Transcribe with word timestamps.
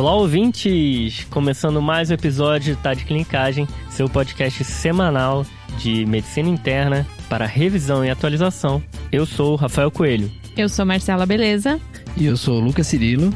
Olá, 0.00 0.14
ouvintes! 0.14 1.26
Começando 1.28 1.82
mais 1.82 2.10
um 2.10 2.14
episódio 2.14 2.74
Tá 2.74 2.94
de 2.94 3.04
Clinicagem, 3.04 3.68
seu 3.90 4.08
podcast 4.08 4.64
semanal 4.64 5.44
de 5.76 6.06
medicina 6.06 6.48
interna 6.48 7.06
para 7.28 7.44
revisão 7.44 8.02
e 8.02 8.08
atualização. 8.08 8.82
Eu 9.12 9.26
sou 9.26 9.52
o 9.52 9.56
Rafael 9.56 9.90
Coelho. 9.90 10.32
Eu 10.56 10.70
sou 10.70 10.86
Marcela 10.86 11.26
Beleza. 11.26 11.78
E 12.16 12.24
eu 12.24 12.34
sou 12.34 12.56
o 12.56 12.64
Lucas 12.64 12.86
Cirilo. 12.86 13.30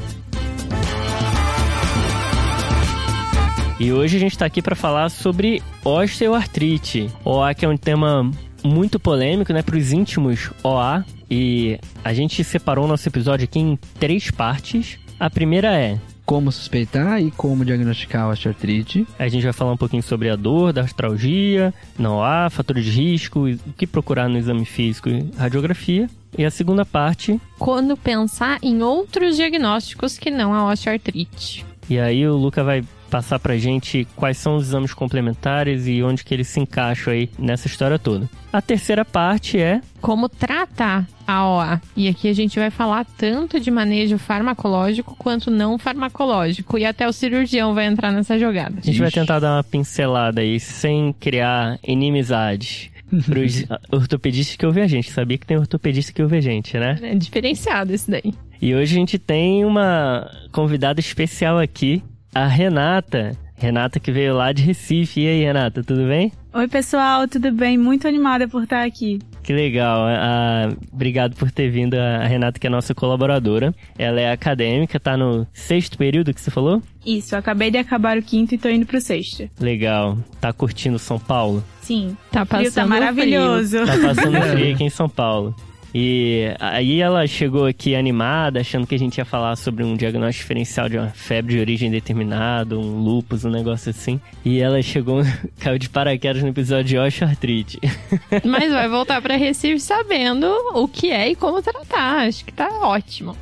E 3.79 3.93
hoje 3.93 4.17
a 4.17 4.21
gente 4.21 4.33
está 4.33 4.47
aqui 4.47 4.63
para 4.63 4.75
falar 4.75 5.11
sobre 5.11 5.63
osteoartrite. 5.85 7.11
OA 7.27 7.53
que 7.53 7.67
é 7.67 7.69
um 7.69 7.77
tema 7.77 8.31
muito 8.65 8.99
polêmico, 8.99 9.53
né, 9.53 9.61
para 9.61 9.77
os 9.77 9.93
íntimos 9.93 10.51
OA. 10.63 11.05
E 11.31 11.79
a 12.03 12.15
gente 12.15 12.43
separou 12.43 12.87
o 12.87 12.89
nosso 12.89 13.07
episódio 13.07 13.45
aqui 13.45 13.59
em 13.59 13.77
três 14.01 14.31
partes. 14.31 14.99
A 15.21 15.29
primeira 15.29 15.79
é 15.79 15.99
como 16.25 16.51
suspeitar 16.51 17.21
e 17.21 17.31
como 17.31 17.65
diagnosticar 17.65 18.23
a 18.23 18.29
osteoartrite. 18.29 19.07
A 19.19 19.29
gente 19.29 19.43
vai 19.43 19.53
falar 19.53 19.73
um 19.73 19.77
pouquinho 19.77 20.03
sobre 20.03 20.31
a 20.31 20.37
dor, 20.37 20.73
da 20.73 20.83
artralgia, 20.83 21.73
não 21.99 22.23
há, 22.23 22.49
fatores 22.51 22.85
de 22.85 22.91
risco, 22.91 23.49
o 23.49 23.73
que 23.77 23.87
procurar 23.87 24.29
no 24.29 24.39
exame 24.39 24.65
físico 24.65 25.09
e 25.09 25.31
radiografia. 25.37 26.09
E 26.37 26.45
a 26.45 26.51
segunda 26.51 26.85
parte... 26.85 27.41
Quando 27.59 27.97
pensar 27.97 28.59
em 28.63 28.83
outros 28.83 29.37
diagnósticos 29.37 30.19
que 30.19 30.31
não 30.31 30.53
a 30.53 30.71
osteoartrite. 30.71 31.65
E 31.89 31.99
aí 31.99 32.27
o 32.27 32.35
Luca 32.35 32.65
vai 32.65 32.83
passar 33.11 33.39
pra 33.39 33.57
gente 33.57 34.07
quais 34.17 34.39
são 34.39 34.57
os 34.57 34.69
exames 34.69 34.93
complementares 34.93 35.87
e 35.87 36.03
onde 36.03 36.25
que 36.25 36.35
eles 36.35 36.49
se 36.49 36.61
encaixam 36.61 37.13
aí 37.13 37.31
nessa 37.39 37.67
história 37.67 37.99
toda. 37.99 38.29
A 38.53 38.63
terceira 38.63 39.05
parte 39.05 39.59
é 39.59 39.81
como 40.01 40.29
tratar 40.29 41.07
a 41.27 41.49
OA. 41.49 41.81
E 41.97 42.09
aqui 42.09 42.29
a 42.29 42.33
gente 42.33 42.59
vai 42.59 42.71
falar 42.71 43.05
tanto 43.17 43.59
de 43.59 43.71
manejo 43.71 44.19
farmacológico 44.19 45.17
quanto 45.17 45.51
não 45.51 45.79
farmacológico. 45.79 46.79
E 46.79 46.85
até 46.85 47.09
o 47.09 47.13
cirurgião 47.13 47.75
vai 47.75 47.87
entrar 47.87 48.13
nessa 48.13 48.39
jogada. 48.39 48.75
A 48.75 48.81
gente 48.81 48.91
Ixi. 48.91 49.01
vai 49.01 49.11
tentar 49.11 49.41
dar 49.41 49.57
uma 49.57 49.65
pincelada 49.65 50.41
aí 50.41 50.61
sem 50.61 51.13
criar 51.19 51.79
inimizades 51.83 52.91
para 53.27 53.41
os 53.41 53.65
ortopedistas 53.91 54.57
que 54.57 54.67
ouvem 54.67 54.85
a 54.85 54.87
gente. 54.87 55.11
Sabia 55.11 55.39
que 55.39 55.47
tem 55.47 55.57
ortopedista 55.57 56.13
que 56.13 56.23
ouve 56.23 56.37
a 56.37 56.41
gente, 56.41 56.79
né? 56.79 56.99
É 57.03 57.15
diferenciado 57.15 57.93
isso 57.93 58.11
daí. 58.11 58.35
E 58.61 58.75
hoje 58.75 58.95
a 58.95 58.99
gente 58.99 59.19
tem 59.19 59.65
uma 59.65 60.31
convidada 60.53 61.01
especial 61.01 61.59
aqui, 61.59 62.03
a 62.35 62.47
Renata. 62.47 63.37
Renata 63.57 64.01
que 64.01 64.11
veio 64.11 64.35
lá 64.35 64.53
de 64.53 64.63
Recife. 64.63 65.21
E 65.21 65.29
aí, 65.29 65.45
Renata, 65.45 65.83
tudo 65.83 66.07
bem? 66.07 66.33
Oi, 66.53 66.69
pessoal, 66.69 67.27
tudo 67.29 67.53
bem? 67.53 67.79
Muito 67.79 68.07
animada 68.07 68.49
por 68.49 68.65
estar 68.65 68.85
aqui. 68.85 69.21
Que 69.43 69.53
legal. 69.53 70.07
Uh, 70.07 70.77
obrigado 70.93 71.37
por 71.37 71.51
ter 71.51 71.71
vindo 71.71 71.95
a 71.95 72.25
Renata, 72.25 72.59
que 72.59 72.67
é 72.67 72.71
nossa 72.71 72.95
colaboradora. 72.95 73.75
Ela 73.97 74.21
é 74.21 74.33
acadêmica, 74.33 74.99
tá 74.99 75.17
no 75.17 75.47
sexto 75.53 75.97
período 75.97 76.35
que 76.35 76.41
você 76.41 76.51
falou? 76.51 76.83
Isso, 77.07 77.37
acabei 77.37 77.71
de 77.71 77.79
acabar 77.79 78.19
o 78.19 78.23
quinto 78.23 78.55
e 78.55 78.59
tô 78.59 78.69
indo 78.69 78.87
pro 78.87 79.01
sexto. 79.01 79.49
Legal. 79.61 80.19
Tá 80.41 80.53
curtindo 80.53 80.99
São 80.99 81.19
Paulo? 81.19 81.63
Sim. 81.81 82.17
Tá, 82.33 82.41
tá 82.41 82.59
passando 82.59 82.75
tá 82.75 82.87
maravilhoso. 82.87 83.79
Frio. 83.79 83.87
Tá 83.87 84.09
passando 84.09 84.43
frio 84.51 84.75
aqui 84.75 84.85
em 84.85 84.91
São 84.91 85.09
Paulo. 85.09 85.55
E 85.95 86.47
aí 86.59 87.01
ela 87.01 87.25
chegou 87.27 87.67
aqui 87.67 87.95
animada, 87.95 88.61
achando 88.61 88.85
que 88.85 88.97
a 88.97 88.99
gente 88.99 89.19
ia 89.19 89.25
falar 89.25 89.55
sobre 89.55 89.85
um 89.85 89.95
diagnóstico 89.95 90.43
diferencial 90.43 90.89
de 90.89 90.99
uma 90.99 91.11
febre 91.11 91.55
de 91.55 91.61
origem 91.61 91.89
determinada, 91.89 92.77
um 92.77 92.99
lupus, 92.99 93.45
um 93.45 93.51
negócio 93.51 93.91
assim. 93.91 94.21
E 94.45 94.59
ela 94.61 94.83
chegou, 94.83 95.23
caiu 95.61 95.79
de 95.79 95.89
paraquedas 95.89 96.43
no 96.43 96.49
episódio 96.49 96.85
de 96.85 96.99
osteoartrite. 96.99 97.79
Mas 98.45 98.73
vai 98.73 98.89
voltar 98.89 99.23
para 99.23 99.37
Recife 99.37 99.79
sabendo 99.79 100.53
o 100.75 100.89
que 100.89 101.13
é 101.13 101.29
e 101.31 101.37
como 101.37 101.63
tratar. 101.63 102.27
Acho 102.27 102.45
que 102.45 102.53
tá 102.53 102.69
ótimo. 102.83 103.37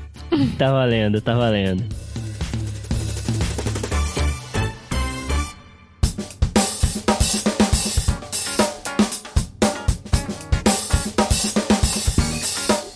Tá 0.59 0.71
valendo, 0.71 1.21
tá 1.21 1.35
valendo. 1.35 2.02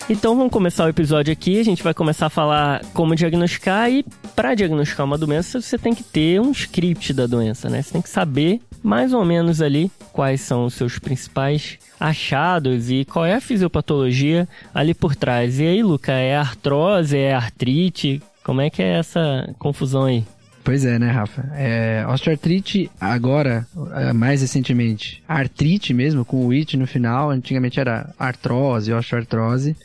Então 0.09 0.37
vamos 0.37 0.53
começar 0.53 0.85
o 0.85 0.89
episódio 0.89 1.33
aqui. 1.33 1.59
A 1.59 1.63
gente 1.63 1.83
vai 1.83 1.93
começar 1.93 2.27
a 2.27 2.29
falar 2.29 2.81
como 2.93 3.13
diagnosticar 3.13 3.91
e 3.91 4.05
para 4.33 4.55
diagnosticar 4.55 5.05
uma 5.05 5.17
doença 5.17 5.59
você 5.59 5.77
tem 5.77 5.93
que 5.93 6.01
ter 6.01 6.39
um 6.39 6.51
script 6.51 7.11
da 7.11 7.27
doença, 7.27 7.69
né? 7.69 7.81
Você 7.81 7.91
tem 7.91 8.01
que 8.01 8.09
saber 8.09 8.61
mais 8.81 9.11
ou 9.11 9.25
menos 9.25 9.61
ali 9.61 9.91
quais 10.13 10.39
são 10.39 10.63
os 10.63 10.75
seus 10.75 10.97
principais 10.97 11.77
achados 11.99 12.89
e 12.89 13.03
qual 13.03 13.25
é 13.25 13.33
a 13.33 13.41
fisiopatologia 13.41 14.47
ali 14.73 14.93
por 14.93 15.13
trás. 15.13 15.59
E 15.59 15.65
aí, 15.65 15.83
Luca, 15.83 16.13
é 16.13 16.37
artrose, 16.37 17.17
é 17.17 17.33
artrite? 17.33 18.21
Como 18.45 18.61
é 18.61 18.69
que 18.69 18.81
é 18.81 18.99
essa 18.99 19.53
confusão 19.59 20.05
aí? 20.05 20.23
Pois 20.63 20.85
é, 20.85 20.97
né, 20.97 21.11
Rafa? 21.11 21.49
É, 21.53 22.05
osteoartrite, 22.07 22.89
agora, 22.99 23.67
é, 23.93 24.13
mais 24.13 24.41
recentemente, 24.41 25.21
artrite 25.27 25.93
mesmo, 25.93 26.23
com 26.23 26.45
o 26.45 26.51
it 26.51 26.77
no 26.77 26.87
final, 26.87 27.29
antigamente 27.29 27.79
era 27.79 28.13
artrose, 28.17 28.91
osteoartrose. 28.93 29.75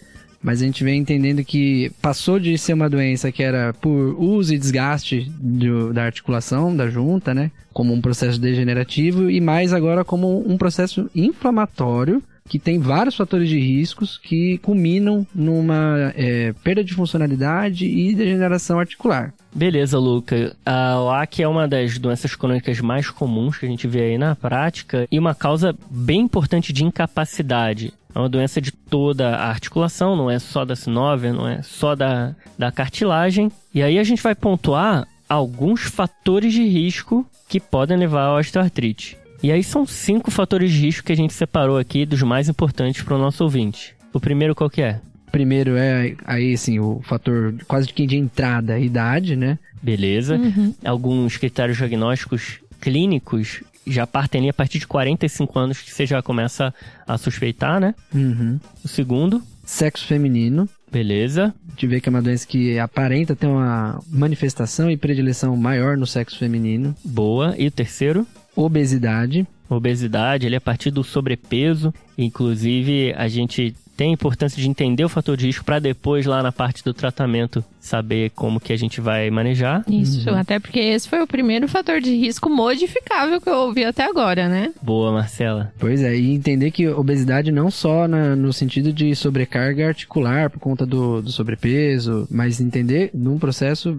Mas 0.43 0.61
a 0.61 0.65
gente 0.65 0.83
vem 0.83 1.01
entendendo 1.01 1.45
que 1.45 1.93
passou 2.03 2.41
de 2.41 2.59
ser 2.59 2.73
uma 2.73 2.91
doença 2.91 3.31
que 3.31 3.43
era 3.43 3.73
por 3.75 4.17
uso 4.19 4.53
e 4.53 4.59
desgaste 4.59 5.31
do, 5.39 5.93
da 5.93 6.05
articulação, 6.05 6.75
da 6.75 6.89
junta, 6.89 7.33
né? 7.33 7.51
Como 7.73 7.95
um 7.95 8.01
processo 8.01 8.41
degenerativo, 8.41 9.31
e 9.31 9.41
mais 9.41 9.73
agora 9.73 10.05
como 10.05 10.45
um 10.47 10.59
processo 10.59 11.09
inflamatório 11.15 12.23
que 12.49 12.59
tem 12.59 12.79
vários 12.79 13.15
fatores 13.15 13.49
de 13.49 13.59
riscos 13.59 14.19
que 14.19 14.59
culminam 14.59 15.27
numa 15.35 16.13
é, 16.17 16.53
perda 16.63 16.83
de 16.83 16.95
funcionalidade 16.95 17.87
e 17.87 18.15
degeneração 18.15 18.79
articular. 18.79 19.33
Beleza, 19.55 19.99
Luca. 19.99 20.57
A 20.65 21.01
OAC 21.01 21.43
é 21.43 21.49
uma 21.49 21.69
das 21.69 21.99
doenças 21.99 22.35
crônicas 22.35 22.81
mais 22.81 23.11
comuns 23.11 23.59
que 23.59 23.67
a 23.67 23.69
gente 23.69 23.87
vê 23.87 24.03
aí 24.03 24.19
na 24.19 24.35
prática 24.35 25.07
e 25.11 25.19
uma 25.19 25.35
causa 25.35 25.77
bem 25.91 26.21
importante 26.21 26.73
de 26.73 26.85
incapacidade. 26.85 27.93
É 28.15 28.19
uma 28.19 28.29
doença 28.29 28.61
de 28.61 28.73
toda 28.73 29.37
a 29.37 29.49
articulação, 29.49 30.17
não 30.17 30.31
é 30.31 30.39
só 30.39 30.65
da 30.65 30.77
sinóvia, 30.77 31.33
não 31.33 31.49
é 31.49 31.63
só 31.63 31.95
da, 31.95 32.35
da 32.59 32.71
cartilagem. 32.71 33.51
E 33.75 33.83
aí 33.83 33.99
a 33.99 34.05
gente 34.05 34.23
vai 34.23 34.35
pontuar 34.35 35.07
alguns 35.29 35.83
fatores 35.83 36.53
de 36.53 36.67
risco 36.67 37.27
que 37.49 37.59
podem 37.59 37.97
levar 37.97 38.25
à 38.25 38.37
osteoartrite. 38.37 39.22
E 39.43 39.51
aí 39.51 39.65
são 39.65 39.85
cinco 39.85 40.31
fatores 40.31 40.71
de 40.71 40.79
risco 40.79 41.05
que 41.05 41.13
a 41.13 41.17
gente 41.17 41.33
separou 41.33 41.77
aqui 41.77 42.07
dos 42.07 42.23
mais 42.23 42.49
importantes 42.49 43.03
para 43.03 43.17
o 43.17 43.19
nosso 43.19 43.43
ouvinte. 43.43 43.95
O 44.13 44.21
primeiro 44.21 44.55
qual 44.55 44.71
que 44.71 44.83
é? 44.83 45.01
Primeiro 45.33 45.77
é 45.77 46.15
aí 46.25 46.53
assim 46.53 46.79
o 46.79 47.01
fator 47.03 47.55
quase 47.67 47.89
que 47.89 48.07
de 48.07 48.17
entrada, 48.17 48.79
idade, 48.79 49.35
né? 49.35 49.59
Beleza. 49.83 50.37
Uhum. 50.37 50.75
Alguns 50.85 51.37
critérios 51.39 51.79
diagnósticos 51.79 52.61
clínicos 52.81 53.63
já 53.87 54.07
partem 54.07 54.43
ali 54.43 54.51
a 54.51 54.55
partir 54.55 54.79
de 54.79 54.87
45 54.87 55.59
anos 55.59 55.81
que 55.81 55.91
você 55.91 56.07
já 56.07 56.23
começa 56.23 56.73
a 57.07 57.19
suspeitar, 57.19 57.81
né? 57.81 57.95
Uhum. 58.15 58.61
O 58.85 58.89
segundo? 58.89 59.43
Sexo 59.65 60.07
feminino. 60.07 60.69
Beleza. 60.91 61.55
A 61.67 61.71
gente 61.71 61.87
vê 61.87 62.01
que 62.01 62.09
é 62.09 62.11
uma 62.11 62.23
doença 62.23 62.47
que 62.47 62.79
aparenta 62.79 63.35
ter 63.35 63.47
uma 63.47 63.99
manifestação 64.09 64.91
e 64.91 64.97
predileção 64.97 65.57
maior 65.57 65.97
no 65.97 66.07
sexo 66.07 66.39
feminino. 66.39 66.95
Boa. 67.03 67.55
E 67.59 67.67
o 67.67 67.71
terceiro? 67.71 68.27
Obesidade. 68.55 69.47
Obesidade, 69.69 70.47
ele 70.47 70.55
é 70.55 70.59
a 70.59 70.61
partir 70.61 70.91
do 70.91 71.03
sobrepeso. 71.03 71.95
Inclusive, 72.19 73.15
a 73.17 73.27
gente 73.29 73.75
tem 73.97 74.11
a 74.11 74.15
importância 74.15 74.61
de 74.61 74.69
entender 74.69 75.05
o 75.05 75.09
fator 75.09 75.37
de 75.37 75.47
risco 75.47 75.65
para 75.65 75.79
depois, 75.79 76.27
lá 76.27 76.43
na 76.43 76.51
parte 76.51 76.83
do 76.83 76.93
tratamento, 76.93 77.65
saber 77.81 78.31
como 78.31 78.61
que 78.61 78.73
a 78.73 78.77
gente 78.77 79.01
vai 79.01 79.31
manejar. 79.31 79.85
Isso, 79.89 80.29
uhum. 80.29 80.37
até 80.37 80.59
porque 80.59 80.81
esse 80.81 81.09
foi 81.09 81.23
o 81.23 81.27
primeiro 81.27 81.69
fator 81.69 82.01
de 82.01 82.15
risco 82.17 82.49
modificável 82.49 83.41
que 83.41 83.49
eu 83.49 83.55
ouvi 83.55 83.85
até 83.85 84.05
agora, 84.05 84.49
né? 84.49 84.73
Boa, 84.83 85.12
Marcela. 85.12 85.73
Pois 85.79 86.03
é, 86.03 86.17
e 86.17 86.35
entender 86.35 86.71
que 86.71 86.89
obesidade 86.89 87.53
não 87.53 87.71
só 87.71 88.09
na, 88.09 88.35
no 88.35 88.53
sentido 88.53 88.93
de 88.93 89.15
sobrecarga 89.15 89.88
articular 89.88 90.50
por 90.50 90.59
conta 90.59 90.85
do, 90.87 91.23
do 91.23 91.31
sobrepeso, 91.31 92.26
mas 92.31 92.61
entender 92.61 93.11
num 93.15 93.38
processo 93.38 93.99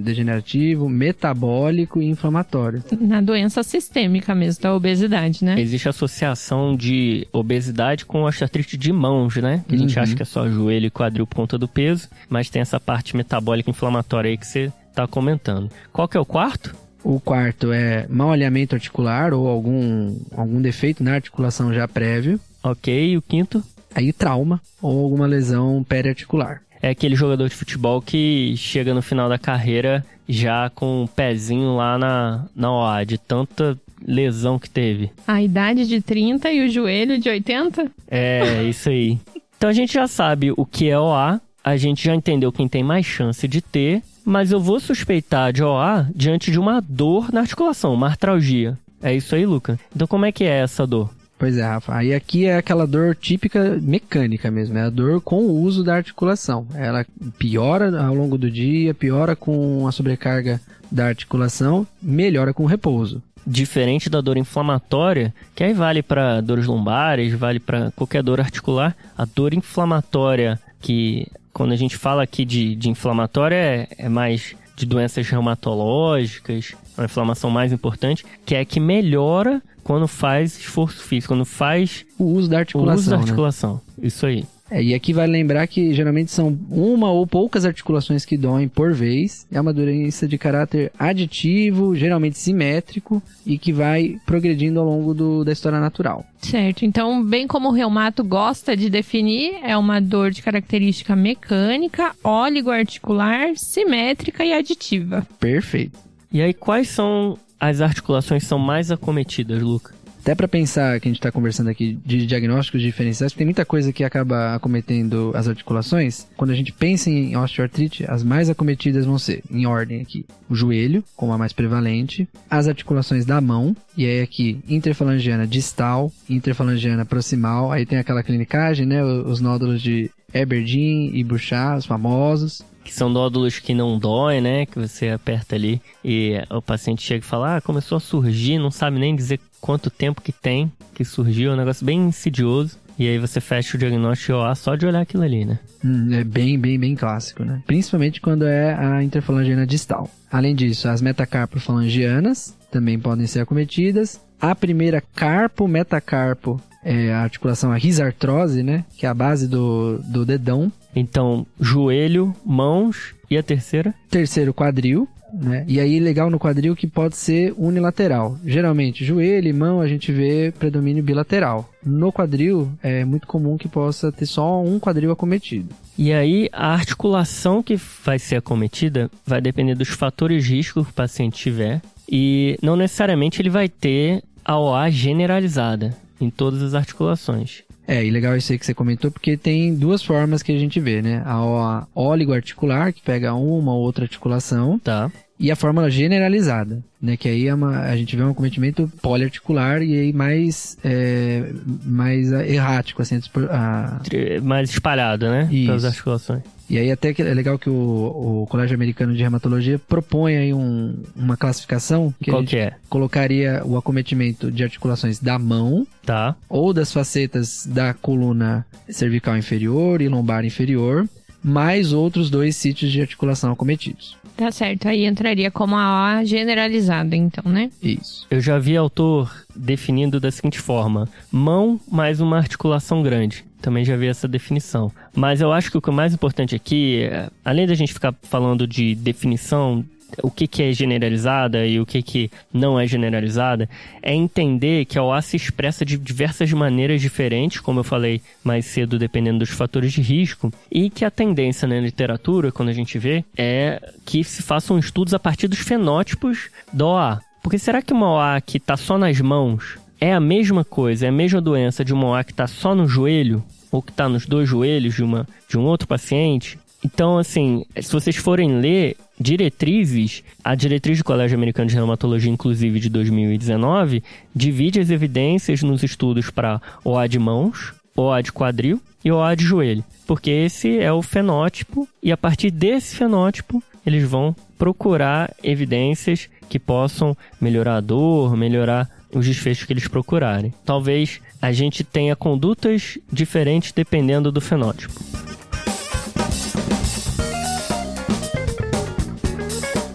degenerativo, 0.00 0.88
metabólico 0.88 2.02
e 2.02 2.08
inflamatório. 2.08 2.82
Na 3.00 3.20
doença 3.20 3.62
sistêmica 3.62 4.34
mesmo, 4.34 4.62
da 4.62 4.74
obesidade, 4.74 5.44
né? 5.44 5.60
Existe 5.60 5.88
associação 5.88 6.76
de 6.76 7.26
obesidade 7.32 8.04
com 8.04 8.24
osteoartrite 8.24 8.76
de 8.76 8.92
mãos, 8.92 9.36
né? 9.36 9.64
Que 9.68 9.74
a 9.74 9.78
gente 9.78 9.96
uhum. 9.96 10.02
acha 10.02 10.16
que 10.16 10.22
é 10.22 10.26
só 10.26 10.48
joelho 10.48 10.86
e 10.86 10.90
quadril 10.90 11.26
por 11.26 11.36
conta 11.36 11.56
do 11.56 11.68
peso, 11.68 12.08
mas 12.28 12.50
tem 12.50 12.60
essa 12.60 12.80
parte 12.80 13.16
metabólica 13.16 13.70
inflamatória 13.70 14.30
aí 14.30 14.36
que 14.36 14.46
você 14.46 14.72
está 14.90 15.06
comentando. 15.06 15.70
Qual 15.92 16.08
que 16.08 16.16
é 16.16 16.20
o 16.20 16.26
quarto? 16.26 16.74
O 17.04 17.18
quarto 17.18 17.72
é 17.72 18.06
mau 18.08 18.30
alinhamento 18.32 18.74
articular 18.74 19.32
ou 19.32 19.48
algum, 19.48 20.16
algum 20.36 20.60
defeito 20.60 21.02
na 21.02 21.14
articulação 21.14 21.72
já 21.72 21.86
prévio. 21.88 22.38
Ok, 22.62 23.12
e 23.12 23.16
o 23.16 23.22
quinto? 23.22 23.62
Aí 23.94 24.12
trauma 24.12 24.60
ou 24.80 25.02
alguma 25.04 25.26
lesão 25.26 25.84
periarticular 25.84 26.62
é 26.82 26.90
aquele 26.90 27.14
jogador 27.14 27.48
de 27.48 27.54
futebol 27.54 28.02
que 28.02 28.54
chega 28.56 28.92
no 28.92 29.00
final 29.00 29.28
da 29.28 29.38
carreira 29.38 30.04
já 30.28 30.68
com 30.70 31.00
o 31.00 31.02
um 31.04 31.06
pezinho 31.06 31.76
lá 31.76 31.96
na, 31.96 32.46
na 32.54 32.72
OA, 32.72 33.06
de 33.06 33.18
tanta 33.18 33.78
lesão 34.04 34.58
que 34.58 34.68
teve. 34.68 35.10
A 35.26 35.40
idade 35.40 35.86
de 35.86 36.00
30 36.00 36.50
e 36.50 36.66
o 36.66 36.68
joelho 36.68 37.18
de 37.18 37.28
80? 37.28 37.90
É, 38.08 38.64
isso 38.64 38.88
aí. 38.88 39.18
Então 39.56 39.70
a 39.70 39.72
gente 39.72 39.94
já 39.94 40.08
sabe 40.08 40.52
o 40.56 40.66
que 40.66 40.88
é 40.88 40.98
OA, 40.98 41.40
a 41.62 41.76
gente 41.76 42.04
já 42.04 42.14
entendeu 42.14 42.50
quem 42.50 42.66
tem 42.66 42.82
mais 42.82 43.06
chance 43.06 43.46
de 43.46 43.62
ter, 43.62 44.02
mas 44.24 44.50
eu 44.50 44.58
vou 44.58 44.80
suspeitar 44.80 45.52
de 45.52 45.62
OA 45.62 46.08
diante 46.14 46.50
de 46.50 46.58
uma 46.58 46.80
dor 46.80 47.32
na 47.32 47.40
articulação, 47.40 47.94
uma 47.94 48.08
artralgia. 48.08 48.76
É 49.00 49.14
isso 49.14 49.34
aí, 49.34 49.46
Luca? 49.46 49.78
Então 49.94 50.08
como 50.08 50.24
é 50.24 50.32
que 50.32 50.44
é 50.44 50.60
essa 50.60 50.86
dor? 50.86 51.10
Pois 51.42 51.58
é, 51.58 51.62
Rafa. 51.64 51.96
Aí 51.96 52.14
aqui 52.14 52.46
é 52.46 52.56
aquela 52.56 52.86
dor 52.86 53.16
típica 53.16 53.76
mecânica 53.82 54.48
mesmo, 54.48 54.78
é 54.78 54.82
a 54.82 54.88
dor 54.88 55.20
com 55.20 55.38
o 55.38 55.60
uso 55.60 55.82
da 55.82 55.96
articulação. 55.96 56.68
Ela 56.72 57.04
piora 57.36 58.00
ao 58.00 58.14
longo 58.14 58.38
do 58.38 58.48
dia, 58.48 58.94
piora 58.94 59.34
com 59.34 59.84
a 59.84 59.90
sobrecarga 59.90 60.60
da 60.88 61.06
articulação, 61.06 61.84
melhora 62.00 62.54
com 62.54 62.62
o 62.62 62.66
repouso. 62.66 63.20
Diferente 63.44 64.08
da 64.08 64.20
dor 64.20 64.36
inflamatória, 64.36 65.34
que 65.52 65.64
aí 65.64 65.72
vale 65.72 66.00
para 66.00 66.40
dores 66.40 66.66
lombares, 66.66 67.34
vale 67.34 67.58
para 67.58 67.90
qualquer 67.90 68.22
dor 68.22 68.38
articular, 68.38 68.96
a 69.18 69.24
dor 69.24 69.52
inflamatória, 69.52 70.60
que 70.80 71.26
quando 71.52 71.72
a 71.72 71.76
gente 71.76 71.96
fala 71.96 72.22
aqui 72.22 72.44
de, 72.44 72.76
de 72.76 72.88
inflamatória 72.88 73.56
é, 73.56 73.88
é 73.98 74.08
mais 74.08 74.54
de 74.76 74.86
doenças 74.86 75.28
reumatológicas, 75.28 76.74
uma 76.96 77.04
inflamação 77.04 77.50
mais 77.50 77.72
importante, 77.72 78.24
que 78.44 78.54
é 78.54 78.64
que 78.64 78.80
melhora 78.80 79.62
quando 79.82 80.06
faz 80.06 80.58
esforço 80.58 81.02
físico, 81.02 81.34
quando 81.34 81.44
faz 81.44 82.04
O 82.18 82.24
uso 82.24 82.48
da 82.48 82.56
o 82.56 82.58
articulação. 82.60 83.00
uso 83.00 83.10
da 83.10 83.16
né? 83.16 83.22
articulação. 83.22 83.80
Isso 84.00 84.26
aí. 84.26 84.44
É, 84.74 84.82
e 84.82 84.94
aqui 84.94 85.12
vale 85.12 85.30
lembrar 85.32 85.66
que 85.66 85.92
geralmente 85.92 86.30
são 86.30 86.58
uma 86.70 87.10
ou 87.10 87.26
poucas 87.26 87.66
articulações 87.66 88.24
que 88.24 88.38
doem 88.38 88.66
por 88.68 88.94
vez. 88.94 89.46
É 89.52 89.60
uma 89.60 89.70
doença 89.72 90.26
de 90.26 90.38
caráter 90.38 90.90
aditivo, 90.98 91.94
geralmente 91.94 92.38
simétrico 92.38 93.22
e 93.44 93.58
que 93.58 93.70
vai 93.70 94.16
progredindo 94.24 94.80
ao 94.80 94.86
longo 94.86 95.12
do- 95.12 95.44
da 95.44 95.52
história 95.52 95.78
natural. 95.78 96.24
Certo. 96.38 96.86
Então, 96.86 97.22
bem 97.22 97.46
como 97.46 97.68
o 97.68 97.72
reumato 97.72 98.24
gosta 98.24 98.74
de 98.74 98.88
definir, 98.88 99.56
é 99.62 99.76
uma 99.76 100.00
dor 100.00 100.30
de 100.30 100.40
característica 100.40 101.14
mecânica, 101.14 102.12
oligoarticular, 102.24 103.50
simétrica 103.56 104.42
e 104.44 104.52
aditiva. 104.54 105.26
Perfeito. 105.38 105.98
E 106.32 106.40
aí, 106.40 106.54
quais 106.54 106.88
são 106.88 107.36
as 107.60 107.80
articulações 107.82 108.42
que 108.42 108.48
são 108.48 108.58
mais 108.58 108.90
acometidas, 108.90 109.60
Luca? 109.62 109.94
Até 110.22 110.36
para 110.36 110.46
pensar 110.46 111.00
que 111.00 111.08
a 111.08 111.10
gente 111.10 111.18
está 111.18 111.32
conversando 111.32 111.68
aqui 111.68 111.98
de 112.06 112.24
diagnósticos 112.26 112.80
diferenciais, 112.80 113.32
tem 113.32 113.44
muita 113.44 113.64
coisa 113.64 113.92
que 113.92 114.04
acaba 114.04 114.54
acometendo 114.54 115.32
as 115.34 115.48
articulações. 115.48 116.28
Quando 116.36 116.52
a 116.52 116.54
gente 116.54 116.70
pensa 116.70 117.10
em 117.10 117.36
osteoartrite, 117.36 118.04
as 118.08 118.22
mais 118.22 118.48
acometidas 118.48 119.04
vão 119.04 119.18
ser, 119.18 119.42
em 119.50 119.66
ordem 119.66 120.00
aqui, 120.00 120.24
o 120.48 120.54
joelho, 120.54 121.02
como 121.16 121.32
a 121.32 121.38
mais 121.38 121.52
prevalente, 121.52 122.28
as 122.48 122.68
articulações 122.68 123.26
da 123.26 123.40
mão, 123.40 123.76
e 123.96 124.06
aí 124.06 124.20
aqui, 124.20 124.60
interfalangiana 124.68 125.44
distal, 125.44 126.12
interfalangiana 126.30 127.04
proximal, 127.04 127.72
aí 127.72 127.84
tem 127.84 127.98
aquela 127.98 128.22
clinicagem, 128.22 128.86
né, 128.86 129.02
os 129.02 129.40
nódulos 129.40 129.82
de 129.82 130.08
Aberdeen 130.32 131.10
e 131.16 131.24
Bouchard, 131.24 131.80
os 131.80 131.86
famosos. 131.86 132.62
Que 132.84 132.94
são 132.94 133.08
nódulos 133.08 133.58
que 133.58 133.74
não 133.74 133.98
doem, 133.98 134.40
né? 134.40 134.66
Que 134.66 134.76
você 134.76 135.08
aperta 135.08 135.54
ali 135.54 135.80
e 136.04 136.34
o 136.50 136.60
paciente 136.60 137.02
chega 137.02 137.24
e 137.24 137.28
fala: 137.28 137.56
Ah, 137.56 137.60
começou 137.60 137.96
a 137.96 138.00
surgir, 138.00 138.58
não 138.58 138.72
sabe 138.72 138.98
nem 138.98 139.14
dizer 139.14 139.38
quanto 139.62 139.88
tempo 139.88 140.20
que 140.20 140.32
tem 140.32 140.70
que 140.92 141.04
surgiu, 141.04 141.52
é 141.52 141.54
um 141.54 141.56
negócio 141.56 141.86
bem 141.86 142.00
insidioso. 142.00 142.76
E 142.98 143.08
aí 143.08 143.18
você 143.18 143.40
fecha 143.40 143.76
o 143.76 143.80
diagnóstico 143.80 144.34
OA 144.34 144.54
só 144.54 144.74
de 144.74 144.84
olhar 144.84 145.00
aquilo 145.00 145.22
ali, 145.22 145.46
né? 145.46 145.58
Hum, 145.82 146.12
é 146.12 146.22
bem, 146.22 146.58
bem, 146.58 146.78
bem 146.78 146.94
clássico, 146.94 147.42
né? 147.42 147.62
Principalmente 147.66 148.20
quando 148.20 148.46
é 148.46 148.74
a 148.74 149.02
interfalangiana 149.02 149.66
distal. 149.66 150.10
Além 150.30 150.54
disso, 150.54 150.88
as 150.88 151.00
metacarpofalangianas 151.00 152.54
também 152.70 152.98
podem 152.98 153.26
ser 153.26 153.40
acometidas. 153.40 154.20
A 154.38 154.54
primeira 154.54 155.00
carpo-metacarpo 155.00 156.60
é 156.84 157.12
a 157.12 157.20
articulação 157.22 157.72
a 157.72 157.76
risartrose, 157.76 158.62
né? 158.62 158.84
Que 158.96 159.06
é 159.06 159.08
a 159.08 159.14
base 159.14 159.48
do, 159.48 159.98
do 159.98 160.26
dedão. 160.26 160.70
Então, 160.94 161.46
joelho, 161.58 162.34
mãos 162.44 163.14
e 163.30 163.38
a 163.38 163.42
terceira? 163.42 163.94
Terceiro, 164.10 164.52
quadril. 164.52 165.08
Né? 165.32 165.64
E 165.66 165.80
aí, 165.80 165.98
legal 165.98 166.30
no 166.30 166.38
quadril 166.38 166.76
que 166.76 166.86
pode 166.86 167.16
ser 167.16 167.54
unilateral. 167.56 168.38
Geralmente, 168.44 169.04
joelho 169.04 169.48
e 169.48 169.52
mão 169.52 169.80
a 169.80 169.88
gente 169.88 170.12
vê 170.12 170.52
predomínio 170.58 171.02
bilateral. 171.02 171.68
No 171.84 172.12
quadril, 172.12 172.70
é 172.82 173.04
muito 173.04 173.26
comum 173.26 173.56
que 173.56 173.68
possa 173.68 174.12
ter 174.12 174.26
só 174.26 174.62
um 174.62 174.78
quadril 174.78 175.10
acometido. 175.10 175.74
E 175.96 176.12
aí, 176.12 176.48
a 176.52 176.72
articulação 176.72 177.62
que 177.62 177.76
vai 178.04 178.18
ser 178.18 178.36
acometida 178.36 179.10
vai 179.26 179.40
depender 179.40 179.74
dos 179.74 179.88
fatores 179.88 180.44
de 180.44 180.56
risco 180.56 180.84
que 180.84 180.90
o 180.90 180.94
paciente 180.94 181.38
tiver. 181.38 181.80
E 182.08 182.58
não 182.62 182.76
necessariamente 182.76 183.40
ele 183.40 183.50
vai 183.50 183.68
ter 183.68 184.22
a 184.44 184.58
OA 184.58 184.90
generalizada 184.90 185.96
em 186.20 186.30
todas 186.30 186.62
as 186.62 186.74
articulações. 186.74 187.62
É, 187.86 188.04
e 188.04 188.10
legal 188.10 188.36
isso 188.36 188.52
aí 188.52 188.58
que 188.58 188.64
você 188.64 188.74
comentou, 188.74 189.10
porque 189.10 189.36
tem 189.36 189.74
duas 189.74 190.02
formas 190.02 190.42
que 190.42 190.52
a 190.52 190.58
gente 190.58 190.78
vê, 190.78 191.02
né? 191.02 191.22
A 191.26 191.44
OA 191.44 191.88
oligoarticular, 191.94 192.92
que 192.92 193.02
pega 193.02 193.34
uma 193.34 193.72
ou 193.74 193.80
outra 193.80 194.04
articulação, 194.04 194.78
Tá? 194.78 195.10
E 195.38 195.50
a 195.50 195.56
fórmula 195.56 195.90
generalizada, 195.90 196.82
né? 197.00 197.16
Que 197.16 197.28
aí 197.28 197.48
é 197.48 197.54
uma, 197.54 197.80
a 197.80 197.96
gente 197.96 198.14
vê 198.14 198.22
um 198.22 198.30
acometimento 198.30 198.90
poliarticular 199.00 199.82
e 199.82 199.98
aí 199.98 200.12
mais, 200.12 200.76
é, 200.84 201.50
mais 201.84 202.30
errático, 202.30 203.02
assim, 203.02 203.20
a, 203.50 204.00
Mais 204.42 204.70
espalhada, 204.70 205.30
né? 205.30 205.48
Isso. 205.50 205.66
Pelas 205.66 205.84
articulações. 205.84 206.42
E 206.70 206.78
aí 206.78 206.90
até 206.90 207.12
que 207.12 207.20
é 207.20 207.34
legal 207.34 207.58
que 207.58 207.68
o, 207.68 208.42
o 208.42 208.46
Colégio 208.48 208.74
Americano 208.74 209.14
de 209.14 209.20
Reumatologia 209.20 209.78
propõe 209.78 210.36
aí 210.36 210.54
um, 210.54 210.94
uma 211.14 211.36
classificação 211.36 212.14
que 212.22 212.30
a 212.30 212.32
Qual 212.32 212.42
gente 212.42 212.50
que 212.50 212.56
é? 212.56 212.74
colocaria 212.88 213.62
o 213.64 213.76
acometimento 213.76 214.50
de 214.50 214.62
articulações 214.64 215.18
da 215.18 215.38
mão 215.38 215.86
Tá? 216.04 216.34
ou 216.48 216.72
das 216.72 216.92
facetas 216.92 217.66
da 217.66 217.94
coluna 217.94 218.66
cervical 218.88 219.36
inferior 219.36 220.00
e 220.02 220.08
lombar 220.08 220.44
inferior, 220.44 221.06
mais 221.44 221.92
outros 221.92 222.30
dois 222.30 222.56
sítios 222.56 222.90
de 222.90 223.00
articulação 223.00 223.52
acometidos. 223.52 224.16
Tá 224.36 224.50
certo. 224.50 224.88
Aí 224.88 225.04
entraria 225.04 225.50
como 225.50 225.76
a 225.76 226.16
OA 226.16 226.24
generalizada, 226.24 227.14
então, 227.14 227.50
né? 227.50 227.70
Isso. 227.82 228.26
Eu 228.30 228.40
já 228.40 228.58
vi 228.58 228.76
autor 228.76 229.30
definindo 229.54 230.18
da 230.18 230.30
seguinte 230.30 230.58
forma: 230.58 231.08
mão 231.30 231.80
mais 231.90 232.20
uma 232.20 232.36
articulação 232.38 233.02
grande. 233.02 233.44
Também 233.60 233.84
já 233.84 233.96
vi 233.96 234.08
essa 234.08 234.26
definição. 234.26 234.90
Mas 235.14 235.40
eu 235.40 235.52
acho 235.52 235.70
que 235.70 235.78
o 235.78 235.80
que 235.80 235.90
é 235.90 235.92
mais 235.92 236.12
importante 236.12 236.54
aqui, 236.54 237.02
é, 237.04 237.30
além 237.44 237.66
da 237.66 237.74
gente 237.74 237.92
ficar 237.92 238.12
falando 238.22 238.66
de 238.66 238.94
definição, 238.96 239.84
o 240.22 240.30
que, 240.30 240.46
que 240.46 240.62
é 240.62 240.72
generalizada 240.72 241.66
e 241.66 241.80
o 241.80 241.86
que, 241.86 242.02
que 242.02 242.30
não 242.52 242.78
é 242.78 242.86
generalizada, 242.86 243.68
é 244.02 244.14
entender 244.14 244.84
que 244.84 244.98
a 244.98 245.02
OA 245.02 245.22
se 245.22 245.36
expressa 245.36 245.84
de 245.84 245.96
diversas 245.96 246.52
maneiras 246.52 247.00
diferentes, 247.00 247.60
como 247.60 247.80
eu 247.80 247.84
falei 247.84 248.20
mais 248.42 248.66
cedo, 248.66 248.98
dependendo 248.98 249.40
dos 249.40 249.50
fatores 249.50 249.92
de 249.92 250.02
risco, 250.02 250.52
e 250.70 250.90
que 250.90 251.04
a 251.04 251.10
tendência 251.10 251.66
na 251.66 251.80
literatura, 251.80 252.52
quando 252.52 252.68
a 252.68 252.74
gente 252.74 252.98
vê, 252.98 253.24
é 253.36 253.92
que 254.04 254.22
se 254.24 254.42
façam 254.42 254.78
estudos 254.78 255.14
a 255.14 255.18
partir 255.18 255.48
dos 255.48 255.60
fenótipos 255.60 256.50
da 256.72 256.86
OA. 256.86 257.20
Porque 257.42 257.58
será 257.58 257.82
que 257.82 257.92
uma 257.92 258.12
OA 258.12 258.40
que 258.40 258.58
está 258.58 258.76
só 258.76 258.98
nas 258.98 259.20
mãos 259.20 259.78
é 260.00 260.12
a 260.12 260.20
mesma 260.20 260.64
coisa, 260.64 261.06
é 261.06 261.08
a 261.08 261.12
mesma 261.12 261.40
doença 261.40 261.84
de 261.84 261.92
uma 261.92 262.08
OA 262.08 262.24
que 262.24 262.32
está 262.32 262.46
só 262.46 262.74
no 262.74 262.88
joelho, 262.88 263.42
ou 263.70 263.80
que 263.80 263.90
está 263.90 264.08
nos 264.08 264.26
dois 264.26 264.48
joelhos 264.48 264.94
de, 264.94 265.02
uma, 265.02 265.26
de 265.48 265.58
um 265.58 265.62
outro 265.62 265.88
paciente? 265.88 266.58
Então, 266.84 267.16
assim, 267.16 267.64
se 267.80 267.92
vocês 267.92 268.16
forem 268.16 268.60
ler 268.60 268.96
diretrizes, 269.22 270.22
a 270.44 270.54
diretriz 270.54 270.98
do 270.98 271.04
Colégio 271.04 271.36
Americano 271.36 271.68
de 271.68 271.76
Reumatologia, 271.76 272.30
inclusive 272.30 272.80
de 272.80 272.88
2019, 272.90 274.02
divide 274.34 274.80
as 274.80 274.90
evidências 274.90 275.62
nos 275.62 275.82
estudos 275.82 276.28
para 276.28 276.60
OA 276.84 277.08
de 277.08 277.18
mãos, 277.18 277.72
OA 277.96 278.22
de 278.22 278.32
quadril 278.32 278.82
e 279.04 279.12
OA 279.12 279.34
de 279.34 279.44
joelho. 279.44 279.84
Porque 280.06 280.30
esse 280.30 280.78
é 280.78 280.92
o 280.92 281.00
fenótipo, 281.00 281.88
e 282.02 282.10
a 282.10 282.16
partir 282.16 282.50
desse 282.50 282.96
fenótipo, 282.96 283.62
eles 283.86 284.04
vão 284.04 284.34
procurar 284.58 285.34
evidências 285.42 286.28
que 286.48 286.58
possam 286.58 287.16
melhorar 287.40 287.76
a 287.76 287.80
dor, 287.80 288.36
melhorar 288.36 288.88
os 289.14 289.26
desfechos 289.26 289.64
que 289.64 289.72
eles 289.72 289.88
procurarem. 289.88 290.52
Talvez 290.64 291.20
a 291.40 291.52
gente 291.52 291.84
tenha 291.84 292.16
condutas 292.16 292.98
diferentes 293.12 293.72
dependendo 293.72 294.32
do 294.32 294.40
fenótipo. 294.40 295.31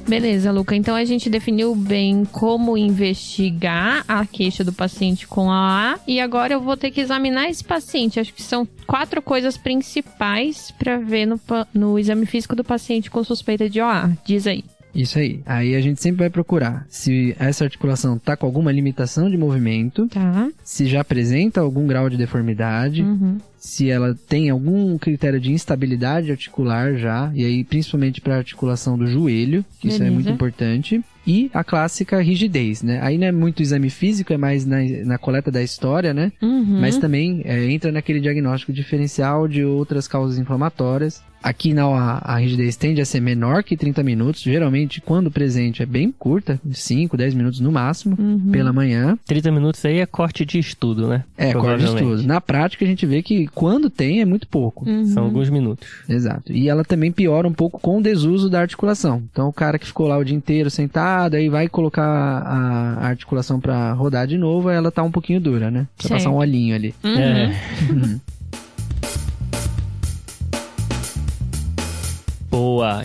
Beleza, 0.08 0.52
Luca. 0.52 0.74
Então 0.74 0.96
a 0.96 1.04
gente 1.04 1.30
definiu 1.30 1.76
bem 1.76 2.24
como 2.24 2.78
investigar 2.78 4.06
a 4.08 4.26
queixa 4.26 4.64
do 4.64 4.72
paciente 4.72 5.28
com 5.28 5.52
a 5.52 5.94
A. 5.94 6.00
E 6.08 6.22
agora 6.22 6.54
eu 6.54 6.62
vou 6.62 6.78
ter 6.78 6.92
que 6.92 7.02
examinar 7.02 7.50
esse 7.50 7.64
paciente. 7.64 8.20
Acho 8.20 8.34
que 8.34 8.42
são 8.42 8.66
quatro 8.86 9.22
coisas 9.22 9.58
principais 9.58 10.72
para 10.72 10.98
ver 10.98 11.26
no, 11.26 11.40
no 11.74 12.00
exame 12.00 12.26
físico 12.26 12.56
do 12.56 12.64
paciente 12.64 13.12
com 13.12 13.22
suspeita 13.24 13.70
de 13.70 13.82
OA. 13.82 14.12
Diz 14.26 14.48
aí. 14.48 14.64
Isso 14.98 15.20
aí. 15.20 15.42
Aí 15.46 15.76
a 15.76 15.80
gente 15.82 16.02
sempre 16.02 16.20
vai 16.20 16.30
procurar 16.30 16.86
se 16.90 17.36
essa 17.40 17.64
articulação 17.64 18.16
está 18.16 18.36
com 18.36 18.48
alguma 18.48 18.72
limitação 18.72 19.30
de 19.30 19.38
movimento, 19.38 20.08
Tá. 20.08 20.50
se 20.64 20.88
já 20.88 21.02
apresenta 21.02 21.62
algum 21.62 21.86
grau 21.86 22.10
de 22.10 22.18
deformidade, 22.18 23.04
Uhum. 23.04 23.38
se 23.60 23.90
ela 23.92 24.18
tem 24.28 24.50
algum 24.50 24.98
critério 24.98 25.40
de 25.40 25.52
instabilidade 25.52 26.32
articular 26.32 26.96
já, 26.96 27.32
e 27.36 27.46
aí 27.46 27.64
principalmente 27.64 28.20
para 28.22 28.36
a 28.36 28.38
articulação 28.38 28.98
do 28.98 29.06
joelho, 29.06 29.64
que 29.80 29.88
isso 29.88 29.98
é 29.98 30.00
Beleza. 30.00 30.16
muito 30.16 30.30
importante, 30.32 31.02
e 31.28 31.52
a 31.54 31.62
clássica 31.64 32.22
rigidez, 32.22 32.82
né? 32.82 33.00
Aí 33.04 33.18
não 33.18 33.28
é 33.28 33.32
muito 33.34 33.62
exame 33.62 33.90
físico, 33.90 34.32
é 34.32 34.38
mais 34.38 34.66
na, 34.66 34.78
na 35.06 35.18
coleta 35.18 35.52
da 35.52 35.62
história, 35.62 36.14
né? 36.14 36.32
Uhum. 36.42 36.80
Mas 36.80 36.98
também 36.98 37.42
é, 37.44 37.70
entra 37.70 37.92
naquele 37.92 38.22
diagnóstico 38.22 38.72
diferencial 38.72 39.48
de 39.48 39.64
outras 39.66 40.08
causas 40.08 40.40
inflamatórias 40.40 41.22
Aqui 41.42 41.74
na 41.74 41.86
a, 41.86 42.34
a 42.34 42.38
rigidez 42.38 42.76
tende 42.76 43.00
a 43.00 43.06
ser 43.06 43.20
menor 43.22 43.64
que 43.64 43.78
30 43.78 44.04
minutos. 44.04 44.42
Geralmente, 44.42 45.00
quando 45.00 45.32
presente, 45.32 45.82
é 45.82 45.86
bem 45.86 46.12
curta, 46.12 46.60
5, 46.72 47.16
10 47.16 47.34
minutos 47.34 47.60
no 47.60 47.72
máximo, 47.72 48.16
Uhum. 48.20 48.50
pela 48.52 48.74
manhã. 48.74 49.18
30 49.26 49.52
minutos 49.52 49.84
aí 49.86 50.00
é 50.00 50.06
corte 50.06 50.46
de 50.46 50.60
estudo, 50.60 51.08
né? 51.08 51.24
É, 51.38 51.54
corre 51.54 51.78
de 51.78 51.86
estudo. 51.86 52.24
Na 52.24 52.42
prática, 52.42 52.84
a 52.84 52.88
gente 52.88 53.06
vê 53.06 53.22
que 53.22 53.48
quando 53.48 53.90
tem, 53.90 54.22
é 54.22 54.26
muito 54.26 54.48
pouco. 54.48 54.88
Uhum. 54.90 55.06
São 55.06 55.24
alguns 55.26 55.50
minutos. 55.50 55.88
Exato. 56.10 56.52
E 56.52 56.68
ela 56.68 56.84
também 56.84 57.12
piora 57.12 57.48
um 57.48 57.54
pouco 57.54 57.80
com 57.80 57.98
o 58.00 58.02
desuso 58.02 58.50
da 58.50 58.60
articulação. 58.62 59.24
Então, 59.32 59.48
o 59.48 59.54
cara 59.54 59.78
que 59.80 59.86
ficou 59.86 60.08
lá 60.08 60.18
o 60.18 60.24
dia 60.26 60.36
inteiro 60.36 60.70
sentado, 60.70 61.36
aí 61.36 61.48
vai 61.50 61.68
colocar 61.70 62.04
a, 62.04 62.94
a 63.00 63.08
articulação 63.08 63.60
pra 63.60 63.94
rodar 63.94 64.28
de 64.28 64.38
novo, 64.38 64.70
aí 64.70 64.76
ela 64.76 64.92
tá 64.92 65.04
um 65.04 65.12
pouquinho 65.12 65.40
dura, 65.40 65.70
né? 65.72 65.88
Certo. 65.98 66.14
passar 66.14 66.30
um 66.30 66.36
olhinho 66.36 66.76
ali. 66.76 66.94
Uhum. 67.04 67.18
É. 67.18 67.56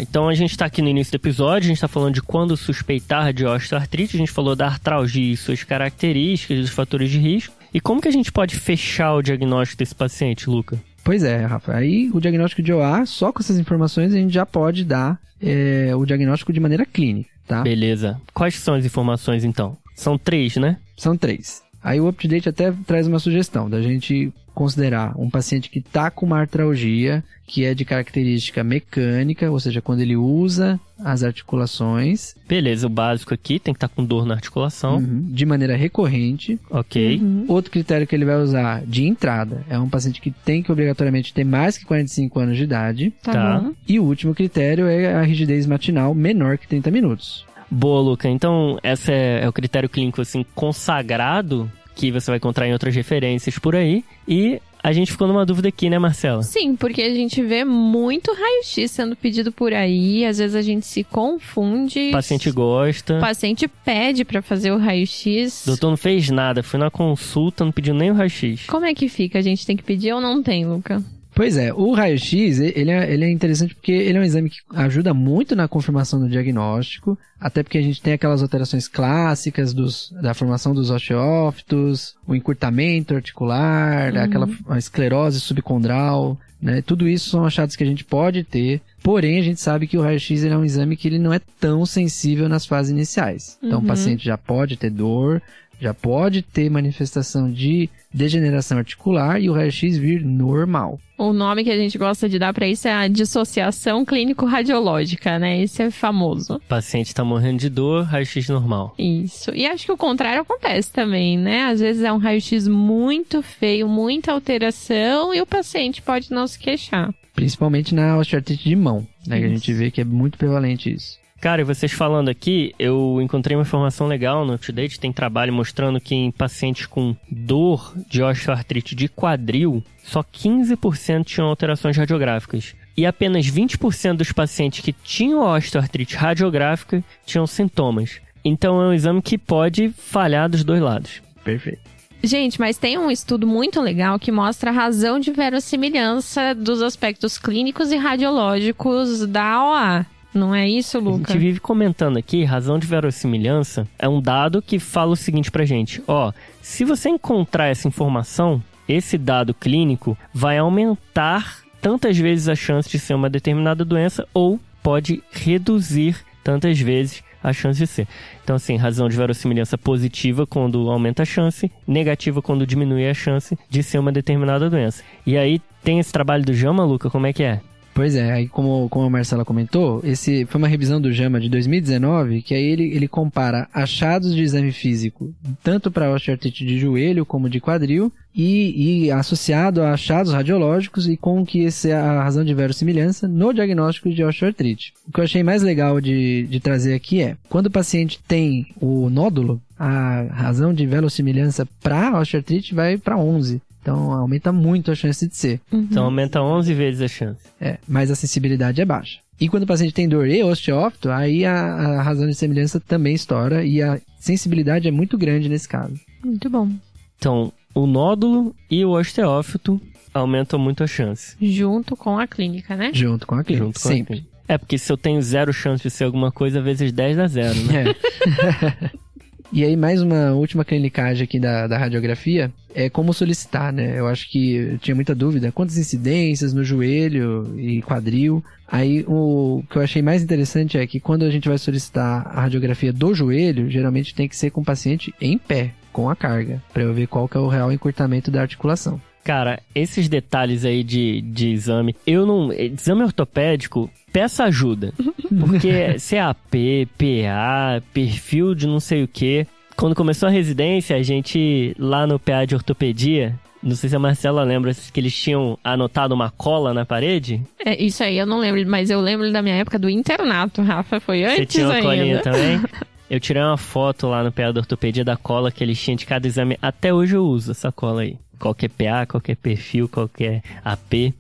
Então 0.01 0.29
a 0.29 0.35
gente 0.35 0.57
tá 0.57 0.67
aqui 0.67 0.83
no 0.83 0.89
início 0.89 1.13
do 1.13 1.17
episódio, 1.17 1.67
a 1.67 1.69
gente 1.69 1.81
tá 1.81 1.89
falando 1.89 2.15
de 2.15 2.23
quando 2.23 2.57
suspeitar 2.57 3.33
de 3.33 3.45
osteoartrite, 3.45 4.17
a 4.17 4.19
gente 4.19 4.31
falou 4.31 4.57
da 4.57 4.67
artralgia 4.67 5.33
e 5.33 5.37
suas 5.37 5.65
características, 5.65 6.59
dos 6.59 6.71
fatores 6.71 7.11
de 7.11 7.19
risco. 7.19 7.55
E 7.73 7.81
como 7.81 8.01
que 8.01 8.09
a 8.09 8.13
gente 8.13 8.31
pode 8.31 8.57
fechar 8.57 9.15
o 9.15 9.23
diagnóstico 9.23 9.79
desse 9.79 9.95
paciente, 9.95 10.49
Luca? 10.49 10.79
Pois 11.05 11.25
é, 11.25 11.45
Rafa. 11.45 11.75
Aí 11.75 12.11
o 12.13 12.21
diagnóstico 12.21 12.63
de 12.63 12.73
OA, 12.73 13.07
só 13.07 13.33
com 13.33 13.41
essas 13.41 13.59
informações 13.59 14.13
a 14.13 14.17
gente 14.17 14.33
já 14.33 14.47
pode 14.47 14.85
dar 14.85 15.19
é, 15.41 15.95
o 15.97 16.05
diagnóstico 16.05 16.53
de 16.53 16.61
maneira 16.61 16.87
clínica, 16.87 17.31
tá? 17.47 17.63
Beleza. 17.63 18.21
Quais 18.33 18.55
são 18.55 18.75
as 18.75 18.85
informações 18.85 19.45
então? 19.45 19.77
São 19.97 20.17
três, 20.17 20.57
né? 20.57 20.77
São 20.97 21.17
três. 21.17 21.63
Aí 21.83 22.01
o 22.01 22.09
UpToDate 22.09 22.49
até 22.49 22.73
traz 22.87 23.07
uma 23.07 23.19
sugestão 23.19 23.69
da 23.69 23.83
gente 23.83 24.33
considerar 24.55 25.15
um 25.19 25.31
paciente 25.31 25.71
que 25.71 25.79
está 25.79 26.11
com 26.11 26.27
uma 26.27 26.39
artralgia, 26.41 27.25
que 27.47 27.65
é 27.65 27.73
de 27.75 27.87
característica 27.87 28.63
mecânica, 28.63 29.51
ou 29.51 29.59
seja, 29.59 29.81
quando 29.81 30.01
ele 30.01 30.15
usa 30.15 30.79
as 31.03 31.23
articulações 31.23 32.35
Beleza, 32.47 32.87
o 32.87 32.91
básico 32.91 33.33
aqui 33.35 33.59
tem 33.59 33.73
que 33.73 33.79
estar 33.79 33.89
com 33.89 34.05
dor 34.05 34.27
na 34.27 34.35
articulação. 34.35 34.97
uhum, 34.99 35.27
de 35.31 35.47
maneira 35.47 35.75
recorrente. 35.75 36.59
Ok. 36.71 37.19
Uhum. 37.21 37.47
Outro 37.49 37.71
critério 37.71 38.07
que 38.07 38.15
ele 38.15 38.25
vai 38.27 38.37
usar 38.37 38.83
de 38.87 39.05
entrada 39.07 39.65
é 39.69 39.79
um 39.79 39.89
paciente 39.89 40.21
que 40.21 40.31
tem 40.31 40.63
que 40.63 40.71
obrigatoriamente 40.71 41.33
ter 41.33 41.45
mais 41.45 41.79
que 41.79 41.85
45 41.87 42.39
anos 42.39 42.57
de 42.57 42.65
idade. 42.65 43.13
Tá, 43.23 43.33
Tá. 43.33 43.59
bom. 43.59 43.73
E 43.89 43.99
o 43.99 44.05
último 44.05 44.35
critério 44.35 44.87
é 44.87 45.15
a 45.15 45.23
rigidez 45.23 45.67
matinal 45.67 46.15
menor 46.15 46.59
que 46.59 46.69
30 46.69 46.91
minutos. 46.91 47.45
Boa, 47.73 48.03
Luca. 48.03 48.29
Então, 48.29 48.79
esse 48.83 49.11
é, 49.11 49.45
é 49.45 49.49
o 49.49 49.53
critério 49.53 49.89
clínico 49.89 50.21
assim 50.21 50.45
consagrado 50.55 51.71
que 51.95 52.11
você 52.11 52.31
vai 52.31 52.37
encontrar 52.37 52.69
em 52.69 52.73
outras 52.73 52.95
referências 52.95 53.59
por 53.59 53.75
aí. 53.75 54.05
E 54.29 54.61
a 54.83 54.93
gente 54.93 55.11
ficou 55.11 55.27
numa 55.27 55.47
dúvida 55.47 55.69
aqui, 55.69 55.89
né, 55.89 55.99
Marcela? 55.99 56.43
Sim, 56.43 56.77
porque 56.77 57.01
a 57.01 57.15
gente 57.15 57.41
vê 57.43 57.65
muito 57.65 58.31
raio-x 58.35 58.91
sendo 58.91 59.17
pedido 59.17 59.51
por 59.51 59.73
aí, 59.73 60.25
às 60.27 60.37
vezes 60.37 60.55
a 60.55 60.61
gente 60.61 60.85
se 60.85 61.03
confunde. 61.03 62.11
O 62.11 62.13
paciente 62.13 62.51
gosta. 62.51 63.17
O 63.17 63.21
paciente 63.21 63.67
pede 63.67 64.23
pra 64.25 64.43
fazer 64.43 64.71
o 64.71 64.77
raio-x. 64.79 65.65
Doutor 65.67 65.91
não 65.91 65.97
fez 65.97 66.29
nada, 66.29 66.63
foi 66.63 66.79
na 66.79 66.91
consulta, 66.91 67.65
não 67.65 67.73
pediu 67.73 67.95
nem 67.95 68.11
o 68.11 68.15
raio-x. 68.15 68.67
Como 68.67 68.85
é 68.85 68.93
que 68.93 69.09
fica? 69.09 69.39
A 69.39 69.43
gente 69.43 69.65
tem 69.65 69.77
que 69.77 69.83
pedir 69.83 70.13
ou 70.13 70.21
não 70.21 70.43
tem, 70.43 70.67
Luca? 70.67 71.03
Pois 71.35 71.57
é, 71.57 71.73
o 71.73 71.93
raio-x, 71.93 72.61
ele 72.61 72.91
é, 72.91 73.11
ele 73.11 73.25
é 73.25 73.31
interessante 73.31 73.75
porque 73.75 73.91
ele 73.91 74.19
é 74.19 74.21
um 74.21 74.25
exame 74.25 74.51
que 74.51 74.59
ajuda 74.75 75.15
muito 75.15 75.57
na 75.57 75.67
confirmação 75.67 76.21
do 76.21 76.29
diagnóstico, 76.29 77.19
até 77.41 77.63
porque 77.63 77.79
a 77.79 77.83
gente 77.83 78.03
tem 78.03 78.13
aquelas 78.13 78.43
alterações 78.43 78.87
clássicas 78.87 79.73
dos, 79.73 80.13
da 80.21 80.35
formação 80.35 80.75
dos 80.75 80.91
osteófitos, 80.91 82.15
o 82.27 82.35
encurtamento 82.35 83.15
articular, 83.15 84.15
aquela 84.17 84.49
a 84.69 84.79
esclerose 84.79 85.41
subcondral, 85.41 86.39
né? 86.61 86.83
Tudo 86.83 87.09
isso 87.09 87.31
são 87.31 87.45
achados 87.45 87.77
que 87.77 87.83
a 87.83 87.87
gente 87.87 88.05
pode 88.05 88.45
ter, 88.45 88.81
porém 89.03 89.39
a 89.39 89.43
gente 89.43 89.61
sabe 89.61 89.87
que 89.87 89.97
o 89.97 90.03
raio-x 90.03 90.45
é 90.45 90.57
um 90.57 90.65
exame 90.65 90.97
que 90.97 91.09
ele 91.09 91.19
não 91.19 91.33
é 91.33 91.41
tão 91.59 91.87
sensível 91.87 92.49
nas 92.49 92.67
fases 92.67 92.93
iniciais. 92.93 93.59
Então 93.63 93.79
Uhum. 93.79 93.85
o 93.85 93.89
paciente 93.89 94.25
já 94.25 94.37
pode 94.37 94.77
ter 94.77 94.91
dor, 94.91 95.43
já 95.81 95.93
pode 95.93 96.43
ter 96.43 96.71
manifestação 96.71 97.51
de 97.51 97.89
degeneração 98.15 98.79
articular 98.79 99.41
e 99.41 99.51
o 99.51 99.53
raio-x 99.55 99.97
vir 99.97 100.23
normal. 100.25 101.01
O 101.23 101.33
nome 101.33 101.63
que 101.63 101.71
a 101.71 101.77
gente 101.77 101.97
gosta 101.97 102.29
de 102.29 102.37
dar 102.37 102.53
pra 102.53 102.67
isso 102.67 102.89
é 102.89 102.93
a 102.93 103.07
dissociação 103.07 104.05
clínico-radiológica, 104.05 105.39
né? 105.39 105.63
Esse 105.63 105.81
é 105.85 105.89
famoso. 105.89 106.55
O 106.55 106.61
paciente 106.61 107.15
tá 107.15 107.23
morrendo 107.23 107.61
de 107.61 107.69
dor, 107.69 108.03
raio-x 108.03 108.49
normal. 108.49 108.93
Isso. 108.99 109.53
E 109.55 109.65
acho 109.65 109.87
que 109.87 109.93
o 109.93 109.97
contrário 109.97 110.43
acontece 110.43 110.91
também, 110.93 111.39
né? 111.39 111.67
Às 111.67 111.79
vezes 111.79 112.03
é 112.03 112.13
um 112.13 112.19
raio-x 112.19 112.67
muito 112.67 113.41
feio, 113.41 113.89
muita 113.89 114.33
alteração 114.33 115.33
e 115.33 115.41
o 115.41 115.47
paciente 115.47 116.03
pode 116.03 116.33
não 116.33 116.45
se 116.45 116.59
queixar. 116.59 117.15
Principalmente 117.37 117.95
na 117.95 118.19
osteoartrite 118.19 118.69
de 118.69 118.75
mão, 118.75 119.07
né? 119.25 119.39
Que 119.39 119.45
a 119.45 119.47
Isso. 119.47 119.55
gente 119.59 119.73
vê 119.75 119.91
que 119.93 120.01
é 120.01 120.05
muito 120.05 120.37
prevalente 120.37 120.93
isso. 120.93 121.22
Cara, 121.43 121.61
e 121.61 121.65
vocês 121.65 121.91
falando 121.91 122.29
aqui, 122.29 122.73
eu 122.79 123.19
encontrei 123.21 123.57
uma 123.57 123.65
informação 123.65 124.07
legal 124.07 124.47
no 124.47 124.55
UpToDate, 124.55 125.01
tem 125.01 125.13
trabalho 125.13 125.53
mostrando 125.53 126.01
que 126.01 126.15
em 126.15 126.31
pacientes 126.31 126.87
com 126.87 127.17
dor 127.29 127.93
de 128.09 128.23
osteoartrite 128.23 128.95
de 128.95 129.09
quadril, 129.09 129.83
só 130.05 130.23
15% 130.23 131.25
tinham 131.25 131.49
alterações 131.49 131.97
radiográficas. 131.97 132.77
E 132.97 133.05
apenas 133.05 133.45
20% 133.45 134.19
dos 134.19 134.31
pacientes 134.31 134.85
que 134.85 134.93
tinham 134.93 135.41
osteoartrite 135.41 136.15
radiográfica 136.15 137.03
tinham 137.27 137.45
sintomas. 137.45 138.21
Então 138.45 138.81
é 138.81 138.87
um 138.87 138.95
exame 138.95 139.21
que 139.21 139.37
pode 139.37 139.89
falhar 139.89 140.49
dos 140.49 140.63
dois 140.63 140.81
lados. 140.81 141.21
Perfeito. 141.43 141.81
Gente, 142.23 142.61
mas 142.61 142.79
tem 142.79 142.97
um 142.97 143.11
estudo 143.11 143.49
muito 143.49 143.81
legal 143.81 144.17
que 144.17 144.31
mostra 144.31 144.71
a 144.71 144.73
razão 144.73 145.19
de 145.19 145.33
verossimilhança 145.33 146.55
dos 146.55 146.81
aspectos 146.83 147.37
clínicos 147.37 147.91
e 147.91 147.97
radiológicos 147.97 149.27
da 149.27 149.65
OA. 149.65 150.07
Não 150.35 150.55
é 150.55 150.69
isso, 150.69 150.97
A 150.99 151.01
Luca? 151.01 151.33
gente 151.33 151.39
vive 151.39 151.61
comentando 151.61 152.17
aqui, 152.17 152.45
razão 152.45 152.79
de 152.79 152.87
verossimilhança 152.87 153.87
é 153.99 154.09
um 154.09 154.21
dado 154.21 154.63
que 154.63 154.79
fala 154.79 155.13
o 155.13 155.17
seguinte 155.17 155.51
pra 155.51 155.65
gente. 155.65 156.03
Ó, 156.07 156.33
se 156.61 156.85
você 156.85 157.11
encontrar 157.11 157.67
essa 157.67 157.87
informação, 157.87 158.63
esse 158.89 159.19
dado 159.19 159.53
clínico 159.53 160.17
vai 160.33 160.59
aumentar 160.59 161.59
tantas 161.81 162.17
vezes 162.17 162.49
a 162.49 162.55
chance 162.55 162.89
de 162.89 162.99
ser 162.99 163.15
uma 163.15 163.29
determinada 163.29 163.85
doença 163.85 164.27
ou 164.33 164.59
pode 164.83 165.23
reduzir 165.31 166.17
tantas 166.43 166.79
vezes 166.81 167.23
a 167.43 167.53
chance 167.53 167.79
de 167.79 167.87
ser. 167.87 168.07
Então, 168.43 168.57
assim, 168.57 168.77
razão 168.77 169.09
de 169.09 169.17
verossimilhança 169.17 169.77
positiva 169.77 170.47
quando 170.47 170.91
aumenta 170.91 171.23
a 171.23 171.27
chance, 171.27 171.71
negativa 171.87 172.41
quando 172.41 172.67
diminui 172.67 173.09
a 173.09 173.15
chance 173.15 173.59
de 173.69 173.83
ser 173.83 173.99
uma 173.99 174.13
determinada 174.13 174.71
doença. 174.71 175.03
E 175.27 175.37
aí 175.37 175.61
tem 175.83 175.99
esse 175.99 176.13
trabalho 176.13 176.45
do 176.45 176.55
Jama, 176.55 176.85
Luca, 176.85 177.11
como 177.11 177.27
é 177.27 177.33
que 177.33 177.43
é? 177.43 177.61
Pois 177.95 178.15
é, 178.15 178.33
aí 178.33 178.49
como, 178.49 178.89
como 178.89 179.07
a 179.07 179.11
Marcela 179.11 179.45
comentou, 179.45 180.01
esse 180.03 180.47
foi 180.47 180.59
uma 180.59 180.69
revisão 180.69 181.01
do 181.01 181.13
JAMA 181.13 181.39
de 181.39 181.49
2019, 181.51 182.41
que 182.41 182.55
aí 182.55 182.65
ele, 182.65 182.85
ele 182.85 183.07
compara 183.07 183.69
achados 183.73 184.35
de 184.35 184.43
exame 184.43 184.73
físico, 184.73 185.33
tanto 185.63 185.91
para 185.91 186.11
osteoartrite 186.11 186.65
de 186.65 186.79
joelho 186.79 187.27
como 187.27 187.51
de 187.51 187.61
quadril, 187.61 188.11
e, 188.35 189.05
e 189.05 189.11
associado 189.11 189.83
a 189.83 189.93
achados 189.93 190.33
radiológicos 190.33 191.07
e 191.07 191.19
com 191.19 191.45
que 191.45 191.67
essa 191.67 191.89
é 191.89 191.93
a 191.93 192.23
razão 192.23 192.43
de 192.43 192.55
verossimilhança 192.55 193.29
no 193.29 193.53
diagnóstico 193.53 194.11
de 194.11 194.25
osteoartrite. 194.25 194.95
O 195.07 195.13
que 195.13 195.21
eu 195.21 195.25
achei 195.25 195.43
mais 195.43 195.63
legal 195.63 196.01
de, 196.01 196.47
de 196.47 196.61
trazer 196.61 196.95
aqui 196.95 197.21
é, 197.21 197.37
quando 197.51 197.67
o 197.67 197.71
paciente 197.71 198.19
tem 198.27 198.69
o 198.81 199.11
nódulo, 199.11 199.61
a 199.79 200.23
razão 200.31 200.73
de 200.73 200.87
verossimilhança 200.87 201.67
para 201.83 202.19
osteoartrite 202.19 202.75
vai 202.75 202.97
para 202.97 203.19
11. 203.19 203.61
Então 203.83 204.13
aumenta 204.13 204.53
muito 204.53 204.93
a 204.93 204.95
chance 204.95 205.27
de 205.27 205.37
ser. 205.37 205.61
Uhum. 205.71 205.81
Então 205.91 206.05
aumenta 206.05 206.41
11 206.41 206.73
vezes 206.73 207.03
a 207.03 207.09
chance. 207.09 207.41
É, 207.61 207.79
mas 207.87 208.11
a 208.11 208.15
sensibilidade 208.15 208.81
é 208.81 208.85
baixa. 208.85 209.19
E 209.41 209.49
quando 209.49 209.65
o 209.65 209.67
paciente 209.67 209.93
tem 209.93 210.09
dor 210.09 210.29
e 210.29 210.43
osteófito, 210.43 211.11
aí 211.11 211.45
a, 211.45 211.53
a 211.53 212.03
razão 212.03 212.29
de 212.29 212.35
semelhança 212.35 212.79
também 212.79 213.13
estoura 213.13 213.65
e 213.65 213.83
a 213.83 214.01
sensibilidade 214.21 214.87
é 214.87 214.91
muito 214.93 215.19
grande 215.19 215.49
nesse 215.49 215.69
caso. 215.69 215.99
Muito 216.25 216.49
bom. 216.49 216.71
Então, 217.19 217.53
o 217.75 217.87
nódulo 217.87 218.55
e 218.71 218.85
o 218.85 218.91
osteófito 218.91 219.81
aumentam 220.15 220.61
muito 220.61 220.85
a 220.85 220.87
chance. 220.87 221.35
Junto 221.41 221.97
com 221.97 222.19
a 222.19 222.27
clínica, 222.27 222.77
né? 222.77 222.91
Junto 222.95 223.27
com 223.27 223.35
a 223.35 223.43
clínica, 223.43 223.67
Junto 223.67 223.81
com 223.81 223.89
a 223.89 223.93
sempre. 223.93 224.15
clínica. 224.15 224.33
É, 224.47 224.59
porque 224.59 224.79
se 224.79 224.93
eu 224.93 224.97
tenho 224.97 225.21
zero 225.23 225.53
chance 225.53 225.83
de 225.83 225.91
ser 225.91 226.05
alguma 226.05 226.31
coisa, 226.31 226.61
vezes 226.61 226.93
10 226.93 227.17
dá 227.17 227.27
zero, 227.27 227.59
né? 227.65 227.85
É. 227.91 228.91
e 229.53 229.65
aí, 229.65 229.77
mais 229.77 230.01
uma 230.01 230.33
última 230.33 230.65
clinicagem 230.65 231.25
aqui 231.25 231.39
da, 231.39 231.67
da 231.67 231.77
radiografia 231.77 232.51
é 232.75 232.89
como 232.89 233.13
solicitar, 233.13 233.71
né? 233.71 233.99
Eu 233.99 234.07
acho 234.07 234.31
que 234.31 234.79
tinha 234.81 234.95
muita 234.95 235.15
dúvida. 235.15 235.53
Quantas 235.53 235.77
incidências 235.77 236.55
no 236.55 236.65
joelho 236.65 237.55
e 237.59 237.83
quadril? 237.83 238.43
Aí, 238.67 239.05
o 239.07 239.63
que 239.69 239.77
eu 239.77 239.83
achei 239.83 240.01
mais 240.01 240.23
interessante 240.23 240.79
é 240.79 240.87
que 240.87 240.99
quando 240.99 241.27
a 241.27 241.31
gente 241.31 241.51
vai 241.51 241.59
solicitar 241.59 242.27
a 242.27 242.41
radiografia 242.41 242.95
do 242.95 243.13
joelho, 243.13 243.71
geralmente 243.71 244.15
tem 244.15 244.27
que 244.27 244.37
ser 244.37 244.51
com 244.51 244.63
o 244.63 244.65
paciente 244.65 245.13
em 245.21 245.37
pé, 245.37 245.73
com 245.93 246.09
a 246.09 246.17
carga, 246.17 246.63
para 246.73 246.85
eu 246.85 246.95
ver 246.95 247.07
qual 247.07 247.29
que 247.29 247.37
é 247.37 247.41
o 247.41 247.49
real 247.49 247.71
encurtamento 247.71 248.31
da 248.31 248.41
articulação. 248.41 248.99
Cara, 249.25 249.61
esses 249.75 250.09
detalhes 250.09 250.65
aí 250.65 250.83
de, 250.83 251.21
de 251.23 251.49
exame, 251.53 251.95
eu 252.07 252.27
não. 252.27 252.53
Exame 252.53 253.03
ortopédico, 253.05 253.89
peça 254.13 254.45
ajuda. 254.45 254.93
Porque 255.41 255.97
CAP, 256.11 256.87
PA, 256.99 257.83
perfil 257.93 258.55
de 258.55 258.67
não 258.67 258.81
sei 258.81 259.03
o 259.05 259.09
que. 259.09 259.47
Quando 259.77 259.95
começou 259.95 260.29
a 260.29 260.33
residência, 260.33 260.97
a 260.97 261.03
gente, 261.03 261.75
lá 261.79 262.07
no 262.07 262.19
PA 262.19 262.45
de 262.45 262.55
ortopedia, 262.55 263.35
Não 263.63 263.75
sei 263.77 263.89
se 263.89 263.97
a 263.97 263.99
Marcela 263.99 264.43
lembra 264.43 264.73
que 264.75 264.99
eles 265.01 265.15
tinham 265.17 265.57
anotado 265.63 266.13
uma 266.15 266.31
cola 266.31 266.75
na 266.75 266.85
parede. 266.85 267.41
É, 267.65 267.81
isso 267.83 268.03
aí 268.03 268.19
eu 268.19 268.27
não 268.27 268.39
lembro, 268.41 268.63
mas 268.69 268.91
eu 268.91 269.01
lembro 269.01 269.33
da 269.33 269.41
minha 269.41 269.55
época 269.55 269.79
do 269.79 269.89
internato, 269.89 270.61
Rafa. 270.63 270.99
Foi 271.01 271.23
antes 271.25 271.37
Você 271.37 271.47
tinha 271.47 271.67
uma 271.67 271.75
ainda. 271.75 271.87
colinha 271.87 272.19
também? 272.23 272.61
Eu 273.09 273.21
tirei 273.21 273.41
uma 273.43 273.57
foto 273.57 274.09
lá 274.09 274.23
no 274.25 274.33
PA 274.33 274.51
da 274.53 274.61
ortopedia 274.61 275.05
da 275.05 275.17
cola 275.17 275.51
que 275.53 275.63
eles 275.63 275.81
tinham 275.81 275.97
de 275.97 276.05
cada 276.07 276.27
exame. 276.27 276.59
Até 276.61 276.93
hoje 276.93 277.15
eu 277.15 277.25
uso 277.25 277.53
essa 277.53 277.71
cola 277.71 278.03
aí. 278.03 278.17
Qualquer 278.43 278.71
PA, 278.71 279.07
qualquer 279.07 279.37
perfil, 279.37 279.89
qualquer 279.89 280.43
AP. 280.65 281.15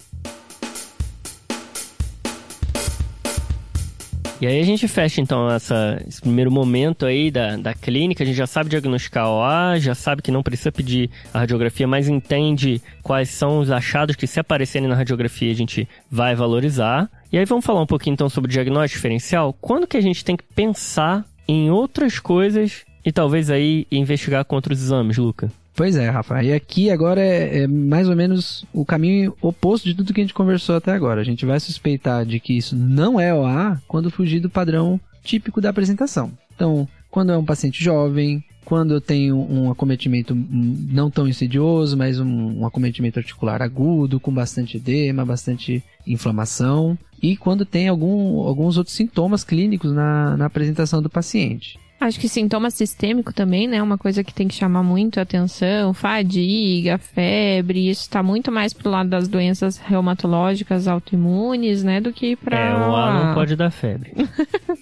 E 4.41 4.47
aí 4.49 4.59
a 4.59 4.65
gente 4.65 4.89
fecha 4.89 5.21
então 5.21 5.49
essa, 5.49 6.03
esse 6.09 6.21
primeiro 6.21 6.51
momento 6.51 7.07
aí 7.07 7.31
da, 7.31 7.57
da 7.57 7.75
clínica, 7.75 8.25
a 8.25 8.27
gente 8.27 8.35
já 8.35 8.45
sabe 8.49 8.71
diagnosticar 8.71 9.29
OA, 9.29 9.79
já 9.79 9.95
sabe 9.95 10.21
que 10.21 10.33
não 10.33 10.43
precisa 10.43 10.73
pedir 10.73 11.11
a 11.33 11.39
radiografia, 11.39 11.87
mas 11.87 12.09
entende 12.09 12.83
quais 13.05 13.29
são 13.29 13.61
os 13.61 13.71
achados 13.71 14.17
que 14.17 14.27
se 14.27 14.41
aparecerem 14.41 14.89
na 14.89 14.97
radiografia 14.97 15.53
a 15.53 15.55
gente 15.55 15.89
vai 16.11 16.35
valorizar. 16.35 17.09
E 17.31 17.39
aí 17.39 17.45
vamos 17.45 17.65
falar 17.65 17.83
um 17.83 17.87
pouquinho 17.87 18.15
então 18.15 18.29
sobre 18.29 18.51
diagnóstico 18.51 18.99
diferencial. 18.99 19.53
Quando 19.61 19.87
que 19.87 19.97
a 19.97 20.03
gente 20.03 20.25
tem 20.25 20.37
que 20.37 20.43
pensar 20.57 21.25
em 21.47 21.71
outras 21.71 22.19
coisas 22.19 22.85
e 23.05 23.13
talvez 23.13 23.49
aí 23.49 23.87
investigar 23.93 24.45
contra 24.45 24.73
os 24.73 24.83
exames, 24.83 25.19
Luca? 25.19 25.62
Pois 25.75 25.97
é, 25.97 26.09
Rafa. 26.11 26.43
E 26.43 26.53
aqui 26.53 26.91
agora 26.91 27.21
é, 27.21 27.63
é, 27.63 27.67
mais 27.67 28.09
ou 28.09 28.15
menos 28.15 28.65
o 28.73 28.85
caminho 28.85 29.35
oposto 29.41 29.89
de 29.89 29.95
tudo 29.95 30.13
que 30.13 30.21
a 30.21 30.25
gente 30.25 30.35
conversou 30.35 30.77
até 30.77 30.93
agora. 30.93 31.21
A 31.21 31.25
gente 31.25 31.47
vai 31.47 31.59
suspeitar 31.59 32.27
de 32.27 32.39
que 32.39 32.57
isso 32.57 32.77
não 32.77 33.19
é 33.19 33.35
OA 33.35 33.81
quando 33.89 34.11
fugir 34.11 34.41
do 34.41 34.51
padrão 34.51 35.01
típico 35.25 35.61
da 35.61 35.71
apresentação. 35.71 36.31
Então, 36.55 36.87
quando 37.11 37.33
é 37.33 37.39
um 37.39 37.45
paciente 37.45 37.83
jovem, 37.83 38.45
quando 38.65 38.95
eu 38.95 39.01
tenho 39.01 39.37
um 39.37 39.71
acometimento 39.71 40.35
não 40.35 41.11
tão 41.11 41.27
insidioso, 41.27 41.97
mas 41.97 42.21
um, 42.21 42.61
um 42.61 42.67
acometimento 42.67 43.19
articular 43.19 43.63
agudo, 43.63 44.21
com 44.21 44.33
bastante 44.33 44.77
edema, 44.77 45.25
bastante 45.25 45.83
inflamação, 46.07 46.97
e 47.23 47.37
quando 47.37 47.65
tem 47.65 47.89
algum, 47.89 48.41
alguns 48.41 48.77
outros 48.77 48.97
sintomas 48.97 49.45
clínicos 49.45 49.93
na, 49.93 50.37
na 50.37 50.47
apresentação 50.47 51.01
do 51.01 51.09
paciente. 51.09 51.79
Acho 52.03 52.19
que 52.19 52.29
sintoma 52.29 52.69
sistêmico 52.69 53.33
também, 53.33 53.69
né? 53.69 53.81
Uma 53.81 53.97
coisa 53.97 54.25
que 54.25 54.35
tem 54.35 54.49
que 54.49 54.55
chamar 54.55 54.83
muito 54.83 55.21
a 55.21 55.23
atenção. 55.23 55.95
Fadiga, 55.95 56.99
febre. 56.99 57.89
Isso 57.89 58.11
tá 58.11 58.25
muito 58.25 58.51
mais 58.51 58.73
pro 58.73 58.91
lado 58.91 59.09
das 59.09 59.29
doenças 59.29 59.79
reumatológicas 59.79 60.89
autoimunes, 60.89 61.85
né? 61.85 62.01
Do 62.01 62.13
que 62.13 62.35
pra... 62.35 62.59
É, 62.59 62.75
o 62.75 62.97
A 62.97 63.13
não 63.13 63.35
pode 63.35 63.55
dar 63.55 63.71
febre. 63.71 64.13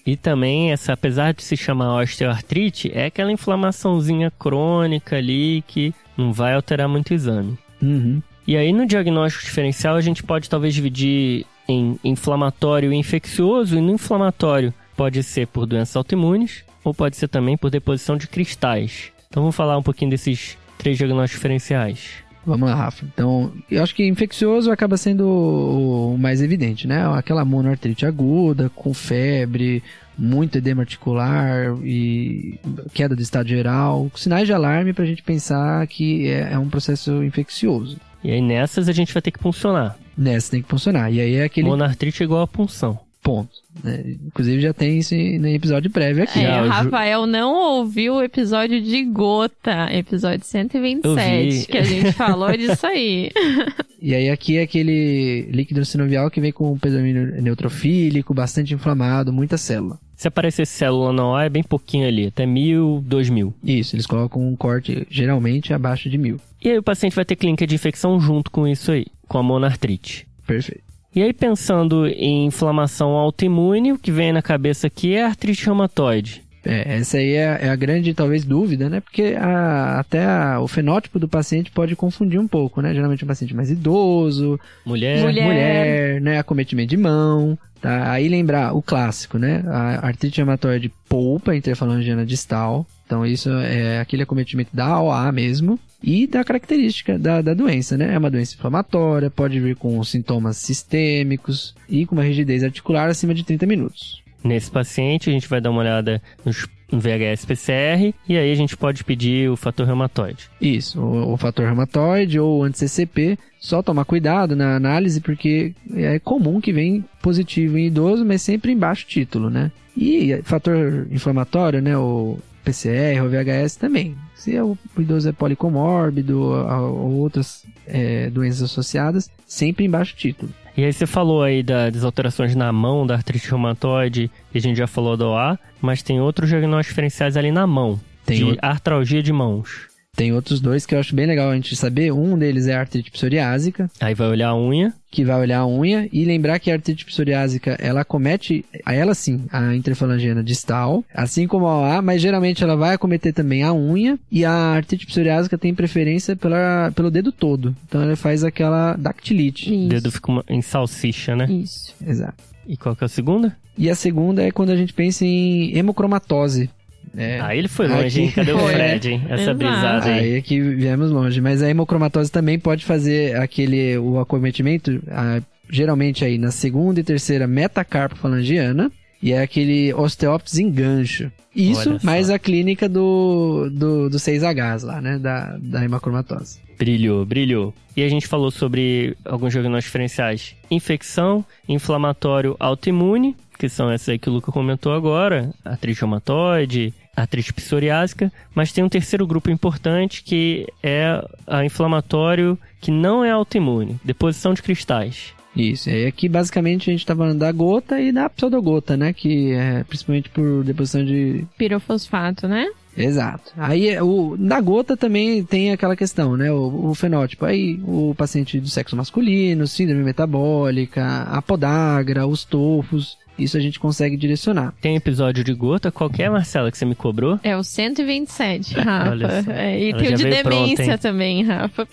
e 0.06 0.16
também, 0.16 0.72
essa, 0.72 0.94
apesar 0.94 1.34
de 1.34 1.42
se 1.42 1.58
chamar 1.58 2.00
osteoartrite, 2.00 2.90
é 2.94 3.06
aquela 3.06 3.30
inflamaçãozinha 3.30 4.30
crônica 4.30 5.16
ali 5.16 5.62
que 5.66 5.92
não 6.16 6.32
vai 6.32 6.54
alterar 6.54 6.88
muito 6.88 7.10
o 7.10 7.14
exame. 7.14 7.58
Uhum. 7.82 8.22
E 8.46 8.56
aí, 8.56 8.72
no 8.72 8.86
diagnóstico 8.86 9.44
diferencial, 9.44 9.94
a 9.94 10.00
gente 10.00 10.22
pode 10.22 10.48
talvez 10.48 10.72
dividir 10.72 11.44
em 11.68 12.00
inflamatório 12.02 12.94
e 12.94 12.96
infeccioso. 12.96 13.76
E 13.76 13.80
no 13.82 13.92
inflamatório 13.92 14.72
pode 14.96 15.22
ser 15.22 15.46
por 15.48 15.66
doenças 15.66 15.96
autoimunes 15.96 16.64
ou 16.84 16.94
pode 16.94 17.16
ser 17.16 17.28
também 17.28 17.56
por 17.56 17.70
deposição 17.70 18.16
de 18.16 18.26
cristais. 18.26 19.12
Então 19.28 19.42
vamos 19.42 19.56
falar 19.56 19.78
um 19.78 19.82
pouquinho 19.82 20.10
desses 20.10 20.56
três 20.78 20.96
diagnósticos 20.96 21.38
diferenciais. 21.38 22.30
Vamos 22.44 22.68
lá, 22.68 22.74
Rafa. 22.74 23.04
Então, 23.04 23.52
eu 23.70 23.82
acho 23.82 23.94
que 23.94 24.06
infeccioso 24.06 24.70
acaba 24.70 24.96
sendo 24.96 25.28
o 25.28 26.16
mais 26.18 26.40
evidente, 26.40 26.86
né? 26.86 27.06
Aquela 27.14 27.44
monoartrite 27.44 28.06
aguda, 28.06 28.70
com 28.74 28.94
febre, 28.94 29.82
muito 30.16 30.56
edema 30.56 30.82
articular 30.82 31.76
e 31.84 32.58
queda 32.94 33.14
do 33.14 33.20
estado 33.20 33.48
geral. 33.48 34.10
Sinais 34.14 34.46
de 34.46 34.54
alarme 34.54 34.92
para 34.94 35.04
a 35.04 35.06
gente 35.06 35.22
pensar 35.22 35.86
que 35.86 36.28
é, 36.28 36.52
é 36.52 36.58
um 36.58 36.68
processo 36.68 37.22
infeccioso. 37.22 37.98
E 38.24 38.30
aí 38.30 38.40
nessas 38.40 38.88
a 38.88 38.92
gente 38.92 39.12
vai 39.12 39.22
ter 39.22 39.30
que 39.30 39.38
puncionar. 39.38 39.96
Nessas 40.16 40.50
tem 40.50 40.62
que 40.62 40.68
funcionar. 40.68 41.10
E 41.10 41.20
aí 41.20 41.34
é 41.34 41.44
aquele. 41.44 41.68
Monartrite 41.68 42.22
é 42.22 42.24
igual 42.24 42.42
a 42.42 42.46
punção. 42.46 42.98
Ponto. 43.22 43.50
Né? 43.84 44.16
Inclusive 44.26 44.60
já 44.60 44.72
tem 44.72 44.98
isso 44.98 45.14
no 45.14 45.48
episódio 45.48 45.90
prévio 45.90 46.24
aqui. 46.24 46.40
É, 46.40 46.62
o 46.62 46.68
Rafael 46.68 47.26
não 47.26 47.54
ouviu 47.54 48.14
o 48.14 48.22
episódio 48.22 48.80
de 48.80 49.04
gota, 49.04 49.88
episódio 49.92 50.44
127, 50.44 51.66
que 51.66 51.78
a 51.78 51.82
gente 51.82 52.12
falou 52.12 52.56
disso 52.56 52.86
aí. 52.86 53.30
E 54.02 54.14
aí 54.14 54.30
aqui 54.30 54.56
é 54.56 54.62
aquele 54.62 55.42
líquido 55.50 55.84
sinovial 55.84 56.30
que 56.30 56.40
vem 56.40 56.50
com 56.50 56.72
um 56.72 56.78
predomínio 56.78 57.42
neutrofílico, 57.42 58.32
bastante 58.32 58.72
inflamado, 58.72 59.30
muita 59.30 59.58
célula. 59.58 59.98
Se 60.16 60.26
aparecer 60.26 60.66
célula 60.66 61.12
na 61.12 61.26
OA 61.26 61.44
é 61.44 61.48
bem 61.50 61.62
pouquinho 61.62 62.08
ali, 62.08 62.26
até 62.26 62.46
mil, 62.46 63.04
dois 63.06 63.28
mil. 63.28 63.52
Isso, 63.62 63.94
eles 63.94 64.06
colocam 64.06 64.40
um 64.40 64.56
corte 64.56 65.06
geralmente 65.10 65.74
abaixo 65.74 66.08
de 66.08 66.16
mil. 66.16 66.40
E 66.62 66.70
aí 66.70 66.78
o 66.78 66.82
paciente 66.82 67.14
vai 67.14 67.26
ter 67.26 67.36
clínica 67.36 67.66
de 67.66 67.74
infecção 67.74 68.18
junto 68.18 68.50
com 68.50 68.66
isso 68.66 68.90
aí, 68.90 69.06
com 69.28 69.36
a 69.36 69.42
monartrite. 69.42 70.26
Perfeito. 70.46 70.89
E 71.14 71.22
aí 71.22 71.32
pensando 71.32 72.06
em 72.06 72.46
inflamação 72.46 73.10
autoimune, 73.10 73.92
o 73.92 73.98
que 73.98 74.12
vem 74.12 74.32
na 74.32 74.42
cabeça 74.42 74.86
aqui 74.86 75.14
é 75.14 75.24
a 75.24 75.28
artrite 75.28 75.64
reumatoide. 75.66 76.42
É, 76.64 76.98
essa 76.98 77.16
aí 77.16 77.32
é, 77.32 77.58
é 77.62 77.68
a 77.70 77.74
grande, 77.74 78.12
talvez, 78.12 78.44
dúvida, 78.44 78.88
né? 78.90 79.00
Porque 79.00 79.34
a- 79.38 79.98
até 79.98 80.24
a- 80.24 80.60
o 80.60 80.68
fenótipo 80.68 81.18
do 81.18 81.26
paciente 81.26 81.70
pode 81.70 81.96
confundir 81.96 82.38
um 82.38 82.46
pouco, 82.46 82.82
né? 82.82 82.92
Geralmente 82.92 83.22
é 83.22 83.24
um 83.24 83.28
paciente 83.28 83.54
mais 83.56 83.70
idoso, 83.70 84.60
Mulher, 84.84 85.22
Mulher. 85.24 85.44
mulher, 85.44 86.20
né? 86.20 86.38
Acometimento 86.38 86.90
de 86.90 86.98
mão, 86.98 87.58
tá? 87.80 88.12
Aí 88.12 88.28
lembrar 88.28 88.76
o 88.76 88.82
clássico, 88.82 89.38
né? 89.38 89.64
A 89.66 90.06
artrite 90.06 90.36
reumatoide 90.36 90.92
polpa 91.08 91.56
interfalangiana 91.56 92.26
distal. 92.26 92.86
Então 93.06 93.24
isso 93.24 93.48
é 93.50 93.98
aquele 93.98 94.22
acometimento 94.22 94.70
da 94.76 95.00
OA 95.00 95.32
mesmo. 95.32 95.78
E 96.02 96.26
da 96.26 96.42
característica 96.42 97.18
da, 97.18 97.42
da 97.42 97.54
doença, 97.54 97.96
né? 97.96 98.14
É 98.14 98.18
uma 98.18 98.30
doença 98.30 98.54
inflamatória, 98.54 99.30
pode 99.30 99.60
vir 99.60 99.76
com 99.76 100.02
sintomas 100.02 100.56
sistêmicos 100.56 101.74
e 101.88 102.06
com 102.06 102.14
uma 102.14 102.24
rigidez 102.24 102.64
articular 102.64 103.08
acima 103.08 103.34
de 103.34 103.44
30 103.44 103.66
minutos. 103.66 104.22
Nesse 104.42 104.70
paciente, 104.70 105.28
a 105.28 105.32
gente 105.32 105.48
vai 105.48 105.60
dar 105.60 105.70
uma 105.70 105.80
olhada 105.80 106.22
nos, 106.44 106.66
no 106.90 106.98
VHS 106.98 107.44
PCR 107.44 108.14
e 108.26 108.38
aí 108.38 108.50
a 108.50 108.54
gente 108.54 108.74
pode 108.74 109.04
pedir 109.04 109.50
o 109.50 109.56
fator 109.56 109.86
reumatoide. 109.86 110.48
Isso, 110.58 110.98
o, 110.98 111.34
o 111.34 111.36
fator 111.36 111.66
reumatoide 111.66 112.40
ou 112.40 112.64
anti-CCP, 112.64 113.38
só 113.58 113.82
tomar 113.82 114.06
cuidado 114.06 114.56
na 114.56 114.76
análise 114.76 115.20
porque 115.20 115.74
é 115.94 116.18
comum 116.18 116.60
que 116.60 116.72
vem 116.72 117.04
positivo 117.20 117.76
em 117.76 117.88
idoso, 117.88 118.24
mas 118.24 118.40
sempre 118.40 118.72
em 118.72 118.78
baixo 118.78 119.06
título, 119.06 119.50
né? 119.50 119.70
E 119.94 120.40
fator 120.44 121.06
inflamatório, 121.10 121.82
né, 121.82 121.96
o 121.98 122.38
PCR, 122.64 123.20
o 123.24 123.28
VHS 123.28 123.76
também. 123.76 124.16
Se 124.34 124.58
o 124.60 124.76
idoso 124.98 125.28
é 125.28 125.32
policomórbido 125.32 126.40
ou, 126.40 126.54
ou 126.54 127.12
outras 127.18 127.64
é, 127.86 128.30
doenças 128.30 128.62
associadas, 128.62 129.30
sempre 129.46 129.84
em 129.84 129.90
baixo 129.90 130.14
título. 130.16 130.52
E 130.76 130.84
aí 130.84 130.92
você 130.92 131.06
falou 131.06 131.42
aí 131.42 131.62
da- 131.62 131.90
das 131.90 132.04
alterações 132.04 132.54
na 132.54 132.72
mão, 132.72 133.06
da 133.06 133.14
artrite 133.16 133.48
reumatoide, 133.50 134.30
e 134.54 134.58
a 134.58 134.60
gente 134.60 134.76
já 134.76 134.86
falou 134.86 135.16
do 135.16 135.26
OA, 135.26 135.58
mas 135.80 136.02
tem 136.02 136.20
outros 136.20 136.48
diagnósticos 136.48 136.88
diferenciais 136.92 137.36
ali 137.36 137.50
na 137.50 137.66
mão. 137.66 138.00
Tem 138.24 138.52
de 138.52 138.58
artralgia 138.62 139.22
de 139.22 139.32
mãos. 139.32 139.89
Tem 140.20 140.34
outros 140.34 140.60
dois 140.60 140.84
que 140.84 140.94
eu 140.94 141.00
acho 141.00 141.14
bem 141.14 141.24
legal 141.24 141.48
a 141.50 141.54
gente 141.54 141.74
saber. 141.74 142.12
Um 142.12 142.36
deles 142.36 142.66
é 142.66 142.74
a 142.74 142.80
artrite 142.80 143.10
psoriásica, 143.10 143.90
Aí 143.98 144.14
vai 144.14 144.28
olhar 144.28 144.48
a 144.50 144.54
unha. 144.54 144.92
que 145.10 145.24
vai 145.24 145.40
olhar 145.40 145.60
a 145.60 145.66
unha 145.66 146.06
e 146.12 146.26
lembrar 146.26 146.58
que 146.58 146.70
a 146.70 146.74
artrite 146.74 147.06
psoriásica, 147.06 147.74
ela 147.80 148.02
acomete, 148.02 148.62
a 148.84 148.92
ela 148.94 149.14
sim, 149.14 149.46
a 149.50 149.74
interfalangiana 149.74 150.44
distal, 150.44 151.02
assim 151.14 151.46
como 151.46 151.66
a 151.66 151.78
OA, 151.80 152.02
mas 152.02 152.20
geralmente 152.20 152.62
ela 152.62 152.76
vai 152.76 152.94
acometer 152.96 153.32
também 153.32 153.62
a 153.62 153.72
unha 153.72 154.18
e 154.30 154.44
a 154.44 154.52
artrite 154.52 155.06
psoriásica 155.06 155.56
tem 155.56 155.74
preferência 155.74 156.36
pela, 156.36 156.92
pelo 156.94 157.10
dedo 157.10 157.32
todo. 157.32 157.74
Então 157.88 158.02
ela 158.02 158.14
faz 158.14 158.44
aquela 158.44 158.96
dactilite. 158.96 159.70
O 159.70 159.74
Isso. 159.74 159.88
dedo 159.88 160.12
fica 160.12 160.30
uma- 160.30 160.44
em 160.50 160.60
salsicha, 160.60 161.34
né? 161.34 161.46
Isso. 161.50 161.94
Exato. 162.06 162.44
E 162.68 162.76
qual 162.76 162.94
que 162.94 163.02
é 163.02 163.06
a 163.06 163.08
segunda? 163.08 163.56
E 163.78 163.88
a 163.88 163.94
segunda 163.94 164.42
é 164.42 164.50
quando 164.50 164.68
a 164.68 164.76
gente 164.76 164.92
pensa 164.92 165.24
em 165.24 165.74
hemocromatose. 165.78 166.68
É, 167.16 167.40
Aí 167.40 167.58
ele 167.58 167.68
foi 167.68 167.88
longe, 167.88 168.06
Aqui- 168.06 168.20
hein? 168.20 168.30
Cadê 168.32 168.52
o. 168.52 168.58
Fred, 168.58 169.10
hein? 169.10 169.22
Essa 169.28 169.42
Exato. 169.42 169.58
brisada 169.58 170.06
aí. 170.10 170.18
Aí 170.20 170.32
é 170.36 170.40
que 170.40 170.60
viemos 170.60 171.10
longe. 171.10 171.40
Mas 171.40 171.62
a 171.62 171.68
hemocromatose 171.68 172.30
também 172.30 172.58
pode 172.58 172.84
fazer 172.84 173.36
aquele, 173.36 173.98
o 173.98 174.18
acometimento, 174.20 175.02
ah, 175.10 175.40
geralmente 175.68 176.24
aí 176.24 176.38
na 176.38 176.50
segunda 176.50 177.00
e 177.00 177.02
terceira 177.02 177.46
metacarpofalangiana, 177.46 178.90
e 179.22 179.32
é 179.32 179.42
aquele 179.42 179.92
osteóptise 179.94 180.62
em 180.62 180.70
gancho. 180.70 181.30
Isso, 181.54 181.98
mais 182.02 182.30
a 182.30 182.38
clínica 182.38 182.88
do, 182.88 183.68
do, 183.72 184.08
do 184.08 184.16
6Hs 184.18 184.84
lá, 184.84 185.00
né, 185.00 185.18
da, 185.18 185.56
da 185.60 185.84
hemocromatose. 185.84 186.58
Brilhou, 186.78 187.26
brilhou. 187.26 187.74
E 187.96 188.02
a 188.02 188.08
gente 188.08 188.26
falou 188.28 188.50
sobre 188.50 189.16
alguns 189.24 189.52
diagnósticos 189.52 189.86
diferenciais. 189.86 190.54
Infecção, 190.70 191.44
inflamatório 191.68 192.56
autoimune, 192.58 193.36
que 193.60 193.68
são 193.68 193.90
essas 193.90 194.08
aí 194.08 194.18
que 194.18 194.30
o 194.30 194.32
Luca 194.32 194.50
comentou 194.50 194.94
agora, 194.94 195.50
artrite 195.62 196.00
reumatoide, 196.00 196.94
artrite 197.14 197.52
psoriásica, 197.52 198.32
mas 198.54 198.72
tem 198.72 198.82
um 198.82 198.88
terceiro 198.88 199.26
grupo 199.26 199.50
importante 199.50 200.24
que 200.24 200.66
é 200.82 201.22
a 201.46 201.62
inflamatório 201.62 202.58
que 202.80 202.90
não 202.90 203.22
é 203.22 203.30
autoimune, 203.30 204.00
deposição 204.02 204.54
de 204.54 204.62
cristais. 204.62 205.34
Isso, 205.54 205.90
e 205.90 205.92
aí 205.92 206.06
aqui 206.06 206.26
basicamente 206.26 206.88
a 206.88 206.92
gente 206.92 207.04
tá 207.04 207.14
falando 207.14 207.38
da 207.38 207.52
gota 207.52 208.00
e 208.00 208.10
da 208.10 208.30
pseudogota, 208.30 208.96
né, 208.96 209.12
que 209.12 209.52
é 209.52 209.84
principalmente 209.84 210.30
por 210.30 210.64
deposição 210.64 211.04
de... 211.04 211.44
Pirofosfato, 211.58 212.48
né? 212.48 212.66
Exato. 212.96 213.52
Aí 213.58 214.00
o, 214.00 214.36
na 214.38 214.58
gota 214.60 214.96
também 214.96 215.44
tem 215.44 215.70
aquela 215.70 215.94
questão, 215.94 216.36
né? 216.36 216.50
O, 216.50 216.90
o 216.90 216.94
fenótipo. 216.94 217.46
Aí 217.46 217.80
o 217.84 218.14
paciente 218.16 218.58
do 218.58 218.68
sexo 218.68 218.96
masculino, 218.96 219.66
síndrome 219.66 220.02
metabólica, 220.02 221.22
a 221.22 221.40
podagra, 221.40 222.26
os 222.26 222.44
tofos. 222.44 223.16
Isso 223.42 223.56
a 223.56 223.60
gente 223.60 223.78
consegue 223.80 224.16
direcionar. 224.16 224.72
Tem 224.80 224.96
episódio 224.96 225.42
de 225.42 225.52
gota? 225.54 225.90
Qual 225.90 226.08
que 226.10 226.22
é, 226.22 226.28
Marcela, 226.30 226.70
que 226.70 226.76
você 226.78 226.84
me 226.84 226.94
cobrou? 226.94 227.38
É 227.42 227.56
o 227.56 227.62
127, 227.62 228.74
Rafa. 228.80 229.10
Olha 229.10 229.42
só. 229.42 229.50
É, 229.50 229.78
e 229.80 229.90
Ela 229.90 229.98
tem 230.02 230.12
o 230.12 230.16
de 230.16 230.24
demência 230.24 230.98
também, 230.98 231.42
Rafa. 231.44 231.86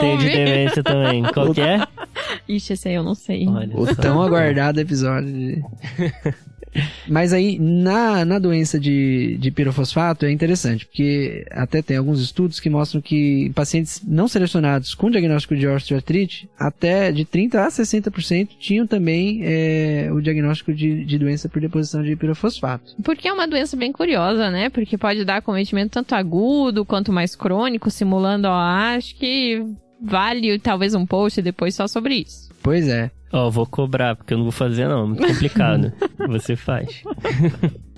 Tem 0.00 0.18
de 0.18 0.30
demência 0.30 0.82
também. 0.82 1.22
Qual 1.24 1.52
que 1.54 1.60
é? 1.60 1.80
Ixi, 2.48 2.72
esse 2.74 2.88
aí 2.88 2.94
eu 2.94 3.02
não 3.02 3.14
sei. 3.14 3.46
Olha 3.48 3.70
O 3.76 3.86
só. 3.86 3.94
tão 3.94 4.22
aguardado 4.22 4.80
episódio. 4.80 5.28
de- 5.32 5.62
Mas 7.06 7.32
aí, 7.32 7.58
na, 7.58 8.24
na 8.24 8.38
doença 8.38 8.78
de, 8.78 9.36
de 9.38 9.50
pirofosfato, 9.50 10.24
é 10.24 10.30
interessante, 10.30 10.86
porque 10.86 11.44
até 11.50 11.82
tem 11.82 11.96
alguns 11.96 12.20
estudos 12.20 12.60
que 12.60 12.70
mostram 12.70 13.00
que 13.00 13.50
pacientes 13.54 14.02
não 14.06 14.28
selecionados 14.28 14.94
com 14.94 15.10
diagnóstico 15.10 15.56
de 15.56 15.66
osteoartrite, 15.66 16.48
até 16.58 17.12
de 17.12 17.24
30% 17.24 17.54
a 17.54 17.68
60% 17.68 18.48
tinham 18.58 18.86
também 18.86 19.40
é, 19.42 20.08
o 20.12 20.20
diagnóstico 20.20 20.72
de, 20.72 21.04
de 21.04 21.18
doença 21.18 21.48
por 21.48 21.60
deposição 21.60 22.02
de 22.02 22.16
pirofosfato. 22.16 22.94
Porque 23.02 23.28
é 23.28 23.32
uma 23.32 23.46
doença 23.46 23.76
bem 23.76 23.92
curiosa, 23.92 24.50
né? 24.50 24.70
Porque 24.70 24.96
pode 24.96 25.24
dar 25.24 25.42
cometimento 25.42 25.92
tanto 25.92 26.14
agudo 26.14 26.84
quanto 26.84 27.12
mais 27.12 27.36
crônico, 27.36 27.90
simulando 27.90 28.48
OA. 28.48 28.96
Acho 28.96 29.14
que 29.16 29.64
vale 30.02 30.58
talvez 30.58 30.94
um 30.94 31.06
post 31.06 31.40
depois 31.42 31.74
só 31.74 31.86
sobre 31.86 32.16
isso. 32.16 32.50
Pois 32.62 32.88
é. 32.88 33.10
Ó, 33.32 33.48
vou 33.50 33.64
cobrar, 33.66 34.14
porque 34.14 34.34
eu 34.34 34.38
não 34.38 34.44
vou 34.44 34.52
fazer 34.52 34.86
não, 34.88 35.06
muito 35.08 35.26
complicado. 35.26 35.92
Você 36.28 36.54
faz. 36.54 37.02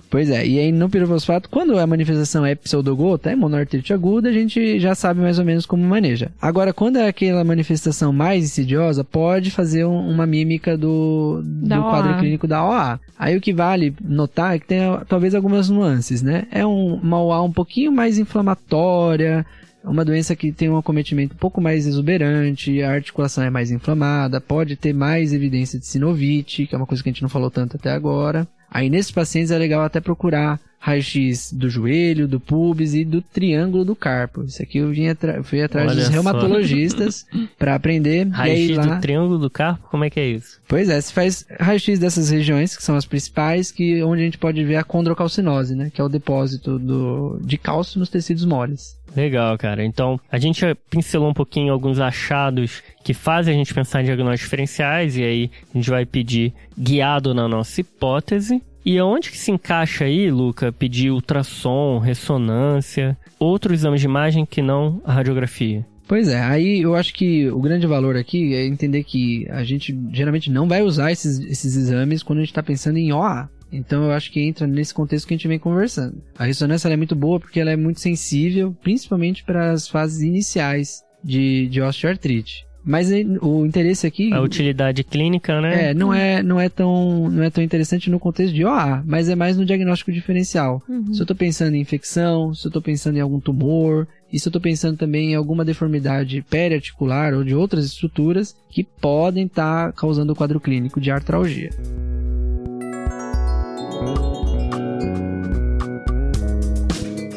Pois 0.09 0.29
é, 0.29 0.45
e 0.47 0.59
aí 0.59 0.71
no 0.71 0.87
pirofosfato, 0.89 1.49
quando 1.49 1.77
a 1.77 1.85
manifestação 1.85 2.45
é 2.45 2.55
pseudogota, 2.55 3.31
é 3.31 3.35
monoartrite 3.35 3.91
aguda, 3.91 4.29
a 4.29 4.31
gente 4.31 4.79
já 4.79 4.95
sabe 4.95 5.19
mais 5.19 5.39
ou 5.39 5.43
menos 5.43 5.65
como 5.65 5.83
maneja. 5.83 6.31
Agora, 6.41 6.71
quando 6.71 6.97
é 6.97 7.07
aquela 7.07 7.43
manifestação 7.43 8.13
mais 8.13 8.45
insidiosa, 8.45 9.03
pode 9.03 9.51
fazer 9.51 9.83
um- 9.83 10.09
uma 10.09 10.25
mímica 10.25 10.77
do, 10.77 11.41
do 11.43 11.75
OA. 11.75 11.81
quadro 11.89 12.17
clínico 12.19 12.47
da 12.47 12.63
OA. 12.63 12.99
Aí 13.19 13.35
o 13.35 13.41
que 13.41 13.51
vale 13.51 13.93
notar 14.01 14.55
é 14.55 14.59
que 14.59 14.67
tem 14.67 14.79
talvez 15.09 15.35
algumas 15.35 15.69
nuances, 15.69 16.21
né? 16.21 16.47
É 16.49 16.65
um, 16.65 16.93
uma 16.95 17.21
OA 17.21 17.41
um 17.41 17.51
pouquinho 17.51 17.91
mais 17.91 18.17
inflamatória, 18.17 19.45
uma 19.85 20.03
doença 20.03 20.35
que 20.35 20.51
tem 20.51 20.69
um 20.69 20.77
acometimento 20.77 21.35
um 21.35 21.37
pouco 21.37 21.61
mais 21.61 21.85
exuberante, 21.85 22.81
a 22.81 22.91
articulação 22.91 23.43
é 23.43 23.49
mais 23.49 23.71
inflamada, 23.71 24.41
pode 24.41 24.75
ter 24.75 24.93
mais 24.93 25.33
evidência 25.33 25.79
de 25.79 25.85
sinovite, 25.85 26.65
que 26.65 26.75
é 26.75 26.77
uma 26.77 26.87
coisa 26.87 27.03
que 27.03 27.09
a 27.09 27.11
gente 27.11 27.21
não 27.21 27.29
falou 27.29 27.51
tanto 27.51 27.77
até 27.77 27.91
agora. 27.91 28.47
Aí 28.69 28.89
nesses 28.89 29.11
pacientes 29.11 29.51
é 29.51 29.57
legal 29.57 29.83
até 29.83 30.01
procurar 30.01 30.59
raio-x 30.79 31.51
do 31.51 31.69
joelho, 31.69 32.27
do 32.27 32.39
pubis 32.39 32.93
e 32.93 33.03
do 33.03 33.21
triângulo 33.21 33.83
do 33.83 33.95
carpo. 33.95 34.43
Isso 34.43 34.61
aqui 34.61 34.77
eu 34.77 34.89
vim 34.89 35.07
atra- 35.07 35.43
fui 35.43 35.61
atrás 35.61 35.87
Olha 35.91 35.95
dos 35.95 36.09
reumatologistas 36.09 37.25
para 37.57 37.75
aprender. 37.75 38.27
e 38.27 38.29
Raio-X 38.29 38.77
lá... 38.77 38.85
do 38.95 39.01
triângulo 39.01 39.39
do 39.39 39.49
carpo, 39.49 39.87
como 39.89 40.03
é 40.03 40.09
que 40.09 40.19
é 40.19 40.27
isso? 40.27 40.59
Pois 40.67 40.89
é, 40.89 40.99
se 41.01 41.11
faz 41.11 41.45
raio-x 41.59 41.99
dessas 41.99 42.29
regiões, 42.29 42.75
que 42.75 42.83
são 42.83 42.95
as 42.95 43.05
principais, 43.05 43.71
que 43.71 44.03
onde 44.03 44.21
a 44.21 44.25
gente 44.25 44.37
pode 44.37 44.63
ver 44.63 44.75
a 44.75 44.83
condrocalcinose, 44.83 45.75
né? 45.75 45.89
Que 45.93 46.01
é 46.01 46.03
o 46.03 46.09
depósito 46.09 46.77
do, 46.77 47.39
de 47.41 47.57
cálcio 47.57 47.99
nos 47.99 48.09
tecidos 48.09 48.45
moles. 48.45 48.95
Legal, 49.15 49.57
cara. 49.57 49.83
Então, 49.83 50.19
a 50.29 50.37
gente 50.37 50.61
pincelou 50.89 51.29
um 51.29 51.33
pouquinho 51.33 51.71
alguns 51.71 51.99
achados 51.99 52.83
que 53.03 53.13
fazem 53.13 53.53
a 53.55 53.57
gente 53.57 53.73
pensar 53.73 54.01
em 54.01 54.05
diagnósticos 54.05 54.45
diferenciais, 54.45 55.15
e 55.17 55.23
aí 55.23 55.51
a 55.73 55.77
gente 55.77 55.89
vai 55.89 56.05
pedir 56.05 56.53
guiado 56.77 57.33
na 57.33 57.47
nossa 57.47 57.79
hipótese. 57.81 58.61
E 58.85 58.99
aonde 58.99 59.31
que 59.31 59.37
se 59.37 59.49
encaixa 59.49 60.05
aí, 60.05 60.29
Luca, 60.29 60.71
pedir 60.71 61.09
ultrassom, 61.09 61.97
ressonância, 61.97 63.17
outros 63.39 63.79
exames 63.79 63.99
de 63.99 64.05
imagem 64.05 64.45
que 64.45 64.61
não 64.61 65.01
a 65.03 65.11
radiografia? 65.11 65.83
Pois 66.07 66.27
é, 66.27 66.39
aí 66.39 66.81
eu 66.81 66.93
acho 66.93 67.11
que 67.13 67.49
o 67.49 67.59
grande 67.59 67.87
valor 67.87 68.15
aqui 68.15 68.53
é 68.53 68.63
entender 68.63 69.03
que 69.03 69.47
a 69.49 69.63
gente 69.63 69.97
geralmente 70.11 70.51
não 70.51 70.67
vai 70.67 70.83
usar 70.83 71.11
esses, 71.11 71.39
esses 71.39 71.75
exames 71.75 72.21
quando 72.21 72.39
a 72.39 72.41
gente 72.41 72.51
está 72.51 72.61
pensando 72.61 72.97
em 72.97 73.11
OA. 73.11 73.49
Então 73.71 74.03
eu 74.03 74.11
acho 74.11 74.31
que 74.31 74.39
entra 74.39 74.67
nesse 74.67 74.93
contexto 74.93 75.27
que 75.27 75.33
a 75.33 75.37
gente 75.37 75.47
vem 75.47 75.57
conversando. 75.57 76.21
A 76.37 76.45
ressonância 76.45 76.87
é 76.87 76.95
muito 76.95 77.15
boa 77.15 77.39
porque 77.39 77.59
ela 77.59 77.71
é 77.71 77.75
muito 77.75 77.99
sensível, 77.99 78.75
principalmente 78.83 79.43
para 79.43 79.71
as 79.71 79.87
fases 79.87 80.21
iniciais 80.21 81.03
de, 81.23 81.67
de 81.69 81.81
osteoartrite. 81.81 82.64
Mas 82.85 83.09
o 83.41 83.65
interesse 83.65 84.05
aqui 84.05 84.31
A 84.31 84.39
utilidade 84.41 85.03
clínica, 85.03 85.59
né? 85.59 85.89
é, 85.89 85.93
não 85.93 86.13
é, 86.13 86.43
não 86.43 86.59
é 86.59 86.69
tão, 86.69 87.29
não 87.31 87.41
é 87.43 87.49
tão 87.49 87.63
interessante 87.63 88.11
no 88.11 88.19
contexto 88.19 88.53
de 88.53 88.63
OA, 88.63 89.03
mas 89.05 89.27
é 89.27 89.35
mais 89.35 89.57
no 89.57 89.65
diagnóstico 89.65 90.11
diferencial. 90.11 90.83
Se 91.11 91.19
eu 91.19 91.23
estou 91.23 91.35
pensando 91.35 91.75
em 91.75 91.81
infecção, 91.81 92.53
se 92.53 92.67
eu 92.67 92.69
estou 92.69 92.81
pensando 92.81 93.17
em 93.17 93.21
algum 93.21 93.39
tumor, 93.39 94.07
e 94.31 94.39
se 94.39 94.47
eu 94.47 94.49
estou 94.49 94.61
pensando 94.61 94.97
também 94.97 95.31
em 95.31 95.35
alguma 95.35 95.65
deformidade 95.65 96.45
periarticular 96.47 97.33
ou 97.33 97.43
de 97.43 97.55
outras 97.55 97.85
estruturas 97.85 98.55
que 98.69 98.83
podem 98.83 99.45
estar 99.45 99.91
causando 99.93 100.33
o 100.33 100.35
quadro 100.35 100.59
clínico 100.59 101.01
de 101.01 101.09
artralgia. 101.09 101.71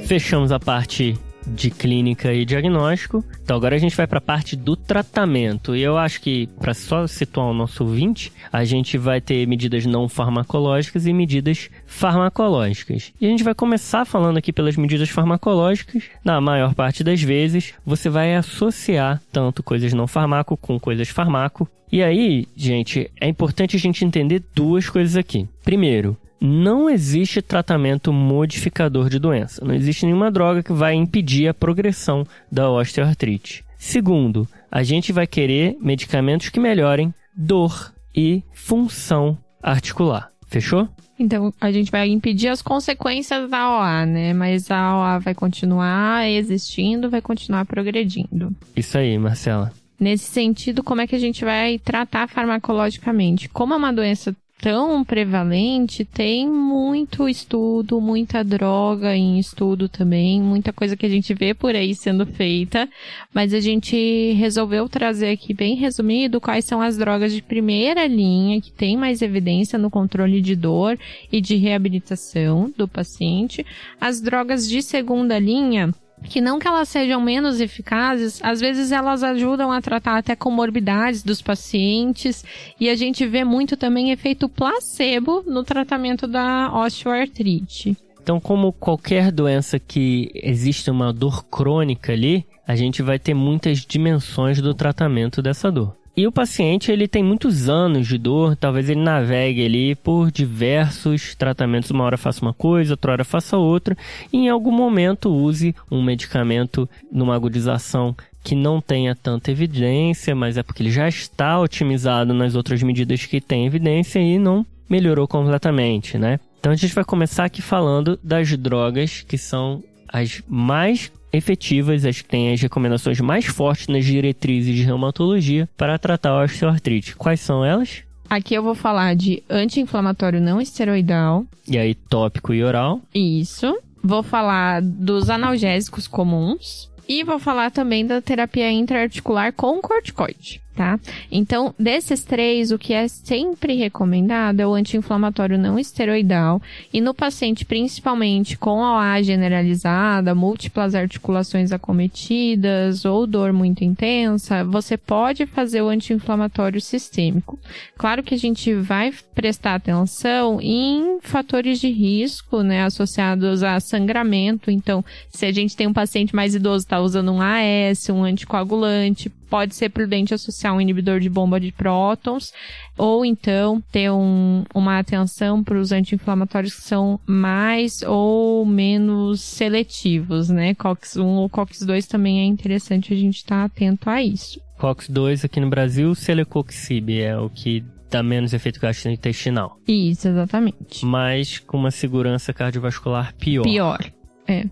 Fechamos 0.06 0.50
a 0.52 0.58
parte 0.58 1.18
de 1.54 1.70
clínica 1.70 2.32
e 2.32 2.44
diagnóstico. 2.44 3.24
Então 3.42 3.56
agora 3.56 3.76
a 3.76 3.78
gente 3.78 3.96
vai 3.96 4.06
para 4.06 4.18
a 4.18 4.22
parte 4.22 4.54
do 4.54 4.76
tratamento. 4.76 5.74
E 5.74 5.82
eu 5.82 5.96
acho 5.96 6.20
que 6.20 6.46
para 6.58 6.74
só 6.74 7.06
situar 7.06 7.48
o 7.48 7.54
nosso 7.54 7.84
ouvinte, 7.84 8.32
a 8.52 8.64
gente 8.64 8.96
vai 8.98 9.20
ter 9.20 9.46
medidas 9.46 9.87
não 9.87 10.08
farmacológicas 10.08 11.06
e 11.06 11.12
medidas 11.12 11.70
farmacológicas. 11.87 13.12
E 13.20 13.26
a 13.26 13.28
gente 13.28 13.44
vai 13.44 13.54
começar 13.54 14.04
falando 14.04 14.37
aqui 14.37 14.52
pelas 14.52 14.76
medidas 14.76 15.08
farmacológicas. 15.08 16.04
Na 16.24 16.40
maior 16.40 16.74
parte 16.74 17.02
das 17.02 17.22
vezes, 17.22 17.74
você 17.84 18.08
vai 18.08 18.34
associar 18.34 19.20
tanto 19.32 19.62
coisas 19.62 19.92
não 19.92 20.06
farmaco 20.06 20.56
com 20.56 20.78
coisas 20.78 21.08
farmaco. 21.08 21.68
E 21.90 22.02
aí, 22.02 22.46
gente, 22.54 23.11
é 23.18 23.26
importante 23.26 23.76
a 23.76 23.78
gente 23.78 24.04
entender 24.04 24.42
duas 24.54 24.90
coisas 24.90 25.16
aqui. 25.16 25.48
Primeiro, 25.64 26.16
não 26.40 26.88
existe 26.88 27.42
tratamento 27.42 28.12
modificador 28.12 29.09
de 29.09 29.18
doença. 29.18 29.64
Não 29.64 29.74
existe 29.74 30.07
nenhuma 30.07 30.31
droga 30.31 30.62
que 30.62 30.72
vai 30.72 30.94
impedir 30.94 31.48
a 31.48 31.55
progressão 31.55 32.27
da 32.51 32.70
osteoartrite. 32.70 33.64
Segundo, 33.77 34.48
a 34.70 34.83
gente 34.83 35.12
vai 35.12 35.27
querer 35.27 35.77
medicamentos 35.81 36.48
que 36.48 36.61
melhorem 36.61 37.14
dor 37.35 37.92
e 38.14 38.42
função 38.53 39.38
articular. 39.62 40.29
Fechou? 40.48 40.88
Então, 41.18 41.53
a 41.61 41.72
gente 41.72 41.90
vai 41.90 42.09
impedir 42.09 42.48
as 42.48 42.62
consequências 42.62 43.51
da 43.51 43.79
OA, 43.79 44.07
né? 44.07 44.33
Mas 44.33 44.70
a 44.70 44.96
OA 44.96 45.18
vai 45.18 45.35
continuar 45.35 46.29
existindo, 46.29 47.11
vai 47.11 47.20
continuar 47.20 47.64
progredindo. 47.64 48.55
Isso 48.77 48.96
aí, 48.96 49.18
Marcela. 49.18 49.72
Nesse 49.98 50.27
sentido, 50.27 50.83
como 50.85 51.01
é 51.01 51.07
que 51.09 51.16
a 51.16 51.18
gente 51.18 51.44
vai 51.44 51.79
tratar 51.81 52.29
farmacologicamente? 52.29 53.48
Como 53.48 53.74
é 53.74 53.77
uma 53.77 53.92
doença 53.92 54.35
tão 54.61 55.05
prevalente, 55.05 56.05
tem 56.05 56.49
muito 56.49 57.29
estudo, 57.29 58.01
muita 58.01 58.42
droga 58.42 59.14
em 59.14 59.38
estudo 59.38 59.88
também, 59.88 60.42
muita 60.42 60.73
coisa 60.73 60.97
que 60.97 61.07
a 61.07 61.09
gente 61.09 61.33
vê 61.33 61.55
por 61.55 61.77
aí 61.77 61.94
sendo 61.94 62.27
feita, 62.27 62.88
mas 63.33 63.55
a 63.55 63.61
gente 63.61 64.33
resolveu 64.33 64.88
trazer 64.88 65.31
aqui 65.31 65.55
bem 65.55 65.77
resumido 65.77 66.40
quais 66.40 66.64
são 66.64 66.83
as 66.83 66.97
drogas 66.97 67.33
de 67.33 67.40
primeira 67.40 68.07
linha 68.07 68.61
que 68.61 68.73
tem 68.73 68.97
mais 68.97 69.23
evidência 69.23 69.79
no 69.79 69.90
controle 69.90 70.40
de 70.40 70.57
dor 70.57 70.99
e 71.31 71.40
de 71.40 71.55
reabilitação 71.55 72.73
do 72.77 72.88
paciente, 72.88 73.64
as 74.01 74.21
drogas 74.21 74.68
de 74.68 74.83
segunda 74.83 75.38
linha 75.38 75.94
que 76.24 76.40
não 76.40 76.59
que 76.59 76.68
elas 76.68 76.88
sejam 76.88 77.20
menos 77.20 77.61
eficazes, 77.61 78.40
às 78.42 78.61
vezes 78.61 78.92
elas 78.92 79.22
ajudam 79.22 79.72
a 79.72 79.81
tratar 79.81 80.18
até 80.18 80.37
comorbidades 80.37 81.22
dos 81.22 81.40
pacientes 81.40 82.44
e 82.78 82.88
a 82.88 82.94
gente 82.94 83.26
vê 83.26 83.44
muito 83.44 83.76
também 83.76 84.11
efeito 84.11 84.48
placebo 84.48 85.42
no 85.46 85.64
tratamento 85.64 86.26
da 86.26 86.70
osteoartrite. 86.72 87.96
Então, 88.20 88.38
como 88.38 88.72
qualquer 88.72 89.33
doença 89.33 89.78
que 89.78 90.31
existe 90.35 90.90
uma 90.90 91.14
dor 91.14 91.44
crônica 91.44 92.12
ali, 92.12 92.46
a 92.66 92.76
gente 92.76 93.02
vai 93.02 93.18
ter 93.18 93.33
muitas 93.33 93.78
dimensões 93.78 94.61
do 94.61 94.74
tratamento 94.74 95.40
dessa 95.40 95.72
dor. 95.72 95.97
E 96.18 96.26
o 96.26 96.33
paciente, 96.33 96.90
ele 96.90 97.07
tem 97.07 97.22
muitos 97.22 97.68
anos 97.68 98.09
de 98.09 98.18
dor, 98.18 98.57
talvez 98.57 98.90
ele 98.90 99.00
navegue 99.00 99.64
ali 99.64 99.94
por 99.94 100.33
diversos 100.33 101.33
tratamentos, 101.37 101.92
uma 101.92 102.02
hora 102.02 102.18
faça 102.18 102.42
uma 102.42 102.52
coisa, 102.52 102.94
outra 102.94 103.12
hora 103.12 103.24
faça 103.24 103.57
outra, 103.57 103.96
e 104.33 104.38
em 104.38 104.48
algum 104.48 104.72
momento 104.72 105.33
use 105.33 105.76
um 105.88 106.02
medicamento 106.02 106.90
numa 107.12 107.37
agudização 107.37 108.16
que 108.42 108.57
não 108.57 108.81
tenha 108.81 109.14
tanta 109.14 109.52
evidência, 109.52 110.35
mas 110.35 110.57
é 110.57 110.62
porque 110.64 110.83
ele 110.83 110.90
já 110.90 111.07
está 111.07 111.57
otimizado 111.61 112.35
nas 112.35 112.57
outras 112.57 112.83
medidas 112.83 113.24
que 113.24 113.40
tem 113.40 113.64
evidência 113.64 114.18
e 114.18 114.40
não 114.40 114.66
melhorou 114.90 115.28
completamente, 115.28 116.18
né? 116.18 116.40
Então 116.59 116.72
a 116.72 116.74
gente 116.74 116.96
vai 116.96 117.04
começar 117.04 117.44
aqui 117.44 117.62
falando 117.62 118.18
das 118.24 118.59
drogas 118.59 119.22
que 119.22 119.38
são 119.38 119.85
as 120.09 120.42
mais 120.48 121.12
efetivas, 121.32 122.04
as 122.04 122.20
que 122.20 122.28
têm 122.28 122.52
as 122.52 122.60
recomendações 122.60 123.20
mais 123.20 123.44
fortes 123.46 123.86
nas 123.88 124.04
diretrizes 124.04 124.74
de 124.74 124.82
reumatologia 124.82 125.68
para 125.76 125.98
tratar 125.98 126.30
a 126.30 126.44
osteoartrite. 126.44 127.16
Quais 127.16 127.40
são 127.40 127.64
elas? 127.64 128.02
Aqui 128.30 128.54
eu 128.54 128.62
vou 128.62 128.74
falar 128.74 129.16
de 129.16 129.42
anti-inflamatório 129.48 130.40
não 130.40 130.60
esteroidal, 130.60 131.46
E 131.66 131.78
aí, 131.78 131.94
tópico 131.94 132.52
e 132.52 132.62
oral. 132.62 133.00
isso, 133.14 133.76
Vou 134.02 134.22
falar 134.22 134.80
dos 134.80 135.28
analgésicos 135.28 136.06
comuns 136.06 136.88
e 137.08 137.24
vou 137.24 137.38
falar 137.38 137.70
também 137.70 138.06
da 138.06 138.20
terapia 138.22 138.70
intraarticular 138.70 139.52
com 139.52 139.80
corticoide 139.80 140.60
tá? 140.78 141.00
Então, 141.28 141.74
desses 141.76 142.22
três, 142.22 142.70
o 142.70 142.78
que 142.78 142.94
é 142.94 143.08
sempre 143.08 143.74
recomendado 143.74 144.60
é 144.60 144.66
o 144.66 144.74
anti-inflamatório 144.74 145.58
não 145.58 145.76
esteroidal 145.76 146.62
e 146.94 147.00
no 147.00 147.12
paciente 147.12 147.64
principalmente 147.64 148.56
com 148.56 148.78
OA 148.78 149.20
generalizada, 149.24 150.36
múltiplas 150.36 150.94
articulações 150.94 151.72
acometidas 151.72 153.04
ou 153.04 153.26
dor 153.26 153.52
muito 153.52 153.82
intensa, 153.82 154.62
você 154.62 154.96
pode 154.96 155.46
fazer 155.46 155.82
o 155.82 155.88
anti-inflamatório 155.88 156.80
sistêmico. 156.80 157.58
Claro 157.96 158.22
que 158.22 158.36
a 158.36 158.38
gente 158.38 158.72
vai 158.72 159.12
prestar 159.34 159.74
atenção 159.74 160.60
em 160.60 161.18
fatores 161.22 161.80
de 161.80 161.90
risco, 161.90 162.62
né, 162.62 162.84
associados 162.84 163.64
a 163.64 163.80
sangramento. 163.80 164.70
Então, 164.70 165.04
se 165.28 165.44
a 165.44 165.50
gente 165.50 165.74
tem 165.74 165.88
um 165.88 165.92
paciente 165.92 166.36
mais 166.36 166.54
idoso 166.54 166.84
está 166.84 167.00
usando 167.00 167.32
um 167.32 167.40
AS, 167.40 168.08
um 168.10 168.22
anticoagulante, 168.22 169.28
pode 169.48 169.74
ser 169.74 169.88
prudente 169.90 170.34
associar 170.34 170.74
um 170.74 170.80
inibidor 170.80 171.20
de 171.20 171.28
bomba 171.28 171.58
de 171.58 171.72
prótons, 171.72 172.52
ou 172.96 173.24
então 173.24 173.82
ter 173.90 174.11
um, 174.11 174.64
uma 174.74 174.98
atenção 174.98 175.62
para 175.62 175.78
os 175.78 175.92
anti-inflamatórios 175.92 176.74
que 176.74 176.82
são 176.82 177.20
mais 177.26 178.02
ou 178.02 178.64
menos 178.66 179.40
seletivos, 179.40 180.48
né? 180.48 180.74
COX-1 180.74 181.24
ou 181.24 181.48
COX-2 181.48 182.06
também 182.06 182.40
é 182.40 182.44
interessante 182.44 183.12
a 183.12 183.16
gente 183.16 183.37
estar 183.37 183.61
tá 183.61 183.64
atento 183.64 184.11
a 184.11 184.22
isso. 184.22 184.61
COX-2 184.78 185.44
aqui 185.44 185.61
no 185.61 185.68
Brasil, 185.68 186.14
Celecoxib 186.14 187.20
é 187.20 187.37
o 187.37 187.50
que 187.50 187.84
dá 188.11 188.22
menos 188.22 188.52
efeito 188.52 188.80
gastrointestinal. 188.80 189.76
Isso, 189.87 190.28
exatamente. 190.28 191.04
Mas 191.04 191.58
com 191.58 191.76
uma 191.76 191.90
segurança 191.90 192.52
cardiovascular 192.52 193.34
pior. 193.37 193.64
Pior, 193.64 193.98
é. 194.46 194.64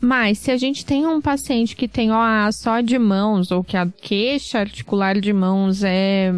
Mas 0.00 0.38
se 0.38 0.50
a 0.50 0.56
gente 0.56 0.84
tem 0.84 1.06
um 1.06 1.20
paciente 1.20 1.76
que 1.76 1.86
tem 1.86 2.10
OA 2.10 2.50
só 2.52 2.80
de 2.80 2.98
mãos, 2.98 3.50
ou 3.50 3.62
que 3.62 3.76
a 3.76 3.86
queixa 3.86 4.58
articular 4.58 5.20
de 5.20 5.32
mãos 5.32 5.82
é 5.84 6.32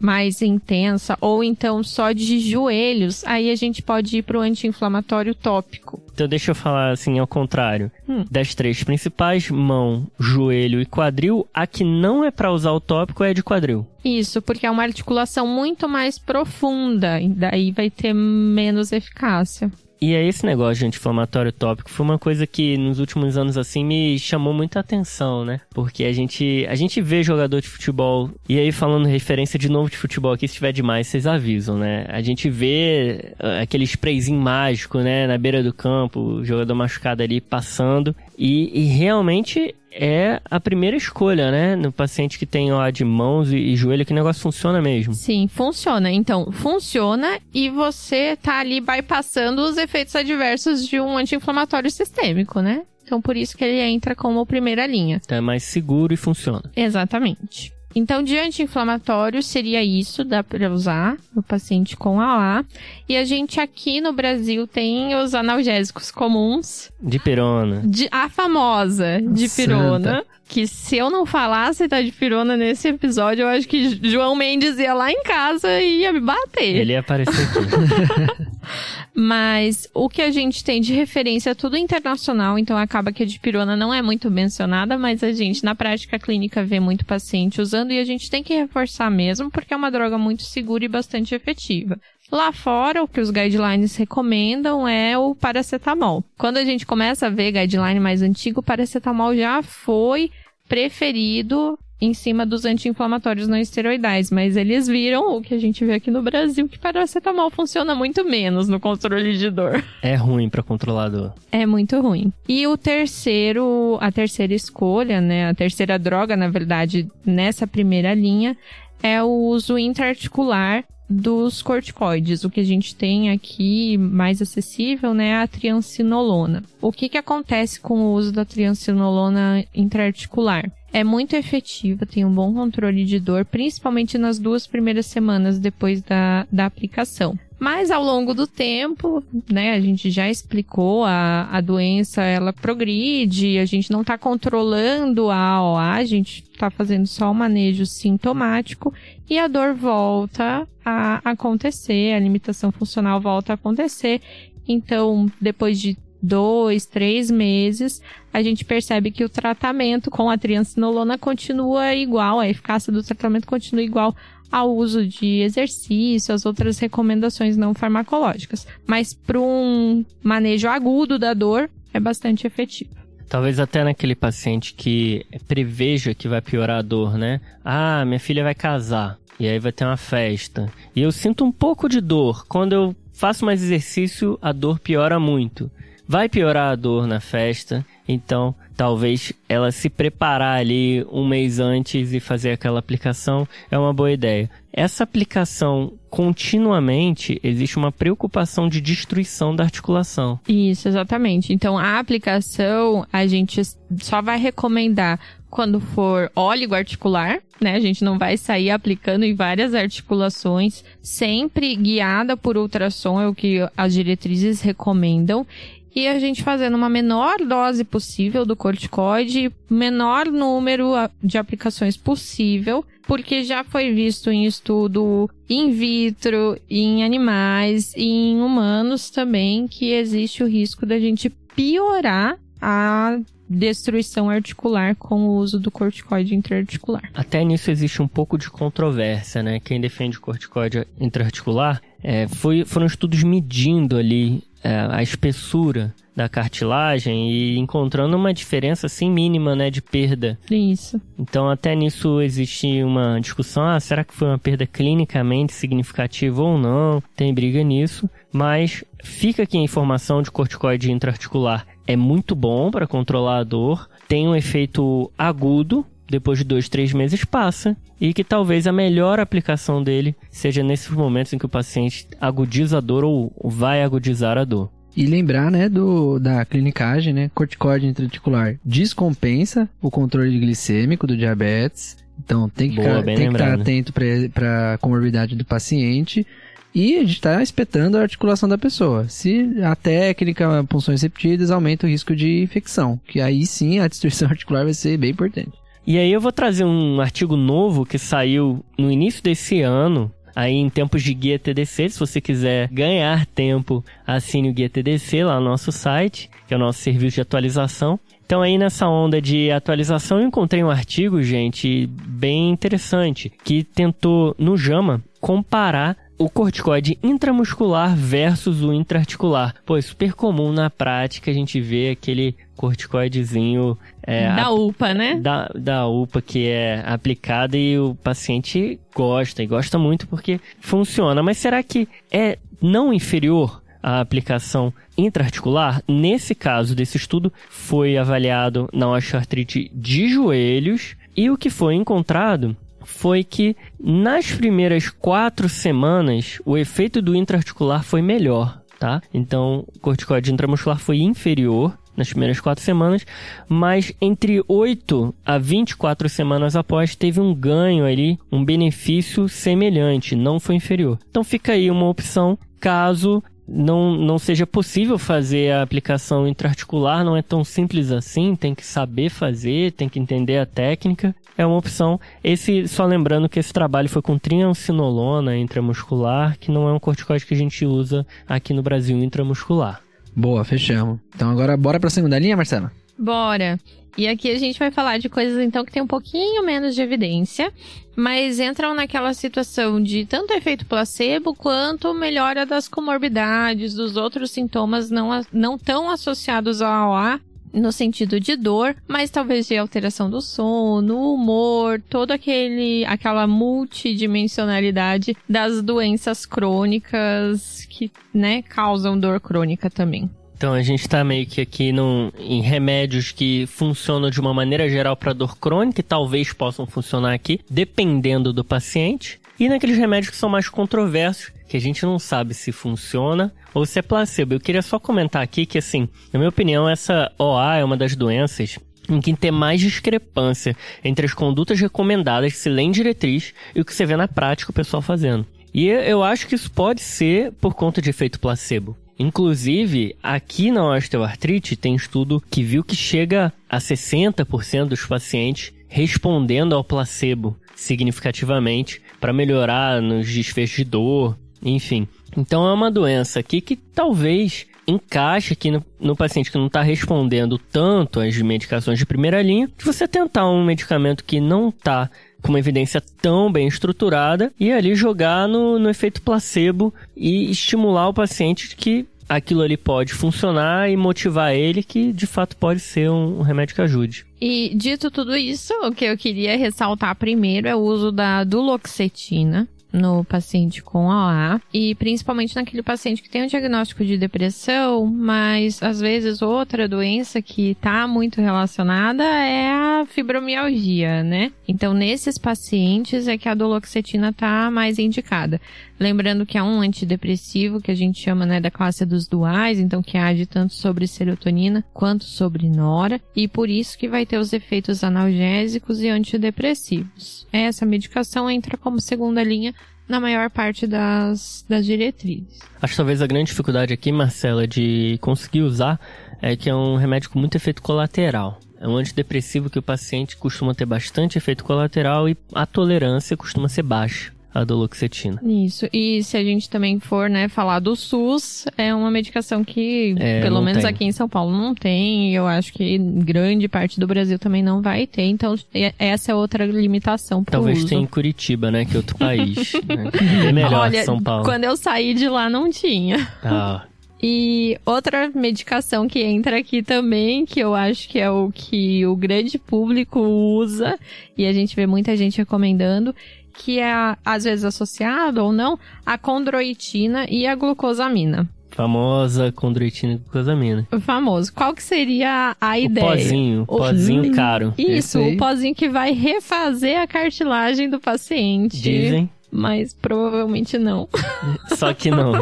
mais 0.00 0.42
intensa, 0.42 1.16
ou 1.20 1.44
então 1.44 1.82
só 1.82 2.12
de 2.12 2.40
joelhos, 2.40 3.24
aí 3.24 3.50
a 3.50 3.54
gente 3.54 3.82
pode 3.82 4.18
ir 4.18 4.22
para 4.22 4.38
o 4.38 4.40
anti-inflamatório 4.40 5.34
tópico. 5.34 6.02
Então 6.12 6.28
deixa 6.28 6.52
eu 6.52 6.54
falar 6.54 6.90
assim 6.90 7.18
ao 7.18 7.26
contrário. 7.26 7.90
Hum. 8.08 8.24
Das 8.30 8.54
três 8.54 8.82
principais, 8.82 9.50
mão, 9.50 10.06
joelho 10.18 10.80
e 10.80 10.86
quadril, 10.86 11.46
a 11.52 11.66
que 11.66 11.84
não 11.84 12.24
é 12.24 12.30
para 12.30 12.52
usar 12.52 12.72
o 12.72 12.80
tópico 12.80 13.24
é 13.24 13.34
de 13.34 13.42
quadril. 13.42 13.86
Isso, 14.04 14.42
porque 14.42 14.66
é 14.66 14.70
uma 14.70 14.82
articulação 14.82 15.46
muito 15.46 15.88
mais 15.88 16.18
profunda, 16.18 17.20
e 17.20 17.28
daí 17.28 17.70
vai 17.70 17.90
ter 17.90 18.12
menos 18.12 18.92
eficácia. 18.92 19.70
E 20.04 20.14
aí 20.14 20.28
esse 20.28 20.44
negócio 20.44 20.80
de 20.80 20.86
anti-inflamatório 20.86 21.50
tópico 21.50 21.88
foi 21.88 22.04
uma 22.04 22.18
coisa 22.18 22.46
que 22.46 22.76
nos 22.76 22.98
últimos 22.98 23.38
anos 23.38 23.56
assim 23.56 23.82
me 23.82 24.18
chamou 24.18 24.52
muita 24.52 24.78
atenção, 24.78 25.46
né? 25.46 25.62
Porque 25.70 26.04
a 26.04 26.12
gente, 26.12 26.66
a 26.68 26.74
gente 26.74 27.00
vê 27.00 27.22
jogador 27.22 27.58
de 27.58 27.68
futebol, 27.68 28.30
e 28.46 28.58
aí 28.58 28.70
falando 28.70 29.06
referência 29.06 29.58
de 29.58 29.70
novo 29.70 29.88
de 29.88 29.96
futebol 29.96 30.34
aqui, 30.34 30.46
se 30.46 30.56
tiver 30.56 30.72
demais, 30.72 31.06
vocês 31.06 31.26
avisam, 31.26 31.78
né? 31.78 32.04
A 32.10 32.20
gente 32.20 32.50
vê 32.50 33.34
uh, 33.42 33.62
aquele 33.62 33.84
sprayzinho 33.84 34.38
mágico, 34.38 34.98
né, 34.98 35.26
na 35.26 35.38
beira 35.38 35.62
do 35.62 35.72
campo, 35.72 36.20
o 36.20 36.44
jogador 36.44 36.74
machucado 36.74 37.22
ali 37.22 37.40
passando, 37.40 38.14
e, 38.38 38.82
e 38.82 38.84
realmente 38.86 39.74
é 39.90 40.40
a 40.50 40.58
primeira 40.58 40.96
escolha, 40.96 41.50
né? 41.50 41.76
No 41.76 41.92
paciente 41.92 42.38
que 42.38 42.46
tem 42.46 42.72
ó, 42.72 42.88
de 42.90 43.04
mãos 43.04 43.52
e, 43.52 43.56
e 43.56 43.76
joelho, 43.76 44.04
que 44.04 44.12
o 44.12 44.14
negócio 44.14 44.42
funciona 44.42 44.82
mesmo. 44.82 45.14
Sim, 45.14 45.48
funciona. 45.48 46.10
Então, 46.10 46.50
funciona 46.50 47.38
e 47.52 47.70
você 47.70 48.36
tá 48.36 48.58
ali 48.58 48.80
bypassando 48.80 49.62
os 49.62 49.76
efeitos 49.76 50.14
adversos 50.16 50.86
de 50.86 51.00
um 51.00 51.16
anti-inflamatório 51.16 51.90
sistêmico, 51.90 52.60
né? 52.60 52.82
Então, 53.04 53.20
por 53.20 53.36
isso 53.36 53.56
que 53.56 53.64
ele 53.64 53.80
entra 53.80 54.16
como 54.16 54.44
primeira 54.46 54.86
linha. 54.86 55.20
Então, 55.22 55.36
é 55.36 55.40
mais 55.40 55.62
seguro 55.62 56.14
e 56.14 56.16
funciona. 56.16 56.70
Exatamente. 56.74 57.73
Então, 57.94 58.22
de 58.22 58.38
anti-inflamatório 58.38 59.42
seria 59.42 59.82
isso, 59.84 60.24
dá 60.24 60.42
para 60.42 60.70
usar 60.70 61.16
no 61.34 61.42
paciente 61.42 61.96
com 61.96 62.20
AA. 62.20 62.64
E 63.08 63.16
a 63.16 63.24
gente 63.24 63.60
aqui 63.60 64.00
no 64.00 64.12
Brasil 64.12 64.66
tem 64.66 65.14
os 65.14 65.34
analgésicos 65.34 66.10
comuns. 66.10 66.90
De 67.00 67.18
pirona. 67.18 67.82
De, 67.84 68.08
a 68.10 68.28
famosa 68.28 69.20
de 69.20 69.48
pirona. 69.48 70.16
Santa. 70.16 70.34
Que 70.54 70.68
se 70.68 70.96
eu 70.96 71.10
não 71.10 71.26
falasse 71.26 71.88
da 71.88 72.00
de 72.00 72.12
pirona 72.12 72.56
nesse 72.56 72.86
episódio, 72.86 73.42
eu 73.42 73.48
acho 73.48 73.66
que 73.66 73.98
João 74.08 74.36
Mendes 74.36 74.78
ia 74.78 74.94
lá 74.94 75.10
em 75.10 75.20
casa 75.24 75.80
e 75.80 76.02
ia 76.02 76.12
me 76.12 76.20
bater. 76.20 76.76
Ele 76.76 76.92
ia 76.92 77.00
aparecer 77.00 77.42
aqui. 77.42 78.46
Mas 79.12 79.88
o 79.92 80.08
que 80.08 80.22
a 80.22 80.30
gente 80.30 80.62
tem 80.62 80.80
de 80.80 80.94
referência 80.94 81.50
é 81.50 81.54
tudo 81.54 81.76
internacional, 81.76 82.56
então 82.56 82.78
acaba 82.78 83.10
que 83.10 83.24
a 83.24 83.26
dipirona 83.26 83.76
não 83.76 83.92
é 83.92 84.00
muito 84.00 84.30
mencionada, 84.30 84.96
mas 84.96 85.22
a 85.22 85.32
gente 85.32 85.64
na 85.64 85.74
prática 85.74 86.18
clínica 86.18 86.64
vê 86.64 86.80
muito 86.80 87.04
paciente 87.04 87.60
usando 87.60 87.92
e 87.92 87.98
a 87.98 88.04
gente 88.04 88.30
tem 88.30 88.42
que 88.42 88.54
reforçar 88.54 89.10
mesmo, 89.10 89.50
porque 89.50 89.74
é 89.74 89.76
uma 89.76 89.90
droga 89.90 90.18
muito 90.18 90.42
segura 90.42 90.84
e 90.84 90.88
bastante 90.88 91.34
efetiva. 91.34 91.98
Lá 92.32 92.52
fora, 92.52 93.02
o 93.02 93.08
que 93.08 93.20
os 93.20 93.30
guidelines 93.30 93.96
recomendam 93.96 94.88
é 94.88 95.16
o 95.16 95.34
paracetamol. 95.34 96.24
Quando 96.38 96.56
a 96.56 96.64
gente 96.64 96.86
começa 96.86 97.26
a 97.26 97.30
ver 97.30 97.52
guideline 97.52 98.00
mais 98.00 98.22
antigo, 98.22 98.60
o 98.60 98.62
paracetamol 98.62 99.36
já 99.36 99.62
foi 99.62 100.30
preferido 100.68 101.78
em 102.00 102.12
cima 102.12 102.44
dos 102.44 102.64
anti-inflamatórios 102.64 103.48
não 103.48 103.56
esteroidais, 103.56 104.30
mas 104.30 104.56
eles 104.56 104.86
viram 104.86 105.36
o 105.36 105.40
que 105.40 105.54
a 105.54 105.58
gente 105.58 105.84
vê 105.84 105.94
aqui 105.94 106.10
no 106.10 106.22
Brasil, 106.22 106.68
que 106.68 106.78
paracetamol 106.78 107.50
funciona 107.50 107.94
muito 107.94 108.24
menos 108.24 108.68
no 108.68 108.78
controle 108.78 109.38
de 109.38 109.50
dor. 109.50 109.82
É 110.02 110.14
ruim 110.14 110.48
para 110.48 110.62
controlador. 110.62 111.32
É 111.50 111.64
muito 111.64 112.00
ruim. 112.00 112.32
E 112.48 112.66
o 112.66 112.76
terceiro, 112.76 113.96
a 114.00 114.12
terceira 114.12 114.52
escolha, 114.52 115.20
né, 115.20 115.48
a 115.48 115.54
terceira 115.54 115.98
droga, 115.98 116.36
na 116.36 116.48
verdade, 116.48 117.08
nessa 117.24 117.66
primeira 117.66 118.12
linha, 118.12 118.56
é 119.02 119.22
o 119.22 119.28
uso 119.28 119.78
intraarticular 119.78 120.84
dos 121.08 121.62
corticoides. 121.62 122.44
O 122.44 122.50
que 122.50 122.60
a 122.60 122.64
gente 122.64 122.94
tem 122.94 123.30
aqui 123.30 123.96
mais 123.98 124.40
acessível, 124.40 125.14
né, 125.14 125.28
é 125.28 125.36
a 125.36 125.46
triancinolona. 125.46 126.62
O 126.80 126.92
que 126.92 127.08
que 127.08 127.18
acontece 127.18 127.80
com 127.80 128.00
o 128.00 128.14
uso 128.14 128.32
da 128.32 128.44
triancinolona 128.44 129.64
intraarticular? 129.74 130.70
é 130.94 131.02
muito 131.02 131.34
efetiva, 131.34 132.06
tem 132.06 132.24
um 132.24 132.32
bom 132.32 132.54
controle 132.54 133.04
de 133.04 133.18
dor, 133.18 133.44
principalmente 133.44 134.16
nas 134.16 134.38
duas 134.38 134.64
primeiras 134.64 135.06
semanas 135.06 135.58
depois 135.58 136.00
da, 136.00 136.46
da 136.52 136.66
aplicação. 136.66 137.36
Mas 137.64 137.90
ao 137.90 138.04
longo 138.04 138.34
do 138.34 138.46
tempo, 138.46 139.24
né, 139.50 139.72
a 139.72 139.80
gente 139.80 140.10
já 140.10 140.28
explicou, 140.28 141.02
a, 141.02 141.48
a 141.50 141.62
doença 141.62 142.20
ela 142.20 142.52
progride, 142.52 143.56
a 143.56 143.64
gente 143.64 143.90
não 143.90 144.02
está 144.02 144.18
controlando 144.18 145.30
a 145.30 145.38
AOA, 145.38 145.92
a 145.92 146.04
gente 146.04 146.44
está 146.52 146.68
fazendo 146.68 147.06
só 147.06 147.30
o 147.30 147.34
manejo 147.34 147.86
sintomático 147.86 148.92
e 149.30 149.38
a 149.38 149.48
dor 149.48 149.72
volta 149.72 150.68
a 150.84 151.22
acontecer, 151.24 152.12
a 152.12 152.18
limitação 152.18 152.70
funcional 152.70 153.18
volta 153.18 153.54
a 153.54 153.54
acontecer. 153.54 154.20
Então, 154.68 155.32
depois 155.40 155.80
de 155.80 155.96
dois, 156.22 156.84
três 156.84 157.30
meses, 157.30 158.02
a 158.30 158.42
gente 158.42 158.62
percebe 158.62 159.10
que 159.10 159.24
o 159.24 159.28
tratamento 159.28 160.10
com 160.10 160.28
a 160.28 160.36
triancinolona 160.36 161.16
continua 161.16 161.94
igual, 161.94 162.40
a 162.40 162.48
eficácia 162.48 162.92
do 162.92 163.02
tratamento 163.02 163.46
continua 163.46 163.82
igual 163.82 164.14
ao 164.50 164.74
uso 164.74 165.06
de 165.06 165.40
exercício, 165.40 166.34
as 166.34 166.46
outras 166.46 166.78
recomendações 166.78 167.56
não 167.56 167.74
farmacológicas. 167.74 168.66
Mas 168.86 169.12
para 169.12 169.40
um 169.40 170.04
manejo 170.22 170.68
agudo 170.68 171.18
da 171.18 171.34
dor, 171.34 171.68
é 171.92 172.00
bastante 172.00 172.46
efetivo. 172.46 172.90
Talvez 173.28 173.58
até 173.58 173.82
naquele 173.82 174.14
paciente 174.14 174.74
que 174.74 175.24
preveja 175.48 176.14
que 176.14 176.28
vai 176.28 176.40
piorar 176.40 176.78
a 176.78 176.82
dor, 176.82 177.18
né? 177.18 177.40
Ah, 177.64 178.04
minha 178.04 178.20
filha 178.20 178.44
vai 178.44 178.54
casar 178.54 179.18
e 179.40 179.48
aí 179.48 179.58
vai 179.58 179.72
ter 179.72 179.84
uma 179.84 179.96
festa. 179.96 180.70
E 180.94 181.00
eu 181.00 181.10
sinto 181.10 181.44
um 181.44 181.50
pouco 181.50 181.88
de 181.88 182.00
dor. 182.00 182.46
Quando 182.46 182.72
eu 182.74 182.96
faço 183.12 183.44
mais 183.44 183.62
exercício, 183.62 184.38
a 184.40 184.52
dor 184.52 184.78
piora 184.78 185.18
muito 185.18 185.70
vai 186.06 186.28
piorar 186.28 186.72
a 186.72 186.76
dor 186.76 187.06
na 187.06 187.20
festa, 187.20 187.84
então 188.06 188.54
talvez 188.76 189.32
ela 189.48 189.70
se 189.70 189.88
preparar 189.88 190.58
ali 190.58 191.04
um 191.10 191.26
mês 191.26 191.58
antes 191.58 192.12
e 192.12 192.20
fazer 192.20 192.52
aquela 192.52 192.78
aplicação 192.78 193.46
é 193.70 193.78
uma 193.78 193.92
boa 193.92 194.12
ideia. 194.12 194.50
Essa 194.72 195.04
aplicação 195.04 195.92
continuamente 196.10 197.40
existe 197.42 197.76
uma 197.76 197.92
preocupação 197.92 198.68
de 198.68 198.80
destruição 198.80 199.54
da 199.54 199.64
articulação. 199.64 200.38
Isso, 200.48 200.88
exatamente. 200.88 201.52
Então 201.52 201.78
a 201.78 201.98
aplicação 201.98 203.06
a 203.12 203.26
gente 203.26 203.62
só 204.00 204.20
vai 204.20 204.38
recomendar 204.38 205.20
quando 205.48 205.78
for 205.78 206.32
óleo 206.34 206.74
articular, 206.74 207.38
né? 207.60 207.76
A 207.76 207.80
gente 207.80 208.02
não 208.02 208.18
vai 208.18 208.36
sair 208.36 208.70
aplicando 208.70 209.24
em 209.24 209.36
várias 209.36 209.72
articulações, 209.72 210.82
sempre 211.00 211.76
guiada 211.76 212.36
por 212.36 212.56
ultrassom, 212.56 213.20
é 213.20 213.28
o 213.28 213.34
que 213.34 213.60
as 213.76 213.94
diretrizes 213.94 214.60
recomendam 214.60 215.46
e 215.94 216.08
a 216.08 216.18
gente 216.18 216.42
fazendo 216.42 216.76
uma 216.76 216.88
menor 216.88 217.38
dose 217.38 217.84
possível 217.84 218.44
do 218.44 218.56
corticoide, 218.56 219.52
menor 219.70 220.26
número 220.26 220.92
de 221.22 221.38
aplicações 221.38 221.96
possível, 221.96 222.84
porque 223.06 223.44
já 223.44 223.62
foi 223.62 223.92
visto 223.92 224.30
em 224.30 224.44
estudo 224.44 225.30
in 225.48 225.70
vitro, 225.70 226.58
em 226.68 227.04
animais 227.04 227.94
e 227.96 228.30
em 228.30 228.40
humanos 228.40 229.10
também 229.10 229.68
que 229.68 229.92
existe 229.92 230.42
o 230.42 230.48
risco 230.48 230.84
da 230.84 230.98
gente 230.98 231.30
piorar 231.54 232.38
a 232.60 233.18
destruição 233.48 234.30
articular 234.30 234.96
com 234.96 235.26
o 235.26 235.36
uso 235.36 235.60
do 235.60 235.70
corticoide 235.70 236.34
intraarticular. 236.34 237.02
Até 237.14 237.44
nisso 237.44 237.70
existe 237.70 238.00
um 238.00 238.08
pouco 238.08 238.38
de 238.38 238.50
controvérsia, 238.50 239.42
né? 239.42 239.60
Quem 239.60 239.80
defende 239.80 240.16
o 240.16 240.20
corticoide 240.20 240.86
intraarticular 240.98 241.80
é, 242.02 242.26
foi, 242.26 242.64
foram 242.64 242.86
estudos 242.86 243.22
medindo 243.22 243.96
ali 243.96 244.42
é, 244.64 244.88
a 244.90 245.02
espessura 245.02 245.94
da 246.16 246.28
cartilagem 246.28 247.30
e 247.30 247.58
encontrando 247.58 248.16
uma 248.16 248.32
diferença 248.32 248.86
assim 248.86 249.10
mínima, 249.10 249.54
né, 249.54 249.68
de 249.68 249.82
perda. 249.82 250.38
Isso. 250.50 251.00
Então 251.18 251.50
até 251.50 251.74
nisso 251.74 252.20
existe 252.20 252.82
uma 252.82 253.20
discussão, 253.20 253.64
ah, 253.66 253.78
será 253.78 254.02
que 254.04 254.14
foi 254.14 254.28
uma 254.28 254.38
perda 254.38 254.66
clinicamente 254.66 255.52
significativa 255.52 256.42
ou 256.42 256.56
não? 256.56 257.02
Tem 257.16 257.34
briga 257.34 257.62
nisso, 257.62 258.08
mas 258.32 258.84
fica 259.02 259.42
aqui 259.42 259.58
a 259.58 259.62
informação 259.62 260.22
de 260.22 260.30
corticoide 260.30 260.90
intraarticular 260.90 261.66
é 261.86 261.96
muito 261.96 262.34
bom 262.34 262.70
para 262.70 262.86
controlar 262.86 263.38
a 263.38 263.44
dor, 263.44 263.88
tem 264.08 264.26
um 264.26 264.34
efeito 264.34 265.10
agudo, 265.18 265.84
depois 266.08 266.38
de 266.38 266.44
dois, 266.44 266.68
três 266.68 266.92
meses 266.92 267.24
passa. 267.24 267.76
E 268.00 268.12
que 268.12 268.24
talvez 268.24 268.66
a 268.66 268.72
melhor 268.72 269.20
aplicação 269.20 269.82
dele 269.82 270.14
seja 270.30 270.62
nesses 270.62 270.90
momentos 270.90 271.32
em 271.32 271.38
que 271.38 271.46
o 271.46 271.48
paciente 271.48 272.06
agudiza 272.20 272.78
a 272.78 272.80
dor 272.80 273.04
ou 273.04 273.32
vai 273.42 273.82
agudizar 273.82 274.36
a 274.36 274.44
dor. 274.44 274.70
E 274.96 275.06
lembrar, 275.06 275.50
né, 275.50 275.68
do, 275.68 276.18
da 276.20 276.44
clinicagem, 276.44 277.12
né, 277.12 277.30
corticóide 277.34 277.86
intraarticular 277.86 278.56
descompensa 278.64 279.68
o 279.82 279.90
controle 279.90 280.38
glicêmico 280.38 281.06
do 281.06 281.16
diabetes. 281.16 281.96
Então 282.24 282.48
tem 282.48 282.70
que, 282.70 282.76
Boa, 282.76 283.02
tem 283.02 283.16
que 283.16 283.24
estar 283.24 283.54
atento 283.54 283.92
para 283.92 284.74
a 284.74 284.78
comorbidade 284.78 285.34
do 285.34 285.44
paciente. 285.44 286.24
E 286.72 286.96
a 286.96 287.00
gente 287.00 287.12
está 287.12 287.40
espetando 287.42 287.96
a 287.96 288.02
articulação 288.02 288.48
da 288.48 288.58
pessoa. 288.58 289.08
Se 289.08 289.48
a 289.62 289.76
técnica, 289.76 290.64
punções 290.68 291.02
repetidas, 291.02 291.50
aumenta 291.50 291.86
o 291.86 291.90
risco 291.90 292.16
de 292.16 292.42
infecção. 292.42 293.00
Que 293.06 293.20
aí 293.20 293.46
sim 293.46 293.78
a 293.78 293.86
destruição 293.88 294.28
articular 294.28 294.64
vai 294.64 294.74
ser 294.74 294.96
bem 294.96 295.10
importante. 295.10 295.52
E 295.86 295.98
aí 295.98 296.10
eu 296.10 296.20
vou 296.20 296.32
trazer 296.32 296.64
um 296.64 297.00
artigo 297.00 297.36
novo 297.36 297.84
que 297.84 297.98
saiu 297.98 298.64
no 298.78 298.90
início 298.90 299.22
desse 299.22 299.60
ano, 299.60 300.10
aí 300.34 300.54
em 300.54 300.70
tempos 300.70 301.02
de 301.02 301.12
guia 301.12 301.38
TDC. 301.38 301.90
Se 301.90 302.00
você 302.00 302.20
quiser 302.22 302.68
ganhar 302.68 303.26
tempo, 303.26 303.84
assine 304.06 304.48
o 304.48 304.52
guia 304.52 304.70
TDC 304.70 305.24
lá 305.24 305.38
no 305.38 305.44
nosso 305.46 305.70
site, 305.70 306.30
que 306.48 306.54
é 306.54 306.56
o 306.56 306.60
nosso 306.60 306.80
serviço 306.80 307.16
de 307.16 307.20
atualização. 307.20 308.00
Então 308.24 308.40
aí 308.40 308.56
nessa 308.56 308.88
onda 308.88 309.20
de 309.20 309.50
atualização 309.50 310.20
eu 310.20 310.26
encontrei 310.26 310.64
um 310.64 310.70
artigo, 310.70 311.22
gente, 311.22 311.86
bem 311.86 312.50
interessante, 312.50 313.30
que 313.44 313.62
tentou 313.62 314.34
no 314.38 314.56
JAMA 314.56 315.02
comparar 315.20 315.96
o 316.16 316.28
corticoide 316.28 316.98
intramuscular 317.02 317.94
versus 317.96 318.62
o 318.62 318.72
intraarticular. 318.72 319.54
Pô, 319.66 319.76
é 319.76 319.82
super 319.82 320.12
comum 320.12 320.52
na 320.52 320.70
prática 320.70 321.30
a 321.30 321.34
gente 321.34 321.60
ver 321.60 321.92
aquele 321.92 322.36
corticoidezinho 322.56 323.76
é, 324.02 324.34
da 324.34 324.50
UPA, 324.50 324.94
né? 324.94 325.16
da, 325.16 325.50
da 325.54 325.86
UPA 325.86 326.22
que 326.22 326.48
é 326.48 326.82
aplicada 326.86 327.56
e 327.56 327.78
o 327.78 327.94
paciente 327.96 328.78
gosta, 328.94 329.42
e 329.42 329.46
gosta 329.46 329.78
muito 329.78 330.06
porque 330.06 330.40
funciona. 330.60 331.22
Mas 331.22 331.38
será 331.38 331.62
que 331.62 331.88
é 332.10 332.38
não 332.62 332.92
inferior 332.92 333.62
à 333.82 334.00
aplicação 334.00 334.72
intraarticular? 334.96 335.82
Nesse 335.88 336.34
caso 336.34 336.74
desse 336.74 336.96
estudo, 336.96 337.32
foi 337.48 337.96
avaliado 337.96 338.68
na 338.72 338.88
osteoartrite 338.88 339.70
de 339.74 340.08
joelhos 340.08 340.96
e 341.16 341.30
o 341.30 341.36
que 341.36 341.50
foi 341.50 341.74
encontrado 341.74 342.56
foi 342.84 343.24
que 343.24 343.56
nas 343.78 344.30
primeiras 344.32 344.88
quatro 344.88 345.48
semanas 345.48 346.40
o 346.44 346.56
efeito 346.56 347.00
do 347.02 347.14
intraarticular 347.14 347.82
foi 347.82 348.02
melhor, 348.02 348.60
tá? 348.78 349.00
Então, 349.12 349.64
o 349.74 349.78
corticoide 349.80 350.32
intramuscular 350.32 350.78
foi 350.78 350.98
inferior 350.98 351.76
nas 351.96 352.08
primeiras 352.08 352.40
quatro 352.40 352.64
semanas, 352.64 353.06
mas 353.48 353.92
entre 354.00 354.42
8 354.48 355.14
a 355.24 355.38
24 355.38 356.08
semanas 356.08 356.56
após 356.56 356.96
teve 356.96 357.20
um 357.20 357.34
ganho 357.34 357.84
ali, 357.84 358.18
um 358.30 358.44
benefício 358.44 359.28
semelhante, 359.28 360.16
não 360.16 360.40
foi 360.40 360.56
inferior. 360.56 360.98
Então 361.08 361.22
fica 361.22 361.52
aí 361.52 361.70
uma 361.70 361.88
opção 361.88 362.38
caso 362.60 363.22
não, 363.46 363.94
não 363.96 364.18
seja 364.18 364.46
possível 364.46 364.98
fazer 364.98 365.52
a 365.52 365.62
aplicação 365.62 366.26
intraarticular, 366.26 367.04
não 367.04 367.16
é 367.16 367.22
tão 367.22 367.44
simples 367.44 367.90
assim, 367.90 368.34
tem 368.34 368.54
que 368.54 368.64
saber 368.64 369.10
fazer, 369.10 369.72
tem 369.72 369.88
que 369.88 369.98
entender 369.98 370.38
a 370.38 370.46
técnica. 370.46 371.14
É 371.36 371.44
uma 371.44 371.56
opção. 371.56 372.00
Esse, 372.22 372.68
só 372.68 372.84
lembrando 372.84 373.28
que 373.28 373.40
esse 373.40 373.52
trabalho 373.52 373.88
foi 373.88 374.00
com 374.00 374.16
triancinolona 374.16 375.36
intramuscular, 375.36 376.38
que 376.38 376.50
não 376.50 376.68
é 376.68 376.72
um 376.72 376.78
corticoide 376.78 377.26
que 377.26 377.34
a 377.34 377.36
gente 377.36 377.66
usa 377.66 378.06
aqui 378.28 378.54
no 378.54 378.62
Brasil 378.62 378.96
intramuscular. 379.02 379.80
Boa, 380.14 380.44
fechamos. 380.44 381.00
Então 381.14 381.28
agora 381.28 381.56
bora 381.56 381.80
pra 381.80 381.90
segunda 381.90 382.18
linha, 382.18 382.36
Marcela? 382.36 382.70
Bora! 382.98 383.58
E 383.96 384.08
aqui 384.08 384.28
a 384.30 384.38
gente 384.38 384.58
vai 384.58 384.72
falar 384.72 384.98
de 384.98 385.08
coisas 385.08 385.38
então 385.40 385.64
que 385.64 385.70
tem 385.70 385.82
um 385.82 385.86
pouquinho 385.86 386.44
menos 386.44 386.74
de 386.74 386.82
evidência, 386.82 387.52
mas 387.94 388.40
entram 388.40 388.74
naquela 388.74 389.14
situação 389.14 389.80
de 389.80 390.04
tanto 390.04 390.32
efeito 390.32 390.66
placebo 390.66 391.32
quanto 391.32 391.94
melhora 391.94 392.44
das 392.44 392.66
comorbidades, 392.66 393.74
dos 393.74 393.96
outros 393.96 394.32
sintomas 394.32 394.90
não, 394.90 395.10
não 395.32 395.56
tão 395.56 395.88
associados 395.88 396.60
ao 396.60 396.92
AA, 396.92 397.20
no 397.52 397.70
sentido 397.70 398.18
de 398.18 398.34
dor, 398.36 398.74
mas 398.88 399.10
talvez 399.10 399.46
de 399.46 399.56
alteração 399.56 400.10
do 400.10 400.20
sono, 400.20 401.14
humor, 401.14 401.80
todo 401.88 402.10
aquele 402.10 402.84
aquela 402.84 403.28
multidimensionalidade 403.28 405.16
das 405.28 405.62
doenças 405.62 406.26
crônicas 406.26 407.64
que, 407.70 407.92
né, 408.12 408.42
causam 408.42 408.98
dor 408.98 409.20
crônica 409.20 409.70
também. 409.70 410.10
Então 410.44 410.52
a 410.52 410.60
gente 410.60 410.80
está 410.80 411.02
meio 411.02 411.24
que 411.24 411.40
aqui 411.40 411.72
num, 411.72 412.12
em 412.18 412.42
remédios 412.42 413.10
que 413.10 413.46
funcionam 413.46 414.10
de 414.10 414.20
uma 414.20 414.34
maneira 414.34 414.68
geral 414.68 414.94
para 414.94 415.14
dor 415.14 415.38
crônica 415.38 415.80
e 415.80 415.82
talvez 415.82 416.34
possam 416.34 416.66
funcionar 416.66 417.14
aqui, 417.14 417.40
dependendo 417.48 418.30
do 418.30 418.44
paciente. 418.44 419.18
E 419.40 419.48
naqueles 419.48 419.78
remédios 419.78 420.10
que 420.10 420.16
são 420.18 420.28
mais 420.28 420.46
controversos, 420.46 421.32
que 421.48 421.56
a 421.56 421.60
gente 421.60 421.82
não 421.86 421.98
sabe 421.98 422.34
se 422.34 422.52
funciona 422.52 423.32
ou 423.54 423.64
se 423.64 423.78
é 423.78 423.82
placebo. 423.82 424.34
Eu 424.34 424.38
queria 424.38 424.60
só 424.60 424.78
comentar 424.78 425.22
aqui 425.22 425.46
que, 425.46 425.56
assim, 425.56 425.88
na 426.12 426.18
minha 426.18 426.28
opinião, 426.28 426.68
essa 426.68 427.10
OA 427.18 427.56
é 427.56 427.64
uma 427.64 427.74
das 427.78 427.96
doenças 427.96 428.58
em 428.86 429.00
que 429.00 429.14
tem 429.14 429.30
mais 429.30 429.62
discrepância 429.62 430.54
entre 430.84 431.06
as 431.06 431.14
condutas 431.14 431.58
recomendadas 431.58 432.34
que 432.34 432.38
se 432.38 432.50
lê 432.50 432.60
em 432.60 432.70
diretriz 432.70 433.32
e 433.54 433.62
o 433.62 433.64
que 433.64 433.72
você 433.72 433.86
vê 433.86 433.96
na 433.96 434.06
prática 434.06 434.50
o 434.50 434.54
pessoal 434.54 434.82
fazendo. 434.82 435.24
E 435.54 435.68
eu 435.68 436.02
acho 436.02 436.26
que 436.26 436.34
isso 436.34 436.50
pode 436.50 436.82
ser 436.82 437.32
por 437.40 437.54
conta 437.54 437.80
de 437.80 437.88
efeito 437.88 438.20
placebo. 438.20 438.76
Inclusive, 438.98 439.96
aqui 440.02 440.50
na 440.50 440.64
osteoartrite 440.74 441.56
tem 441.56 441.74
estudo 441.74 442.22
que 442.30 442.42
viu 442.42 442.62
que 442.62 442.76
chega 442.76 443.32
a 443.48 443.58
60% 443.58 444.66
dos 444.66 444.86
pacientes 444.86 445.52
respondendo 445.68 446.54
ao 446.54 446.62
placebo 446.62 447.36
significativamente 447.56 448.80
para 449.00 449.12
melhorar 449.12 449.82
nos 449.82 450.08
desfechos 450.12 450.58
de 450.58 450.64
dor, 450.64 451.18
enfim. 451.42 451.88
Então 452.16 452.46
é 452.46 452.52
uma 452.52 452.70
doença 452.70 453.18
aqui 453.18 453.40
que 453.40 453.56
talvez 453.56 454.46
encaixe 454.66 455.32
aqui 455.32 455.50
no, 455.50 455.64
no 455.78 455.96
paciente 455.96 456.30
que 456.30 456.38
não 456.38 456.46
está 456.46 456.62
respondendo 456.62 457.38
tanto 457.38 458.00
às 458.00 458.16
medicações 458.16 458.78
de 458.78 458.86
primeira 458.86 459.20
linha, 459.20 459.50
de 459.58 459.64
você 459.64 459.86
tentar 459.86 460.28
um 460.28 460.44
medicamento 460.44 461.04
que 461.04 461.20
não 461.20 461.48
está 461.48 461.90
com 462.24 462.32
uma 462.32 462.38
evidência 462.38 462.82
tão 463.02 463.30
bem 463.30 463.46
estruturada 463.46 464.32
e 464.40 464.50
ali 464.50 464.74
jogar 464.74 465.28
no, 465.28 465.58
no 465.58 465.68
efeito 465.68 466.00
placebo 466.00 466.72
e 466.96 467.30
estimular 467.30 467.86
o 467.88 467.94
paciente 467.94 468.56
que 468.56 468.86
aquilo 469.06 469.42
ali 469.42 469.58
pode 469.58 469.92
funcionar 469.92 470.70
e 470.70 470.76
motivar 470.76 471.34
ele 471.34 471.62
que 471.62 471.92
de 471.92 472.06
fato 472.06 472.34
pode 472.34 472.60
ser 472.60 472.90
um, 472.90 473.18
um 473.18 473.22
remédio 473.22 473.54
que 473.54 473.60
ajude. 473.60 474.06
E 474.18 474.54
dito 474.56 474.90
tudo 474.90 475.14
isso, 475.14 475.52
o 475.64 475.72
que 475.72 475.84
eu 475.84 475.98
queria 475.98 476.34
ressaltar 476.38 476.96
primeiro 476.96 477.46
é 477.46 477.54
o 477.54 477.60
uso 477.60 477.92
da 477.92 478.24
duloxetina 478.24 479.46
no 479.74 480.04
paciente 480.04 480.62
com 480.62 480.88
AA 480.90 481.40
e 481.52 481.74
principalmente 481.74 482.36
naquele 482.36 482.62
paciente 482.62 483.02
que 483.02 483.10
tem 483.10 483.24
um 483.24 483.26
diagnóstico 483.26 483.84
de 483.84 483.98
depressão, 483.98 484.86
mas 484.86 485.60
às 485.62 485.80
vezes 485.80 486.22
outra 486.22 486.68
doença 486.68 487.20
que 487.20 487.50
está 487.50 487.86
muito 487.88 488.20
relacionada 488.20 489.02
é 489.02 489.50
a 489.50 489.84
fibromialgia, 489.84 491.02
né? 491.02 491.32
Então 491.48 491.74
nesses 491.74 492.16
pacientes 492.16 493.08
é 493.08 493.18
que 493.18 493.28
a 493.28 493.34
duloxetina 493.34 494.10
está 494.10 494.48
mais 494.50 494.78
indicada. 494.78 495.40
Lembrando 495.78 496.24
que 496.24 496.38
é 496.38 496.42
um 496.42 496.60
antidepressivo 496.60 497.60
que 497.60 497.70
a 497.70 497.74
gente 497.74 498.00
chama 498.00 498.24
né, 498.24 498.40
da 498.40 498.50
classe 498.50 498.86
dos 498.86 499.08
duais, 499.08 499.58
então 499.58 499.82
que 499.82 499.98
age 499.98 500.24
tanto 500.26 500.54
sobre 500.54 500.86
serotonina 500.86 501.64
quanto 501.72 502.04
sobre 502.04 502.48
nora, 502.48 503.00
e 503.14 503.26
por 503.26 503.50
isso 503.50 503.76
que 503.76 503.88
vai 503.88 504.06
ter 504.06 504.18
os 504.18 504.32
efeitos 504.32 504.84
analgésicos 504.84 505.80
e 505.80 505.88
antidepressivos. 505.88 507.26
Essa 507.32 507.66
medicação 507.66 508.30
entra 508.30 508.56
como 508.56 508.80
segunda 508.80 509.22
linha 509.22 509.54
na 509.88 510.00
maior 510.00 510.30
parte 510.30 510.66
das, 510.66 511.44
das 511.48 511.66
diretrizes. 511.66 512.40
Acho 512.60 512.72
que 512.72 512.76
talvez 512.76 513.02
a 513.02 513.06
grande 513.06 513.26
dificuldade 513.26 513.72
aqui, 513.72 513.92
Marcela, 513.92 514.46
de 514.46 514.96
conseguir 515.00 515.42
usar 515.42 515.78
é 516.22 516.36
que 516.36 516.48
é 516.48 516.54
um 516.54 516.76
remédio 516.76 517.10
com 517.10 517.18
muito 517.18 517.36
efeito 517.36 517.60
colateral. 517.60 518.40
É 518.58 518.66
um 518.66 518.76
antidepressivo 518.76 519.50
que 519.50 519.58
o 519.58 519.62
paciente 519.62 520.16
costuma 520.16 520.54
ter 520.54 520.64
bastante 520.64 521.18
efeito 521.18 521.44
colateral 521.44 522.08
e 522.08 522.16
a 522.32 522.46
tolerância 522.46 523.14
costuma 523.14 523.46
ser 523.46 523.62
baixa. 523.62 524.13
A 524.34 524.42
duloxetina. 524.42 525.20
Isso. 525.24 525.68
E 525.72 526.02
se 526.02 526.16
a 526.16 526.24
gente 526.24 526.50
também 526.50 526.80
for, 526.80 527.08
né, 527.08 527.28
falar 527.28 527.60
do 527.60 527.76
SUS, 527.76 528.46
é 528.58 528.74
uma 528.74 528.90
medicação 528.90 529.44
que, 529.44 529.94
É, 529.98 530.20
pelo 530.22 530.42
menos 530.42 530.62
tem. 530.62 530.70
aqui 530.70 530.84
em 530.84 530.90
São 530.92 531.08
Paulo, 531.08 531.30
não 531.30 531.54
tem. 531.54 532.10
E 532.10 532.14
eu 532.16 532.26
acho 532.26 532.52
que 532.52 532.76
grande 532.76 533.46
parte 533.46 533.78
do 533.78 533.86
Brasil 533.86 534.18
também 534.18 534.42
não 534.42 534.60
vai 534.60 534.86
ter. 534.86 535.02
Então, 535.04 535.36
essa 535.78 536.10
é 536.10 536.14
outra 536.14 536.44
limitação 536.44 537.22
pro 537.22 537.30
Talvez 537.32 537.58
uso. 537.58 537.68
tenha 537.68 537.80
em 537.80 537.86
Curitiba, 537.86 538.50
né? 538.50 538.64
Que 538.64 538.74
é 538.74 538.76
outro 538.78 538.96
país. 538.98 539.52
né? 539.68 539.90
Bem 540.24 540.32
melhor 540.32 540.52
Olha, 540.62 540.82
São 540.84 541.00
Paulo. 541.00 541.24
quando 541.24 541.44
eu 541.44 541.56
saí 541.56 541.94
de 541.94 542.08
lá, 542.08 542.28
não 542.28 542.50
tinha. 542.50 543.06
Ah, 543.22 543.62
E 544.02 544.58
outra 544.66 545.08
medicação 545.14 545.86
que 545.88 546.02
entra 546.02 546.38
aqui 546.38 546.62
também, 546.62 547.24
que 547.24 547.40
eu 547.40 547.54
acho 547.54 547.88
que 547.88 547.98
é 547.98 548.10
o 548.10 548.30
que 548.34 548.84
o 548.84 548.94
grande 548.96 549.38
público 549.38 549.98
usa, 550.00 550.78
e 551.16 551.24
a 551.24 551.32
gente 551.32 551.56
vê 551.56 551.66
muita 551.66 551.96
gente 551.96 552.18
recomendando, 552.18 552.94
que 553.34 553.58
é, 553.58 553.96
às 554.04 554.24
vezes 554.24 554.44
associado 554.44 555.22
ou 555.24 555.32
não, 555.32 555.58
a 555.84 555.98
condroitina 555.98 557.06
e 557.10 557.26
a 557.26 557.34
glucosamina. 557.34 558.28
famosa 558.50 559.32
condroitina 559.32 559.94
e 559.94 559.96
glucosamina. 559.96 560.66
O 560.72 560.78
famoso. 560.80 561.32
Qual 561.34 561.52
que 561.52 561.62
seria 561.62 562.36
a 562.40 562.52
O 562.52 562.56
ideia? 562.56 562.86
pozinho, 562.86 563.42
O- 563.42 563.46
pozinho 563.58 564.12
caro. 564.14 564.54
Isso, 564.56 565.00
o 565.00 565.16
pozinho 565.16 565.54
que 565.56 565.68
vai 565.68 565.92
refazer 565.92 566.80
a 566.80 566.86
cartilagem 566.86 567.68
do 567.68 567.80
paciente. 567.80 568.60
Dizem, 568.60 569.10
Mas 569.36 569.74
provavelmente 569.74 570.56
não. 570.58 570.88
só 571.56 571.74
que 571.74 571.90
não. 571.90 572.14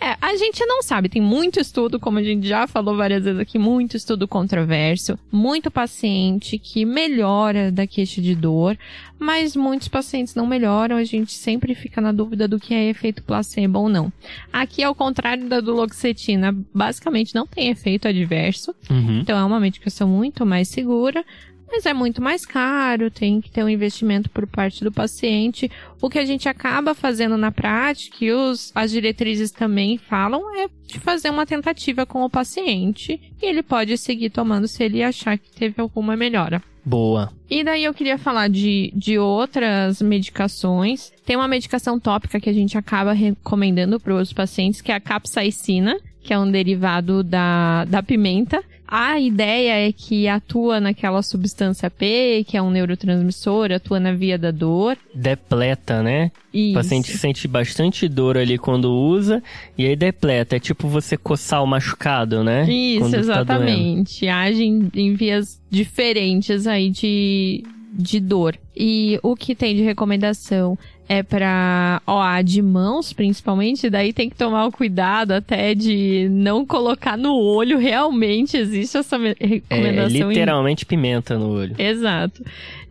É, 0.00 0.16
a 0.20 0.34
gente 0.36 0.64
não 0.66 0.82
sabe, 0.82 1.08
tem 1.08 1.20
muito 1.22 1.58
estudo, 1.60 1.98
como 2.00 2.18
a 2.18 2.22
gente 2.22 2.46
já 2.46 2.66
falou 2.66 2.96
várias 2.96 3.24
vezes 3.24 3.38
aqui, 3.40 3.58
muito 3.58 3.96
estudo 3.96 4.26
controverso, 4.28 5.18
muito 5.30 5.70
paciente 5.70 6.58
que 6.58 6.84
melhora 6.84 7.70
da 7.70 7.86
queixa 7.86 8.20
de 8.20 8.34
dor, 8.34 8.76
mas 9.18 9.54
muitos 9.54 9.88
pacientes 9.88 10.34
não 10.34 10.46
melhoram, 10.46 10.96
a 10.96 11.04
gente 11.04 11.32
sempre 11.32 11.74
fica 11.74 12.00
na 12.00 12.12
dúvida 12.12 12.48
do 12.48 12.58
que 12.58 12.74
é 12.74 12.88
efeito 12.88 13.22
placebo 13.22 13.78
ou 13.80 13.88
não. 13.88 14.10
Aqui, 14.52 14.82
ao 14.82 14.94
contrário 14.94 15.46
da 15.48 15.60
duloxetina, 15.60 16.54
basicamente 16.74 17.34
não 17.34 17.46
tem 17.46 17.68
efeito 17.68 18.08
adverso, 18.08 18.74
Uhum. 18.90 19.20
então 19.20 19.38
é 19.38 19.44
uma 19.44 19.60
medicação 19.60 20.08
muito 20.08 20.44
mais 20.46 20.68
segura, 20.68 21.24
mas 21.72 21.86
é 21.86 21.94
muito 21.94 22.20
mais 22.20 22.44
caro, 22.44 23.10
tem 23.10 23.40
que 23.40 23.50
ter 23.50 23.64
um 23.64 23.68
investimento 23.68 24.28
por 24.28 24.46
parte 24.46 24.84
do 24.84 24.92
paciente. 24.92 25.70
O 26.02 26.10
que 26.10 26.18
a 26.18 26.24
gente 26.24 26.46
acaba 26.46 26.94
fazendo 26.94 27.38
na 27.38 27.50
prática, 27.50 28.22
e 28.22 28.30
os, 28.30 28.70
as 28.74 28.90
diretrizes 28.90 29.50
também 29.50 29.96
falam, 29.96 30.54
é 30.58 30.68
de 30.86 31.00
fazer 31.00 31.30
uma 31.30 31.46
tentativa 31.46 32.04
com 32.04 32.22
o 32.22 32.28
paciente 32.28 33.18
e 33.40 33.46
ele 33.46 33.62
pode 33.62 33.96
seguir 33.96 34.28
tomando 34.28 34.68
se 34.68 34.84
ele 34.84 35.02
achar 35.02 35.38
que 35.38 35.50
teve 35.50 35.80
alguma 35.80 36.14
melhora. 36.14 36.62
Boa. 36.84 37.32
E 37.48 37.64
daí 37.64 37.84
eu 37.84 37.94
queria 37.94 38.18
falar 38.18 38.48
de, 38.48 38.92
de 38.94 39.18
outras 39.18 40.02
medicações. 40.02 41.10
Tem 41.24 41.36
uma 41.36 41.48
medicação 41.48 41.98
tópica 41.98 42.40
que 42.40 42.50
a 42.50 42.52
gente 42.52 42.76
acaba 42.76 43.12
recomendando 43.12 43.98
para 43.98 44.14
os 44.14 44.32
pacientes, 44.32 44.82
que 44.82 44.92
é 44.92 44.96
a 44.96 45.00
capsaicina, 45.00 45.96
que 46.22 46.34
é 46.34 46.38
um 46.38 46.50
derivado 46.50 47.22
da, 47.22 47.84
da 47.84 48.02
pimenta. 48.02 48.62
A 48.94 49.18
ideia 49.18 49.88
é 49.88 49.90
que 49.90 50.28
atua 50.28 50.78
naquela 50.78 51.22
substância 51.22 51.88
P, 51.88 52.44
que 52.46 52.58
é 52.58 52.60
um 52.62 52.70
neurotransmissor, 52.70 53.72
atua 53.72 53.98
na 53.98 54.12
via 54.12 54.36
da 54.36 54.50
dor. 54.50 54.98
Depleta, 55.14 56.02
né? 56.02 56.30
O 56.52 56.58
E 56.58 56.74
paciente 56.74 57.16
sente 57.16 57.48
bastante 57.48 58.06
dor 58.06 58.36
ali 58.36 58.58
quando 58.58 58.92
usa, 58.92 59.42
e 59.78 59.86
aí 59.86 59.96
depleta. 59.96 60.56
É 60.56 60.60
tipo 60.60 60.88
você 60.88 61.16
coçar 61.16 61.64
o 61.64 61.66
machucado, 61.66 62.44
né? 62.44 62.70
Isso, 62.70 63.00
Quando 63.00 63.12
tá 63.12 63.18
exatamente. 63.18 64.28
Age 64.28 64.62
em, 64.62 64.90
em 64.94 65.14
vias 65.14 65.58
diferentes 65.70 66.66
aí 66.66 66.90
de, 66.90 67.64
de 67.92 68.18
dor. 68.20 68.56
E 68.76 69.18
o 69.22 69.36
que 69.36 69.54
tem 69.54 69.76
de 69.76 69.82
recomendação 69.82 70.78
é 71.08 71.22
para 71.22 72.00
OA 72.06 72.40
de 72.42 72.62
mãos, 72.62 73.12
principalmente, 73.12 73.90
daí 73.90 74.12
tem 74.14 74.30
que 74.30 74.36
tomar 74.36 74.66
o 74.66 74.72
cuidado 74.72 75.32
até 75.32 75.74
de 75.74 76.26
não 76.30 76.64
colocar 76.64 77.18
no 77.18 77.34
olho. 77.34 77.76
Realmente 77.78 78.56
existe 78.56 78.96
essa 78.96 79.18
me- 79.18 79.36
É 79.38 79.46
recomendação. 79.46 80.10
em- 80.10 80.28
literalmente 80.34 80.86
pimenta 80.86 81.38
no 81.38 81.50
olho. 81.50 81.74
Exato. 81.78 82.42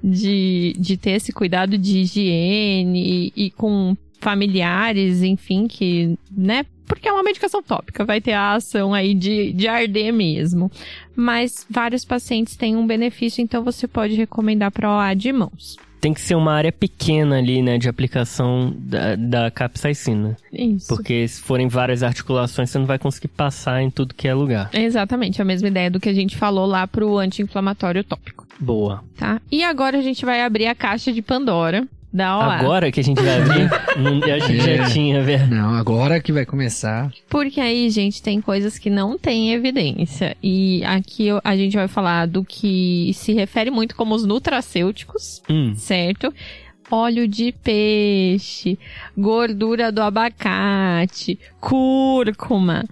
De, 0.04 0.76
de 0.78 0.98
ter 0.98 1.12
esse 1.12 1.32
cuidado 1.32 1.78
de 1.78 2.00
higiene 2.00 3.32
e, 3.36 3.46
e 3.46 3.52
com 3.52 3.96
familiares, 4.20 5.24
enfim, 5.24 5.68
que, 5.68 6.16
né? 6.36 6.64
Porque 6.92 7.08
é 7.08 7.14
uma 7.14 7.24
medicação 7.24 7.64
tópica, 7.64 8.04
vai 8.04 8.20
ter 8.20 8.34
a 8.34 8.54
ação 8.54 8.94
aí 8.94 9.14
de, 9.14 9.54
de 9.54 9.66
arder 9.66 10.12
mesmo. 10.12 10.70
Mas 11.16 11.66
vários 11.70 12.04
pacientes 12.04 12.58
têm 12.58 12.76
um 12.76 12.86
benefício, 12.86 13.42
então 13.42 13.64
você 13.64 13.88
pode 13.88 14.14
recomendar 14.16 14.72
para 14.72 14.94
OA 14.94 15.14
de 15.14 15.32
mãos. 15.32 15.78
Tem 16.02 16.14
que 16.14 16.20
ser 16.20 16.36
uma 16.36 16.52
área 16.52 16.72
pequena 16.72 17.38
ali, 17.38 17.62
né, 17.62 17.78
de 17.78 17.88
aplicação 17.88 18.76
da, 18.76 19.16
da 19.16 19.50
capsaicina. 19.50 20.36
Isso. 20.52 20.88
Porque 20.90 21.26
se 21.26 21.42
forem 21.42 21.70
várias 21.70 22.04
articulações, 22.04 22.70
você 22.70 22.78
não 22.78 22.86
vai 22.86 23.00
conseguir 23.00 23.30
passar 23.30 23.82
em 23.82 23.90
tudo 23.90 24.14
que 24.14 24.28
é 24.28 24.34
lugar. 24.34 24.70
Exatamente, 24.74 25.42
a 25.42 25.46
mesma 25.46 25.70
ideia 25.70 25.90
do 25.90 26.00
que 26.00 26.10
a 26.10 26.14
gente 26.14 26.36
falou 26.36 26.66
lá 26.66 26.86
pro 26.88 27.18
anti-inflamatório 27.18 28.04
tópico, 28.04 28.46
Boa. 28.60 29.02
tá? 29.16 29.42
E 29.50 29.64
agora 29.64 29.98
a 29.98 30.02
gente 30.02 30.26
vai 30.26 30.42
abrir 30.42 30.68
a 30.68 30.76
caixa 30.76 31.14
de 31.14 31.22
Pandora 31.22 31.88
da 32.14 32.38
OA. 32.38 32.54
Agora 32.56 32.92
que 32.92 33.00
a 33.00 33.04
gente 33.04 33.22
vai 33.22 33.42
abrir, 33.42 33.70
não, 33.98 34.20
eu 34.28 34.36
achei 34.36 34.58
que 34.58 34.66
já 34.66 34.72
É. 34.72 34.90
tinha, 34.90 35.22
velho. 35.24 35.48
Não, 35.48 35.74
agora 35.76 36.20
que 36.22 36.32
vai 36.34 36.46
começar. 36.46 37.12
Porque 37.30 37.60
aí, 37.62 37.90
gente, 37.90 38.22
tem 38.22 38.42
coisas 38.42 38.78
que 38.78 38.90
não 38.90 39.18
têm 39.18 39.54
evidência. 39.54 40.36
E 40.44 40.84
aqui 40.84 41.28
a 41.44 41.56
gente 41.56 41.76
vai 41.78 41.88
falar 41.88 42.28
do 42.28 42.44
que 42.44 43.12
se 43.14 43.34
refere 43.34 43.72
muito 43.72 43.96
como 43.96 44.14
os 44.14 44.26
nutracêuticos, 44.26 45.42
Hum, 45.50 45.74
certo? 45.76 46.34
Óleo 46.94 47.26
de 47.26 47.54
peixe, 47.64 48.78
gordura 49.18 49.92
do 49.94 50.02
abacate, 50.02 51.40
cúrcuma. 51.62 52.84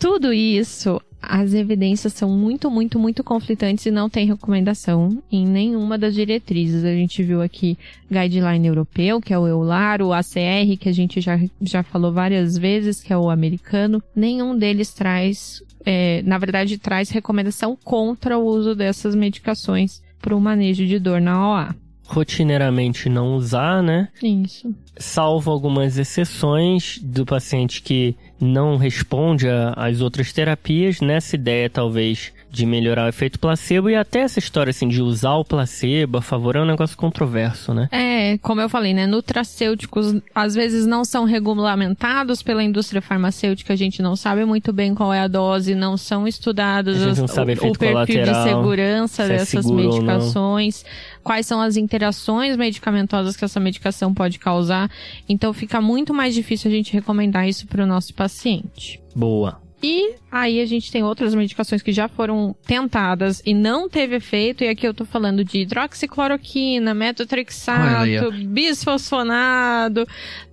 Tudo 0.00 0.32
isso, 0.32 1.00
as 1.22 1.54
evidências 1.54 2.12
são 2.12 2.28
muito, 2.28 2.68
muito, 2.68 2.98
muito 2.98 3.22
conflitantes 3.22 3.86
e 3.86 3.92
não 3.92 4.10
tem 4.10 4.26
recomendação 4.26 5.22
em 5.30 5.46
nenhuma 5.46 5.96
das 5.96 6.14
diretrizes. 6.14 6.84
A 6.84 6.92
gente 6.92 7.22
viu 7.22 7.40
aqui 7.40 7.78
guideline 8.10 8.66
europeu, 8.66 9.20
que 9.20 9.32
é 9.32 9.38
o 9.38 9.46
EULAR, 9.46 10.02
o 10.02 10.12
ACR, 10.12 10.76
que 10.78 10.88
a 10.88 10.92
gente 10.92 11.20
já, 11.20 11.38
já 11.60 11.84
falou 11.84 12.12
várias 12.12 12.58
vezes, 12.58 13.00
que 13.00 13.12
é 13.12 13.16
o 13.16 13.30
americano. 13.30 14.02
Nenhum 14.16 14.58
deles 14.58 14.92
traz, 14.92 15.62
é, 15.86 16.22
na 16.22 16.38
verdade, 16.38 16.76
traz 16.76 17.08
recomendação 17.10 17.78
contra 17.84 18.36
o 18.36 18.44
uso 18.44 18.74
dessas 18.74 19.14
medicações 19.14 20.02
para 20.20 20.34
o 20.34 20.40
manejo 20.40 20.84
de 20.86 20.98
dor 20.98 21.20
na 21.20 21.48
OA. 21.48 21.76
rotineiramente 22.04 23.08
não 23.08 23.34
usar, 23.36 23.82
né? 23.82 24.08
Isso. 24.22 24.74
Salvo 24.98 25.50
algumas 25.50 25.96
exceções 25.96 26.98
do 27.02 27.24
paciente 27.24 27.80
que 27.80 28.14
não 28.42 28.76
responde 28.76 29.46
às 29.76 30.00
outras 30.00 30.32
terapias, 30.32 31.00
nessa 31.00 31.36
ideia 31.36 31.70
talvez 31.70 32.32
de 32.52 32.66
melhorar 32.66 33.06
o 33.06 33.08
efeito 33.08 33.40
placebo 33.40 33.88
e 33.88 33.96
até 33.96 34.20
essa 34.20 34.38
história 34.38 34.70
assim 34.70 34.86
de 34.86 35.00
usar 35.00 35.36
o 35.36 35.44
placebo 35.44 36.18
a 36.18 36.22
favor 36.22 36.54
é 36.54 36.60
um 36.60 36.66
negócio 36.66 36.94
controverso, 36.98 37.72
né? 37.72 37.88
É, 37.90 38.36
como 38.38 38.60
eu 38.60 38.68
falei, 38.68 38.92
né? 38.92 39.06
Nutracêuticos 39.06 40.14
às 40.34 40.54
vezes 40.54 40.86
não 40.86 41.02
são 41.02 41.24
regulamentados 41.24 42.42
pela 42.42 42.62
indústria 42.62 43.00
farmacêutica, 43.00 43.72
a 43.72 43.76
gente 43.76 44.02
não 44.02 44.14
sabe 44.14 44.44
muito 44.44 44.70
bem 44.70 44.94
qual 44.94 45.14
é 45.14 45.20
a 45.20 45.28
dose, 45.28 45.74
não 45.74 45.96
são 45.96 46.28
estudados 46.28 47.02
A 47.02 47.08
gente 47.08 47.20
não 47.20 47.28
sabe 47.28 47.52
o, 47.52 47.54
efeito 47.54 47.76
o 47.76 47.78
perfil 47.78 48.22
de 48.22 48.42
segurança 48.42 49.26
se 49.26 49.32
é 49.32 49.38
dessas 49.38 49.70
medicações, 49.70 50.84
quais 51.24 51.46
são 51.46 51.58
as 51.58 51.78
interações 51.78 52.54
medicamentosas 52.54 53.34
que 53.34 53.46
essa 53.46 53.58
medicação 53.58 54.12
pode 54.12 54.38
causar. 54.38 54.90
Então 55.26 55.54
fica 55.54 55.80
muito 55.80 56.12
mais 56.12 56.34
difícil 56.34 56.70
a 56.70 56.74
gente 56.74 56.92
recomendar 56.92 57.48
isso 57.48 57.66
para 57.66 57.82
o 57.82 57.86
nosso 57.86 58.12
paciente. 58.12 59.00
Boa. 59.16 59.62
E 59.82 60.14
aí 60.30 60.60
a 60.60 60.66
gente 60.66 60.92
tem 60.92 61.02
outras 61.02 61.34
medicações 61.34 61.82
que 61.82 61.90
já 61.90 62.06
foram 62.06 62.54
tentadas 62.64 63.42
e 63.44 63.52
não 63.52 63.88
teve 63.88 64.16
efeito. 64.16 64.62
E 64.62 64.68
aqui 64.68 64.86
eu 64.86 64.94
tô 64.94 65.04
falando 65.04 65.44
de 65.44 65.58
hidroxicloroquina, 65.58 66.94
metotrexato, 66.94 68.30
bisfosfonado. 68.46 70.06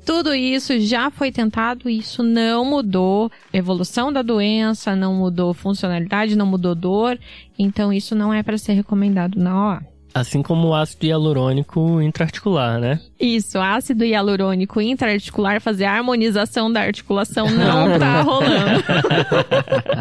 Tudo 0.03 0.33
isso 0.33 0.79
já 0.79 1.11
foi 1.11 1.31
tentado 1.31 1.87
e 1.87 1.99
isso 1.99 2.23
não 2.23 2.65
mudou 2.65 3.31
evolução 3.53 4.11
da 4.11 4.23
doença, 4.23 4.95
não 4.95 5.13
mudou 5.13 5.53
funcionalidade, 5.53 6.35
não 6.35 6.47
mudou 6.47 6.73
dor. 6.73 7.19
Então 7.57 7.93
isso 7.93 8.15
não 8.15 8.33
é 8.33 8.41
para 8.41 8.57
ser 8.57 8.73
recomendado 8.73 9.39
na 9.39 9.69
OA. 9.69 9.98
Assim 10.13 10.41
como 10.41 10.69
o 10.69 10.75
ácido 10.75 11.05
hialurônico 11.05 12.01
intraarticular, 12.01 12.79
né? 12.79 12.99
Isso, 13.19 13.59
ácido 13.59 14.03
hialurônico 14.03 14.81
intraarticular, 14.81 15.61
fazer 15.61 15.85
a 15.85 15.93
harmonização 15.93 16.71
da 16.71 16.81
articulação 16.81 17.49
não 17.49 17.97
tá 17.99 18.21
rolando. 18.21 18.83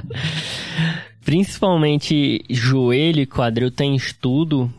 Principalmente 1.25 2.43
joelho 2.49 3.21
e 3.21 3.27
quadril 3.27 3.71
tem 3.71 3.95
estudo, 3.95 4.73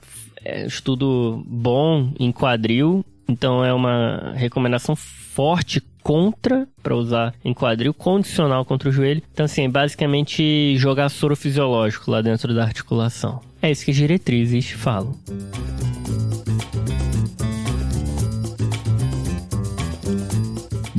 é, 0.43 0.65
estudo 0.65 1.43
bom 1.45 2.11
em 2.19 2.31
quadril, 2.31 3.05
então 3.27 3.63
é 3.63 3.71
uma 3.71 4.33
recomendação 4.35 4.95
forte 4.95 5.79
contra 6.01 6.67
para 6.81 6.95
usar 6.95 7.35
em 7.45 7.53
quadril, 7.53 7.93
condicional 7.93 8.65
contra 8.65 8.89
o 8.89 8.91
joelho. 8.91 9.21
Então 9.31 9.45
assim, 9.45 9.65
é 9.65 9.69
basicamente 9.69 10.75
jogar 10.77 11.09
soro 11.09 11.35
fisiológico 11.35 12.09
lá 12.09 12.19
dentro 12.19 12.51
da 12.53 12.63
articulação. 12.63 13.41
É 13.61 13.69
isso 13.71 13.83
que 13.83 13.91
as 13.91 13.97
diretrizes 13.97 14.71
falam. 14.71 15.17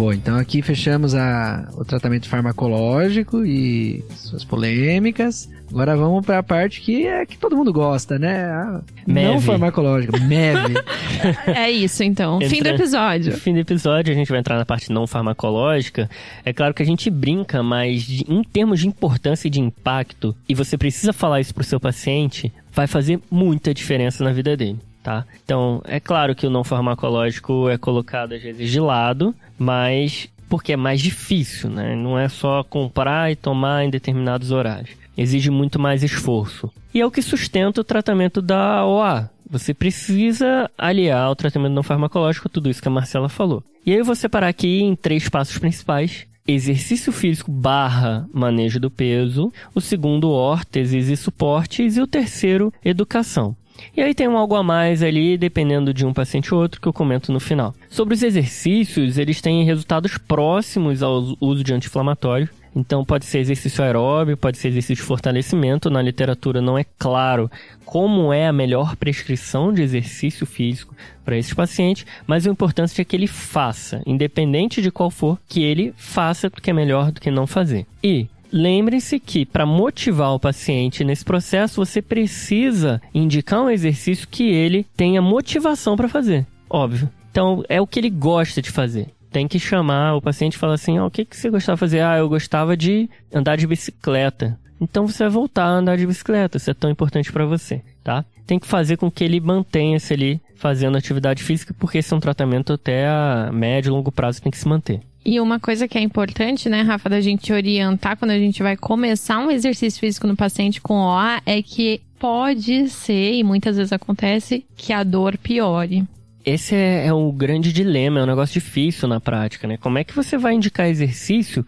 Boa, 0.00 0.14
então 0.14 0.38
aqui 0.38 0.62
fechamos 0.62 1.14
a, 1.14 1.68
o 1.76 1.84
tratamento 1.84 2.26
farmacológico 2.26 3.44
e 3.44 4.02
suas 4.16 4.42
polêmicas. 4.42 5.46
Agora 5.68 5.94
vamos 5.94 6.24
para 6.24 6.38
a 6.38 6.42
parte 6.42 6.80
que 6.80 7.06
é 7.06 7.26
que 7.26 7.36
todo 7.36 7.54
mundo 7.54 7.70
gosta, 7.70 8.18
né? 8.18 8.46
A 8.46 8.80
não 9.06 9.38
farmacológica, 9.42 10.18
MEV. 10.18 10.72
É 11.54 11.70
isso, 11.70 12.02
então. 12.02 12.40
Fim 12.40 12.48
do 12.62 12.68
Entra- 12.68 12.74
episódio. 12.76 13.32
Fim 13.36 13.52
do 13.52 13.58
episódio, 13.58 14.10
a 14.10 14.16
gente 14.16 14.30
vai 14.30 14.40
entrar 14.40 14.56
na 14.56 14.64
parte 14.64 14.90
não 14.90 15.06
farmacológica. 15.06 16.08
É 16.46 16.52
claro 16.54 16.72
que 16.72 16.82
a 16.82 16.86
gente 16.86 17.10
brinca, 17.10 17.62
mas 17.62 18.02
de- 18.04 18.24
em 18.26 18.42
termos 18.42 18.80
de 18.80 18.88
importância 18.88 19.48
e 19.48 19.50
de 19.50 19.60
impacto, 19.60 20.34
e 20.48 20.54
você 20.54 20.78
precisa 20.78 21.12
falar 21.12 21.42
isso 21.42 21.54
pro 21.54 21.62
seu 21.62 21.78
paciente, 21.78 22.50
vai 22.72 22.86
fazer 22.86 23.20
muita 23.30 23.74
diferença 23.74 24.24
na 24.24 24.32
vida 24.32 24.56
dele. 24.56 24.78
Tá? 25.02 25.24
Então, 25.42 25.80
é 25.86 25.98
claro 25.98 26.34
que 26.34 26.46
o 26.46 26.50
não 26.50 26.62
farmacológico 26.62 27.70
é 27.70 27.78
colocado 27.78 28.34
às 28.34 28.42
vezes 28.42 28.70
de 28.70 28.78
lado, 28.78 29.34
mas 29.58 30.28
porque 30.50 30.72
é 30.72 30.76
mais 30.76 31.00
difícil, 31.00 31.70
né? 31.70 31.94
Não 31.94 32.18
é 32.18 32.28
só 32.28 32.62
comprar 32.62 33.30
e 33.30 33.36
tomar 33.36 33.84
em 33.84 33.88
determinados 33.88 34.50
horários. 34.50 34.90
Exige 35.16 35.50
muito 35.50 35.78
mais 35.78 36.02
esforço. 36.02 36.70
E 36.92 37.00
é 37.00 37.06
o 37.06 37.10
que 37.10 37.22
sustenta 37.22 37.80
o 37.80 37.84
tratamento 37.84 38.42
da 38.42 38.84
OA. 38.84 39.30
Você 39.48 39.72
precisa 39.72 40.70
aliar 40.76 41.30
o 41.30 41.36
tratamento 41.36 41.72
não 41.72 41.82
farmacológico 41.82 42.48
a 42.48 42.50
tudo 42.50 42.68
isso 42.68 42.82
que 42.82 42.88
a 42.88 42.90
Marcela 42.90 43.28
falou. 43.28 43.62
E 43.86 43.92
aí 43.92 43.98
eu 43.98 44.04
vou 44.04 44.14
separar 44.14 44.48
aqui 44.48 44.80
em 44.82 44.94
três 44.94 45.28
passos 45.28 45.56
principais. 45.56 46.26
Exercício 46.46 47.12
físico 47.12 47.50
barra 47.50 48.28
manejo 48.32 48.80
do 48.80 48.90
peso. 48.90 49.52
O 49.74 49.80
segundo, 49.80 50.30
órteses 50.30 51.08
e 51.08 51.16
suportes. 51.16 51.96
E 51.96 52.00
o 52.00 52.06
terceiro, 52.06 52.72
educação. 52.84 53.56
E 53.96 54.00
aí 54.02 54.14
tem 54.14 54.28
um 54.28 54.36
algo 54.36 54.54
a 54.54 54.62
mais 54.62 55.02
ali, 55.02 55.36
dependendo 55.36 55.92
de 55.92 56.06
um 56.06 56.12
paciente 56.12 56.54
ou 56.54 56.60
outro, 56.60 56.80
que 56.80 56.88
eu 56.88 56.92
comento 56.92 57.32
no 57.32 57.40
final. 57.40 57.74
Sobre 57.88 58.14
os 58.14 58.22
exercícios, 58.22 59.18
eles 59.18 59.40
têm 59.40 59.64
resultados 59.64 60.18
próximos 60.18 61.02
ao 61.02 61.36
uso 61.40 61.64
de 61.64 61.72
anti-inflamatório. 61.72 62.48
Então 62.74 63.04
pode 63.04 63.24
ser 63.24 63.40
exercício 63.40 63.82
aeróbio, 63.82 64.36
pode 64.36 64.58
ser 64.58 64.68
exercício 64.68 65.02
de 65.02 65.02
fortalecimento. 65.02 65.90
Na 65.90 66.00
literatura 66.00 66.60
não 66.60 66.78
é 66.78 66.84
claro 66.98 67.50
como 67.84 68.32
é 68.32 68.46
a 68.46 68.52
melhor 68.52 68.94
prescrição 68.94 69.72
de 69.72 69.82
exercício 69.82 70.46
físico 70.46 70.94
para 71.24 71.36
esses 71.36 71.52
pacientes, 71.52 72.06
mas 72.26 72.46
o 72.46 72.50
importante 72.50 73.00
é 73.00 73.04
que 73.04 73.16
ele 73.16 73.26
faça, 73.26 74.00
independente 74.06 74.80
de 74.80 74.90
qual 74.90 75.10
for, 75.10 75.38
que 75.48 75.62
ele 75.62 75.92
faça 75.96 76.48
porque 76.48 76.70
é 76.70 76.72
melhor 76.72 77.10
do 77.10 77.20
que 77.20 77.30
não 77.30 77.46
fazer. 77.46 77.86
E 78.02 78.28
Lembre-se 78.52 79.20
que 79.20 79.46
para 79.46 79.64
motivar 79.64 80.34
o 80.34 80.40
paciente 80.40 81.04
nesse 81.04 81.24
processo, 81.24 81.84
você 81.84 82.02
precisa 82.02 83.00
indicar 83.14 83.62
um 83.62 83.70
exercício 83.70 84.28
que 84.28 84.50
ele 84.50 84.86
tenha 84.96 85.22
motivação 85.22 85.96
para 85.96 86.08
fazer. 86.08 86.46
Óbvio. 86.68 87.08
Então, 87.30 87.62
é 87.68 87.80
o 87.80 87.86
que 87.86 88.00
ele 88.00 88.10
gosta 88.10 88.60
de 88.60 88.70
fazer. 88.70 89.08
Tem 89.30 89.46
que 89.46 89.60
chamar 89.60 90.16
o 90.16 90.22
paciente 90.22 90.54
e 90.54 90.58
falar 90.58 90.74
assim: 90.74 90.98
ó, 90.98 91.06
o 91.06 91.10
que, 91.10 91.24
que 91.24 91.36
você 91.36 91.48
gostava 91.48 91.76
de 91.76 91.80
fazer? 91.80 92.00
Ah, 92.00 92.18
eu 92.18 92.28
gostava 92.28 92.76
de 92.76 93.08
andar 93.32 93.56
de 93.56 93.66
bicicleta. 93.66 94.58
Então 94.80 95.06
você 95.06 95.24
vai 95.24 95.30
voltar 95.30 95.64
a 95.64 95.72
andar 95.72 95.96
de 95.96 96.06
bicicleta, 96.06 96.56
isso 96.56 96.70
é 96.70 96.74
tão 96.74 96.90
importante 96.90 97.30
para 97.30 97.44
você, 97.44 97.82
tá? 98.02 98.24
Tem 98.46 98.58
que 98.58 98.66
fazer 98.66 98.96
com 98.96 99.10
que 99.10 99.22
ele 99.22 99.38
mantenha-se 99.38 100.14
ali 100.14 100.40
fazendo 100.56 100.96
atividade 100.96 101.44
física, 101.44 101.74
porque 101.78 101.98
esse 101.98 102.12
é 102.12 102.16
um 102.16 102.20
tratamento 102.20 102.72
até 102.72 103.06
a 103.06 103.50
médio 103.52 103.90
e 103.90 103.92
longo 103.92 104.10
prazo 104.10 104.40
tem 104.40 104.50
que 104.50 104.58
se 104.58 104.66
manter. 104.66 105.00
E 105.24 105.38
uma 105.38 105.60
coisa 105.60 105.86
que 105.86 105.98
é 105.98 106.00
importante, 106.00 106.68
né, 106.68 106.82
Rafa, 106.82 107.08
da 107.08 107.20
gente 107.20 107.52
orientar 107.52 108.16
quando 108.16 108.30
a 108.30 108.38
gente 108.38 108.62
vai 108.62 108.76
começar 108.76 109.38
um 109.38 109.50
exercício 109.50 110.00
físico 110.00 110.26
no 110.26 110.34
paciente 110.34 110.80
com 110.80 110.94
OA 110.94 111.42
é 111.44 111.62
que 111.62 112.00
pode 112.18 112.88
ser, 112.88 113.34
e 113.34 113.44
muitas 113.44 113.76
vezes 113.76 113.92
acontece, 113.92 114.64
que 114.76 114.92
a 114.92 115.02
dor 115.02 115.36
piore. 115.38 116.04
Esse 116.44 116.74
é, 116.74 117.06
é 117.06 117.12
o 117.12 117.30
grande 117.32 117.70
dilema, 117.70 118.20
é 118.20 118.22
um 118.22 118.26
negócio 118.26 118.54
difícil 118.54 119.06
na 119.06 119.20
prática, 119.20 119.68
né? 119.68 119.76
Como 119.76 119.98
é 119.98 120.04
que 120.04 120.14
você 120.14 120.38
vai 120.38 120.54
indicar 120.54 120.88
exercício 120.88 121.66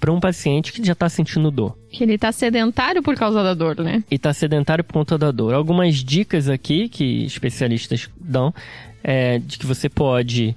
para 0.00 0.10
um 0.10 0.18
paciente 0.18 0.72
que 0.72 0.84
já 0.84 0.94
está 0.94 1.08
sentindo 1.10 1.50
dor? 1.50 1.76
Que 1.90 2.04
ele 2.04 2.16
tá 2.16 2.32
sedentário 2.32 3.02
por 3.02 3.14
causa 3.16 3.42
da 3.42 3.52
dor, 3.52 3.76
né? 3.80 4.02
e 4.10 4.14
está 4.14 4.32
sedentário 4.32 4.82
por 4.82 4.94
conta 4.94 5.18
da 5.18 5.30
dor. 5.30 5.52
Algumas 5.52 5.96
dicas 5.96 6.48
aqui 6.48 6.88
que 6.88 7.24
especialistas 7.24 8.08
dão 8.18 8.52
é 9.02 9.38
de 9.38 9.58
que 9.58 9.66
você 9.66 9.90
pode 9.90 10.56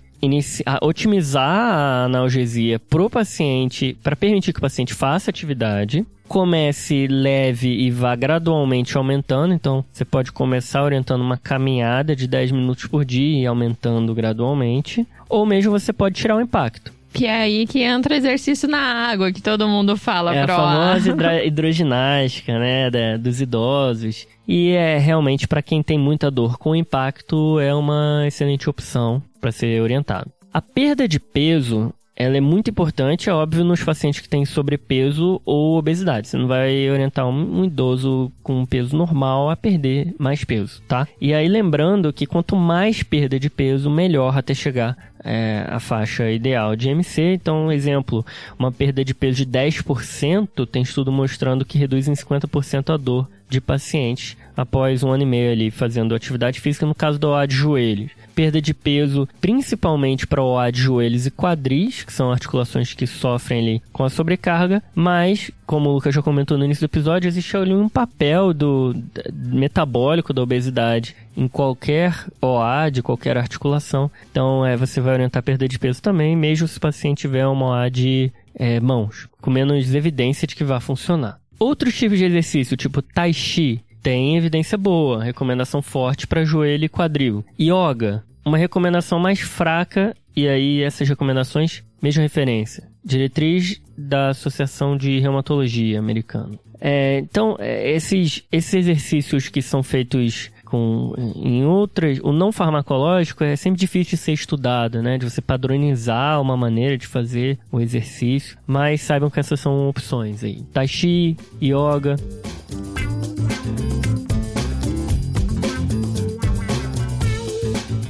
a- 0.66 0.80
otimizar 0.86 1.44
a 1.48 2.06
analgesia 2.06 2.80
pro 2.80 3.10
paciente 3.10 3.98
para 4.04 4.16
permitir 4.16 4.52
que 4.54 4.60
o 4.60 4.62
paciente 4.62 4.94
faça 4.94 5.30
atividade. 5.30 6.06
Comece 6.28 7.08
leve 7.08 7.70
e 7.70 7.90
vá 7.90 8.14
gradualmente 8.16 8.98
aumentando. 8.98 9.54
Então, 9.54 9.84
você 9.92 10.04
pode 10.04 10.32
começar 10.32 10.84
orientando 10.84 11.22
uma 11.22 11.38
caminhada 11.38 12.16
de 12.16 12.28
10 12.28 12.52
minutos 12.52 12.86
por 12.88 13.06
dia 13.06 13.44
e 13.44 13.46
aumentando 13.46 14.14
gradualmente. 14.14 15.08
Ou 15.30 15.46
mesmo 15.46 15.72
você 15.72 15.94
pode 15.94 16.16
tirar 16.16 16.36
o 16.36 16.42
impacto. 16.42 16.92
Que 17.14 17.26
é 17.26 17.42
aí 17.42 17.66
que 17.66 17.80
entra 17.82 18.16
exercício 18.18 18.68
na 18.68 18.80
água, 19.10 19.32
que 19.32 19.42
todo 19.42 19.68
mundo 19.68 19.96
fala 19.98 20.36
É 20.36 20.42
a 20.42 20.46
pro 20.46 20.56
famosa 20.56 21.10
hidra- 21.10 21.44
hidroginástica, 21.48 22.60
né, 22.60 22.92
da- 22.92 23.18
dos 23.18 23.40
idosos. 23.42 24.28
E 24.48 24.72
é 24.72 24.98
realmente 24.98 25.48
para 25.48 25.62
quem 25.62 25.84
tem 25.84 26.00
muita 26.00 26.32
dor 26.32 26.58
com 26.58 26.76
impacto 26.76 27.60
é 27.60 27.76
uma 27.76 28.24
excelente 28.26 28.70
opção 28.70 29.22
para 29.42 29.52
ser 29.52 29.82
orientado. 29.82 30.32
A 30.54 30.62
perda 30.62 31.08
de 31.08 31.20
peso, 31.20 31.94
ela 32.16 32.38
é 32.38 32.42
muito 32.42 32.70
importante, 32.70 33.30
é 33.30 33.34
óbvio, 33.34 33.66
nos 33.66 33.84
pacientes 33.84 34.22
que 34.22 34.30
têm 34.30 34.46
sobrepeso 34.46 35.42
ou 35.46 35.78
obesidade. 35.78 36.30
Você 36.30 36.38
não 36.38 36.48
vai 36.48 36.90
orientar 36.90 37.28
um, 37.28 37.66
idoso 37.66 38.32
com 38.42 38.66
peso 38.66 38.96
normal 38.96 39.50
a 39.50 39.56
perder 39.56 40.16
mais 40.18 40.44
peso, 40.46 40.82
tá? 40.88 41.08
E 41.20 41.34
aí 41.34 41.48
lembrando 41.48 42.14
que 42.14 42.26
quanto 42.26 42.56
mais 42.56 43.04
perda 43.04 43.38
de 43.38 43.50
peso, 43.50 43.90
melhor 43.90 44.36
até 44.36 44.54
chegar 44.54 44.98
é, 45.24 45.66
à 45.70 45.80
faixa 45.80 46.32
ideal 46.32 46.76
de 46.76 46.90
MC. 46.90 47.34
Então, 47.34 47.72
exemplo, 47.72 48.26
uma 48.58 48.72
perda 48.72 49.04
de 49.04 49.14
peso 49.14 49.46
de 49.46 49.46
10% 49.46 50.66
tem 50.66 50.82
estudo 50.82 51.12
mostrando 51.12 51.66
que 51.66 51.78
reduz 51.78 52.08
em 52.08 52.14
50% 52.14 52.94
a 52.94 52.98
dor 52.98 53.28
de 53.50 53.62
pacientes 53.62 54.36
após 54.56 55.04
um 55.04 55.12
ano 55.12 55.24
e 55.24 55.26
meio 55.26 55.52
ali 55.52 55.72
fazendo 55.72 56.16
atividade 56.16 56.60
física, 56.60 56.86
no 56.86 56.96
caso 56.96 57.20
do 57.20 57.28
OA 57.30 57.48
de 57.48 57.56
joelhos. 57.56 58.12
Perda 58.34 58.62
de 58.62 58.74
peso 58.74 59.28
principalmente 59.42 60.28
para 60.28 60.44
OA 60.44 60.72
de 60.72 60.80
joelhos 60.82 61.26
e 61.26 61.32
quadris, 61.32 62.04
que 62.04 62.14
são 62.14 62.32
articulações 62.32 62.94
que 62.94 63.08
sofrem 63.08 63.60
ali 63.60 63.82
com 63.92 64.04
a 64.04 64.10
sobrecarga, 64.10 64.82
mas, 64.94 65.50
como 65.66 65.90
o 65.90 65.94
Lucas 65.94 66.14
já 66.14 66.22
comentou 66.22 66.58
no 66.58 66.66
início 66.66 66.88
do 66.88 66.92
episódio, 66.92 67.28
existe 67.28 67.56
ali 67.58 67.74
um 67.74 67.90
papel 67.90 68.54
do 68.54 68.94
da- 68.94 69.24
metabólico 69.34 70.34
da 70.34 70.42
obesidade 70.44 71.16
em 71.36 71.48
qualquer 71.48 72.14
OA 72.42 72.90
de 72.90 73.02
qualquer 73.02 73.38
articulação. 73.38 74.10
Então, 74.32 74.66
é, 74.66 74.78
você 74.78 75.02
vai 75.02 75.14
orientar 75.14 75.40
a 75.40 75.44
perda 75.44 75.68
de 75.68 75.80
peso 75.80 76.02
também, 76.02 76.36
mesmo 76.36 76.68
se 76.68 76.78
o 76.78 76.82
paciente 76.82 77.22
tiver 77.22 77.46
uma 77.48 77.68
OA 77.68 77.90
de 77.90 78.32
é, 78.56 78.80
mãos, 78.80 79.28
com 79.42 79.50
menos 79.50 79.94
evidência 79.94 80.48
de 80.48 80.56
que 80.56 80.64
vai 80.64 80.80
funcionar. 80.80 81.40
Outros 81.60 81.98
tipos 81.98 82.18
de 82.18 82.26
exercício, 82.26 82.78
tipo 82.78 83.02
Tai 83.02 83.34
Chi, 83.34 83.82
tem 84.02 84.38
evidência 84.38 84.78
boa, 84.78 85.24
recomendação 85.24 85.82
forte 85.82 86.28
para 86.28 86.46
joelho 86.46 86.86
e 86.86 86.90
quadril. 86.90 87.44
Yoga, 87.60 88.24
uma 88.46 88.58
recomendação 88.58 89.20
mais 89.20 89.40
fraca, 89.40 90.16
e 90.36 90.48
aí 90.48 90.82
essas 90.82 91.10
recomendações, 91.10 91.84
mesma 92.02 92.22
referência. 92.22 92.88
Diretriz 93.04 93.82
da 93.98 94.30
Associação 94.30 94.96
de 94.96 95.20
Reumatologia 95.20 96.00
Americana. 96.00 96.60
É, 96.80 97.20
então, 97.20 97.56
é, 97.60 97.92
esses, 97.92 98.44
esses 98.52 98.74
exercícios 98.74 99.50
que 99.50 99.62
são 99.62 99.82
feitos 99.82 100.52
com, 100.70 101.14
em 101.36 101.66
outras, 101.66 102.20
o 102.22 102.32
não 102.32 102.52
farmacológico 102.52 103.44
é 103.44 103.56
sempre 103.56 103.80
difícil 103.80 104.12
de 104.12 104.18
ser 104.18 104.34
estudado, 104.34 105.02
né? 105.02 105.18
De 105.18 105.30
você 105.30 105.42
padronizar 105.42 106.42
uma 106.42 106.58
maneira 106.58 106.98
de 106.98 107.08
fazer 107.08 107.58
o 107.72 107.80
exercício, 107.80 108.58
mas 108.66 109.02
saibam 109.02 109.30
que 109.30 109.40
essas 109.40 109.60
são 109.60 109.90
opções 109.90 110.44
aí. 110.44 110.62
Tai 110.74 110.88
Chi, 110.88 111.38
Yoga, 111.62 112.16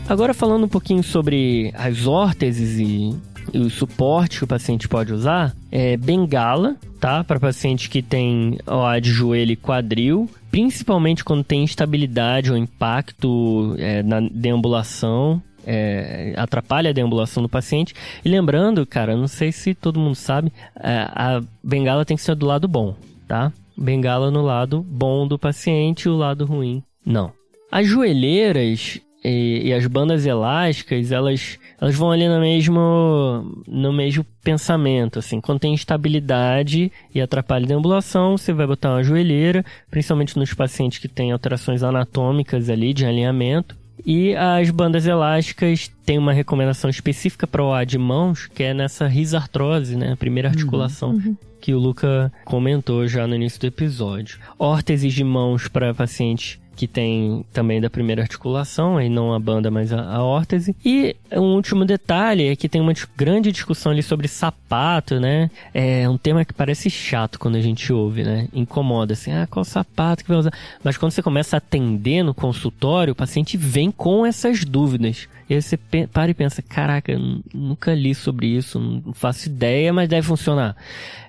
Agora 0.10 0.34
falando 0.34 0.64
um 0.64 0.70
pouquinho 0.70 1.03
sobre 1.03 1.70
as 1.76 2.08
órteses 2.08 2.80
e, 2.80 3.14
e 3.53 3.60
o 3.60 3.70
suporte 3.70 4.38
que 4.38 4.45
o 4.45 4.47
paciente 4.47 4.88
pode 4.88 5.12
usar, 5.12 5.53
é 5.70 5.97
bengala, 5.97 6.78
tá? 6.97 7.26
Para 7.26 7.41
paciente 7.41 7.89
que 7.89 8.01
tem 8.01 8.58
OA 8.66 9.01
de 9.01 9.12
joelho 9.12 9.51
e 9.51 9.58
quadril, 9.58 10.30
principalmente 10.58 11.24
quando 11.24 11.43
tem 11.43 11.64
instabilidade 11.64 12.51
ou 12.51 12.58
impacto 12.58 13.76
é, 13.78 14.01
na 14.01 14.20
deambulação. 14.20 15.39
é, 15.70 16.34
atrapalha 16.36 16.89
a 16.89 16.93
deambulação 16.93 17.43
do 17.43 17.49
paciente. 17.49 17.93
E 18.24 18.30
lembrando, 18.30 18.86
cara, 18.86 19.16
não 19.16 19.28
sei 19.28 19.51
se 19.51 19.76
todo 19.76 19.99
mundo 19.99 20.16
sabe, 20.16 20.51
é, 20.80 21.05
a 21.12 21.43
bengala 21.62 22.05
tem 22.05 22.16
que 22.18 22.24
ser 22.24 22.36
do 22.36 22.45
lado 22.45 22.68
bom, 22.70 22.95
tá? 23.28 23.51
Bengala 23.78 24.32
no 24.32 24.41
lado 24.41 24.82
bom 24.82 25.28
do 25.28 25.38
paciente 25.38 26.03
e 26.03 26.10
o 26.10 26.16
lado 26.16 26.45
ruim, 26.45 26.82
não. 27.05 27.34
As 27.70 27.86
joelheiras 27.86 28.99
e, 29.24 29.68
e 29.68 29.74
as 29.74 29.86
bandas 29.88 30.26
elásticas, 30.26 31.11
elas, 31.11 31.57
elas 31.82 31.95
vão 31.95 32.11
ali 32.11 32.28
no 32.28 32.39
mesmo, 32.39 33.63
no 33.68 33.91
mesmo 33.91 34.26
pensamento, 34.43 35.20
assim. 35.20 35.41
Quando 35.41 35.59
tem 35.59 35.74
instabilidade 35.74 36.91
e 37.13 37.22
atrapalha 37.22 37.65
a 37.65 37.68
deambulação, 37.68 38.38
você 38.38 38.53
vai 38.53 38.68
botar 38.68 38.91
uma 38.91 39.03
joelheira, 39.03 39.65
principalmente 39.89 40.38
nos 40.38 40.53
pacientes 40.53 40.99
que 40.99 41.07
têm 41.07 41.32
alterações 41.32 41.84
anatômicas 41.84 42.70
ali 42.70 42.93
de 42.93 43.05
alinhamento. 43.05 43.76
E 44.05 44.36
as 44.36 44.70
bandas 44.70 45.07
elásticas 45.07 45.91
tem 46.05 46.18
uma 46.18 46.32
recomendação 46.32 46.89
específica 46.89 47.47
para 47.47 47.63
o 47.63 47.74
A 47.74 47.84
de 47.84 47.97
mãos, 47.97 48.47
que 48.47 48.63
é 48.63 48.74
nessa 48.74 49.07
risartrose, 49.07 49.97
né? 49.97 50.13
A 50.13 50.18
primeira 50.18 50.49
articulação. 50.49 51.09
Uhum. 51.11 51.36
Que 51.60 51.74
o 51.74 51.80
Luca 51.80 52.32
comentou 52.45 53.08
já 53.08 53.28
no 53.28 53.36
início 53.36 53.60
do 53.60 53.68
episódio. 53.68 54.39
Órteses 54.58 55.14
de 55.14 55.24
mãos 55.24 55.68
para 55.68 55.93
pacientes 55.93 56.60
que 56.78 56.88
tem 56.88 57.43
também 57.51 57.82
da 57.82 57.89
primeira 57.89 58.22
articulação, 58.22 58.97
aí 58.97 59.10
não 59.10 59.34
a 59.34 59.39
banda, 59.39 59.72
mas 59.72 59.91
a, 59.91 59.99
a 59.99 60.24
órtese. 60.24 60.76
E 60.86 61.16
um 61.32 61.55
último 61.55 61.84
detalhe 61.84 62.47
é 62.47 62.55
que 62.55 62.70
tem 62.70 62.80
uma 62.80 62.93
grande 63.18 63.51
discussão 63.51 63.91
ali 63.91 64.03
sobre 64.03 64.28
sapato, 64.28 65.20
né? 65.20 65.49
É 65.74 66.08
um 66.08 66.18
tema 66.18 66.45
que 66.45 66.53
parece 66.53 66.89
chato 66.91 67.39
quando 67.39 67.55
a 67.55 67.62
gente 67.62 67.91
ouve, 67.91 68.24
né? 68.24 68.47
Incomoda, 68.53 69.14
assim, 69.14 69.32
ah, 69.32 69.47
qual 69.49 69.66
sapato 69.66 70.24
que 70.24 70.30
vai 70.30 70.38
usar? 70.38 70.53
Mas 70.84 70.97
quando 70.97 71.12
você 71.12 71.24
começa 71.24 71.55
a 71.55 71.58
atender 71.58 72.22
no 72.22 72.34
consultório, 72.34 73.14
o 73.14 73.16
paciente 73.16 73.58
vem 73.58 73.89
com 73.89 74.24
essas 74.24 74.64
dúvidas. 74.64 75.28
E 75.50 75.56
aí 75.56 75.62
você 75.62 75.78
para 75.78 76.32
e 76.32 76.34
pensa, 76.34 76.62
caraca, 76.62 77.18
nunca 77.54 77.93
li 77.93 78.14
sobre 78.14 78.48
isso, 78.48 78.80
não 78.80 79.14
faço 79.14 79.48
ideia, 79.48 79.93
mas 79.93 80.10
deve 80.10 80.28
funcionar. 80.28 80.76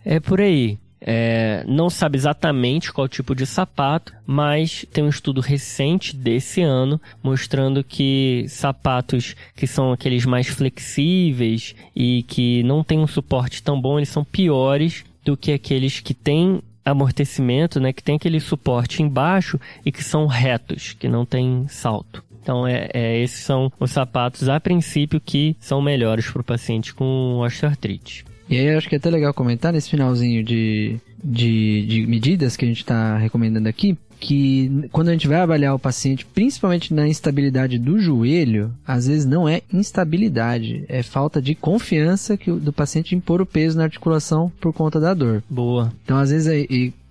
É 0.05 0.19
por 0.19 0.41
aí. 0.41 0.79
É, 1.01 1.65
não 1.67 1.89
sabe 1.89 2.19
exatamente 2.19 2.93
qual 2.93 3.07
tipo 3.07 3.35
de 3.35 3.47
sapato, 3.47 4.13
mas 4.27 4.85
tem 4.93 5.05
um 5.05 5.09
estudo 5.09 5.41
recente 5.41 6.15
desse 6.15 6.61
ano 6.61 7.01
mostrando 7.23 7.85
que 7.85 8.45
sapatos 8.49 9.37
que 9.55 9.67
são 9.67 9.93
aqueles 9.93 10.25
mais 10.25 10.49
flexíveis 10.49 11.75
e 11.95 12.25
que 12.25 12.65
não 12.65 12.83
têm 12.83 12.99
um 12.99 13.07
suporte 13.07 13.63
tão 13.63 13.81
bom, 13.81 13.99
eles 13.99 14.09
são 14.09 14.25
piores 14.25 15.05
do 15.25 15.37
que 15.37 15.53
aqueles 15.53 16.01
que 16.01 16.15
têm 16.15 16.61
amortecimento, 16.85 17.79
né, 17.79 17.93
que 17.93 18.03
tem 18.03 18.17
aquele 18.17 18.41
suporte 18.41 19.03
embaixo 19.03 19.61
e 19.85 19.93
que 19.93 20.03
são 20.03 20.27
retos, 20.27 20.95
que 20.95 21.09
não 21.09 21.25
tem 21.25 21.67
salto. 21.69 22.25
Então, 22.49 22.67
é, 22.67 22.89
é, 22.95 23.23
esses 23.23 23.45
são 23.45 23.71
os 23.79 23.91
sapatos, 23.91 24.49
a 24.49 24.59
princípio, 24.59 25.21
que 25.21 25.55
são 25.61 25.83
melhores 25.83 26.31
para 26.31 26.41
o 26.41 26.45
paciente 26.45 26.95
com 26.95 27.41
osteoartrite. 27.41 28.25
E 28.49 28.57
aí 28.57 28.75
acho 28.75 28.89
que 28.89 28.95
é 28.95 28.99
até 28.99 29.11
legal 29.11 29.35
comentar 29.35 29.71
nesse 29.71 29.91
finalzinho 29.91 30.43
de, 30.43 30.99
de, 31.23 31.85
de 31.85 32.07
medidas 32.07 32.57
que 32.57 32.65
a 32.65 32.69
gente 32.69 32.79
está 32.79 33.19
recomendando 33.19 33.69
aqui, 33.69 33.99
que 34.19 34.89
quando 34.91 35.09
a 35.09 35.13
gente 35.13 35.29
vai 35.29 35.41
avaliar 35.41 35.75
o 35.75 35.79
paciente, 35.79 36.25
principalmente 36.25 36.95
na 36.95 37.07
instabilidade 37.07 37.79
do 37.79 37.99
joelho, 37.99 38.73
às 38.87 39.07
vezes 39.07 39.27
não 39.27 39.47
é 39.47 39.61
instabilidade, 39.71 40.87
é 40.89 41.03
falta 41.03 41.43
de 41.43 41.55
confiança 41.55 42.39
que, 42.39 42.51
do 42.51 42.73
paciente 42.73 43.15
em 43.15 43.21
pôr 43.21 43.43
o 43.43 43.47
peso 43.47 43.77
na 43.77 43.85
articulação 43.85 44.51
por 44.59 44.73
conta 44.73 44.99
da 44.99 45.13
dor. 45.13 45.43
Boa. 45.51 45.93
Então, 46.03 46.17
às 46.17 46.31
vezes, 46.31 46.47
é, 46.47 46.67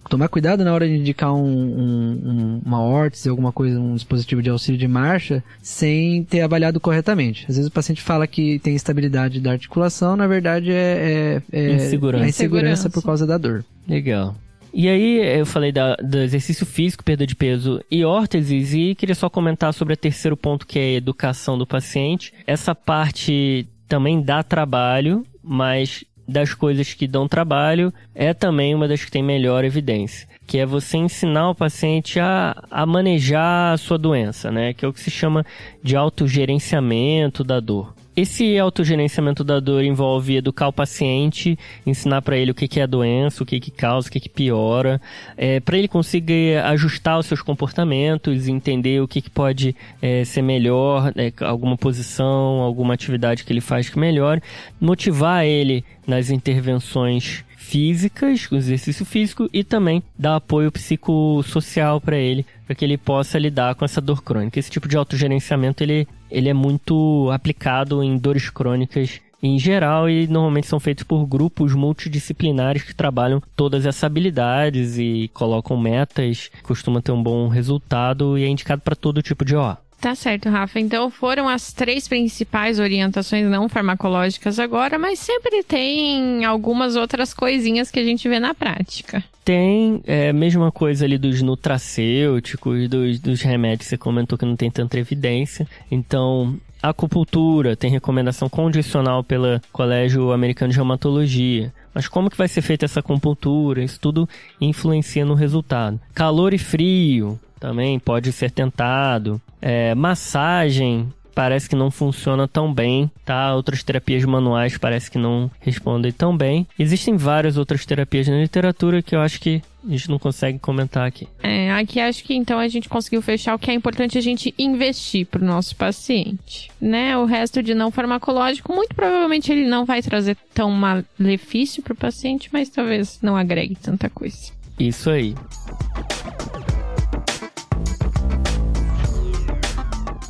tomar 0.10 0.28
cuidado 0.28 0.64
na 0.64 0.74
hora 0.74 0.88
de 0.88 0.96
indicar 0.96 1.34
um, 1.34 1.46
um, 1.46 2.62
uma 2.66 2.82
órtese, 2.82 3.30
alguma 3.30 3.52
coisa, 3.52 3.80
um 3.80 3.96
dispositivo 3.96 4.42
de 4.42 4.50
auxílio 4.50 4.80
de 4.80 4.88
marcha, 4.88 5.44
sem 5.62 6.24
ter 6.24 6.42
avaliado 6.42 6.80
corretamente. 6.80 7.46
Às 7.50 7.56
vezes 7.56 7.70
o 7.70 7.74
paciente 7.74 8.02
fala 8.02 8.28
que 8.28 8.60
tem 8.60 8.76
estabilidade 8.76 9.40
da 9.40 9.52
articulação, 9.52 10.16
na 10.16 10.28
verdade 10.28 10.72
é, 10.72 11.42
é, 11.52 11.60
é 11.60 11.72
insegurança. 11.76 12.26
a 12.26 12.30
insegurança 12.30 12.90
por 12.90 13.04
causa 13.04 13.26
da 13.26 13.38
dor. 13.38 13.64
Legal. 13.88 14.36
E 14.74 14.88
aí, 14.88 15.40
eu 15.40 15.46
falei 15.46 15.72
da, 15.72 15.96
do 15.96 16.20
exercício 16.20 16.66
físico, 16.66 17.04
perda 17.04 17.26
de 17.26 17.36
peso 17.36 17.82
e 17.90 18.04
órteses, 18.04 18.74
e 18.74 18.94
queria 18.94 19.16
só 19.16 19.30
comentar 19.30 19.74
sobre 19.74 19.94
o 19.94 19.98
terceiro 19.98 20.38
ponto, 20.38 20.68
que 20.68 20.78
é 20.78 20.82
a 20.84 20.94
educação 20.94 21.58
do 21.58 21.66
paciente. 21.66 22.32
Essa 22.46 22.76
parte 22.76 23.68
também 23.88 24.22
dá 24.22 24.44
trabalho, 24.44 25.26
mas 25.42 26.04
das 26.28 26.54
coisas 26.54 26.94
que 26.94 27.08
dão 27.08 27.28
trabalho 27.28 27.94
é 28.14 28.34
também 28.34 28.76
uma 28.76 28.88
das 28.88 29.04
que 29.04 29.12
tem 29.12 29.24
melhor 29.24 29.64
evidência, 29.64 30.28
que 30.46 30.58
é 30.58 30.66
você 30.66 30.98
ensinar 30.98 31.50
o 31.50 31.56
paciente 31.56 32.20
a, 32.20 32.56
a 32.70 32.86
manejar 32.86 33.74
a 33.74 33.78
sua 33.78 33.98
doença, 33.98 34.52
né? 34.52 34.74
Que 34.74 34.84
é 34.84 34.88
o 34.88 34.94
que 34.94 35.00
se 35.00 35.10
chama 35.10 35.46
de 35.82 35.96
autogerenciamento 35.96 37.44
da 37.44 37.60
dor. 37.60 37.97
Esse 38.18 38.58
autogerenciamento 38.58 39.44
da 39.44 39.60
dor 39.60 39.84
envolve 39.84 40.38
educar 40.38 40.70
o 40.70 40.74
paciente, 40.74 41.56
ensinar 41.86 42.24
para 42.24 42.36
ele 42.36 42.50
o 42.50 42.56
que, 42.56 42.68
que 42.68 42.80
é 42.80 42.84
a 42.84 42.88
doença, 42.88 43.44
o 43.44 43.46
que, 43.46 43.60
que 43.60 43.70
causa, 43.70 44.10
o 44.10 44.12
que, 44.12 44.20
que 44.20 44.28
piora, 44.28 45.00
é, 45.38 45.60
para 45.60 45.78
ele 45.78 45.88
conseguir 45.88 46.58
ajustar 46.64 47.20
os 47.20 47.28
seus 47.28 47.44
comportamentos, 47.44 48.48
entender 48.48 49.04
o 49.04 49.08
que, 49.08 49.22
que 49.22 49.30
pode 49.30 49.76
é, 50.02 50.26
ser 50.26 50.42
melhor, 50.42 51.14
é, 51.16 51.32
alguma 51.46 51.78
posição, 51.78 52.60
alguma 52.64 52.96
atividade 52.96 53.44
que 53.44 53.54
ele 53.54 53.62
faz 53.62 53.88
que 53.88 54.00
melhore, 54.00 54.42
motivar 54.82 55.46
ele 55.46 55.86
nas 56.08 56.32
intervenções 56.32 57.46
físicas, 57.68 58.50
o 58.50 58.56
exercício 58.56 59.06
físico 59.06 59.50
e 59.52 59.64
também 59.64 60.02
dar 60.18 60.38
apoio 60.38 60.72
psicossocial 60.72 62.00
para 62.00 62.18
ele, 62.18 62.46
para 62.66 62.74
que 62.74 62.86
ele 62.86 62.98
possa 62.98 63.38
lidar 63.38 63.76
com 63.76 63.84
essa 63.84 64.00
dor 64.00 64.24
crônica. 64.24 64.58
Esse 64.58 64.72
tipo 64.72 64.88
de 64.88 64.96
autogerenciamento 64.96 65.84
ele, 65.84 66.08
ele 66.32 66.48
é 66.48 66.54
muito 66.54 67.30
aplicado 67.32 68.02
em 68.02 68.18
dores 68.18 68.50
crônicas 68.50 69.20
em 69.44 69.60
geral 69.60 70.10
e 70.10 70.28
normalmente 70.28 70.68
são 70.68 70.80
feitos 70.80 71.04
por 71.04 71.26
grupos 71.28 71.74
multidisciplinares 71.74 72.84
que 72.84 72.96
trabalham 72.96 73.42
todas 73.56 73.86
essas 73.86 74.04
habilidades 74.04 74.98
e 74.98 75.30
colocam 75.34 75.78
metas, 75.78 76.50
costuma 76.64 77.02
ter 77.02 77.12
um 77.12 77.22
bom 77.22 77.48
resultado 77.48 78.38
e 78.38 78.44
é 78.44 78.48
indicado 78.48 78.82
para 78.82 78.96
todo 78.96 79.22
tipo 79.22 79.46
de 79.46 79.56
OA. 79.56 79.78
Tá 80.00 80.14
certo, 80.14 80.48
Rafa. 80.50 80.80
Então 80.80 81.10
foram 81.10 81.50
as 81.50 81.74
três 81.74 82.08
principais 82.08 82.80
orientações 82.80 83.50
não 83.50 83.68
farmacológicas 83.68 84.60
agora, 84.60 85.00
mas 85.00 85.20
sempre 85.20 85.64
tem 85.64 86.46
algumas 86.46 86.96
outras 86.96 87.34
coisinhas 87.34 87.90
que 87.90 88.00
a 88.00 88.04
gente 88.04 88.30
vê 88.30 88.40
na 88.40 88.54
prática. 88.54 89.24
Tem 89.44 90.02
é, 90.06 90.30
a 90.30 90.34
mesma 90.34 90.72
coisa 90.72 91.06
ali 91.06 91.18
dos 91.18 91.42
nutracêuticos, 91.42 92.88
dos, 92.88 93.20
dos 93.20 93.42
remédios 93.42 93.90
você 93.90 93.98
comentou 93.98 94.38
que 94.38 94.46
não 94.46 94.56
tem 94.56 94.70
tanta 94.70 95.00
evidência. 95.00 95.68
Então, 95.90 96.60
acupuntura 96.82 97.76
tem 97.76 97.90
recomendação 97.90 98.50
condicional 98.50 99.24
pelo 99.24 99.60
Colégio 99.72 100.32
Americano 100.32 100.72
de 100.72 100.78
Reumatologia. 100.78 101.74
Mas 101.94 102.08
como 102.08 102.30
que 102.30 102.38
vai 102.38 102.48
ser 102.48 102.62
feita 102.62 102.86
essa 102.86 103.00
acupuntura? 103.00 103.84
Isso 103.84 104.00
tudo 104.00 104.30
influencia 104.62 105.26
no 105.26 105.34
resultado. 105.34 106.00
Calor 106.14 106.54
e 106.54 106.60
frio, 106.60 107.40
também 107.60 108.00
pode 108.00 108.32
ser 108.32 108.52
tentado. 108.52 109.42
É, 109.62 109.96
massagem 109.96 111.12
parece 111.38 111.70
que 111.70 111.76
não 111.76 111.92
funciona 111.92 112.48
tão 112.48 112.74
bem, 112.74 113.12
tá? 113.24 113.54
Outras 113.54 113.84
terapias 113.84 114.26
manuais 114.26 114.76
parece 114.76 115.12
que 115.12 115.20
não 115.20 115.52
respondem 115.60 116.12
tão 116.12 116.36
bem. 116.36 116.66
Existem 116.80 117.16
várias 117.16 117.58
outras 117.58 117.86
terapias 117.86 118.28
na 118.28 118.38
literatura 118.38 119.04
que 119.04 119.16
eu 119.16 119.22
acho 119.22 119.40
que 119.40 119.62
a 119.88 119.92
gente 119.92 120.10
não 120.10 120.18
consegue 120.18 120.58
comentar 120.58 121.06
aqui. 121.06 121.28
É, 121.44 121.72
aqui 121.74 122.00
acho 122.00 122.24
que 122.24 122.34
então 122.34 122.58
a 122.58 122.68
gente 122.68 122.90
conseguiu 122.90 123.22
fechar 123.22 123.54
o 123.54 123.60
que 123.60 123.70
é 123.70 123.74
importante 123.76 124.18
a 124.18 124.22
gente 124.22 124.52
investir 124.58 125.28
para 125.28 125.44
o 125.44 125.46
nosso 125.46 125.76
paciente, 125.76 126.72
né? 126.82 127.16
O 127.16 127.26
resto 127.26 127.62
de 127.62 127.76
não 127.76 127.92
farmacológico, 127.92 128.74
muito 128.74 128.96
provavelmente 128.96 129.52
ele 129.52 129.68
não 129.68 129.86
vai 129.86 130.02
trazer 130.02 130.36
tão 130.56 130.72
malefício 130.72 131.84
para 131.84 131.94
o 131.94 131.98
paciente, 131.98 132.50
mas 132.52 132.68
talvez 132.68 133.20
não 133.22 133.38
agregue 133.38 133.76
tanta 133.76 134.10
coisa. 134.10 134.52
Isso 134.80 135.12
aí. 135.12 135.36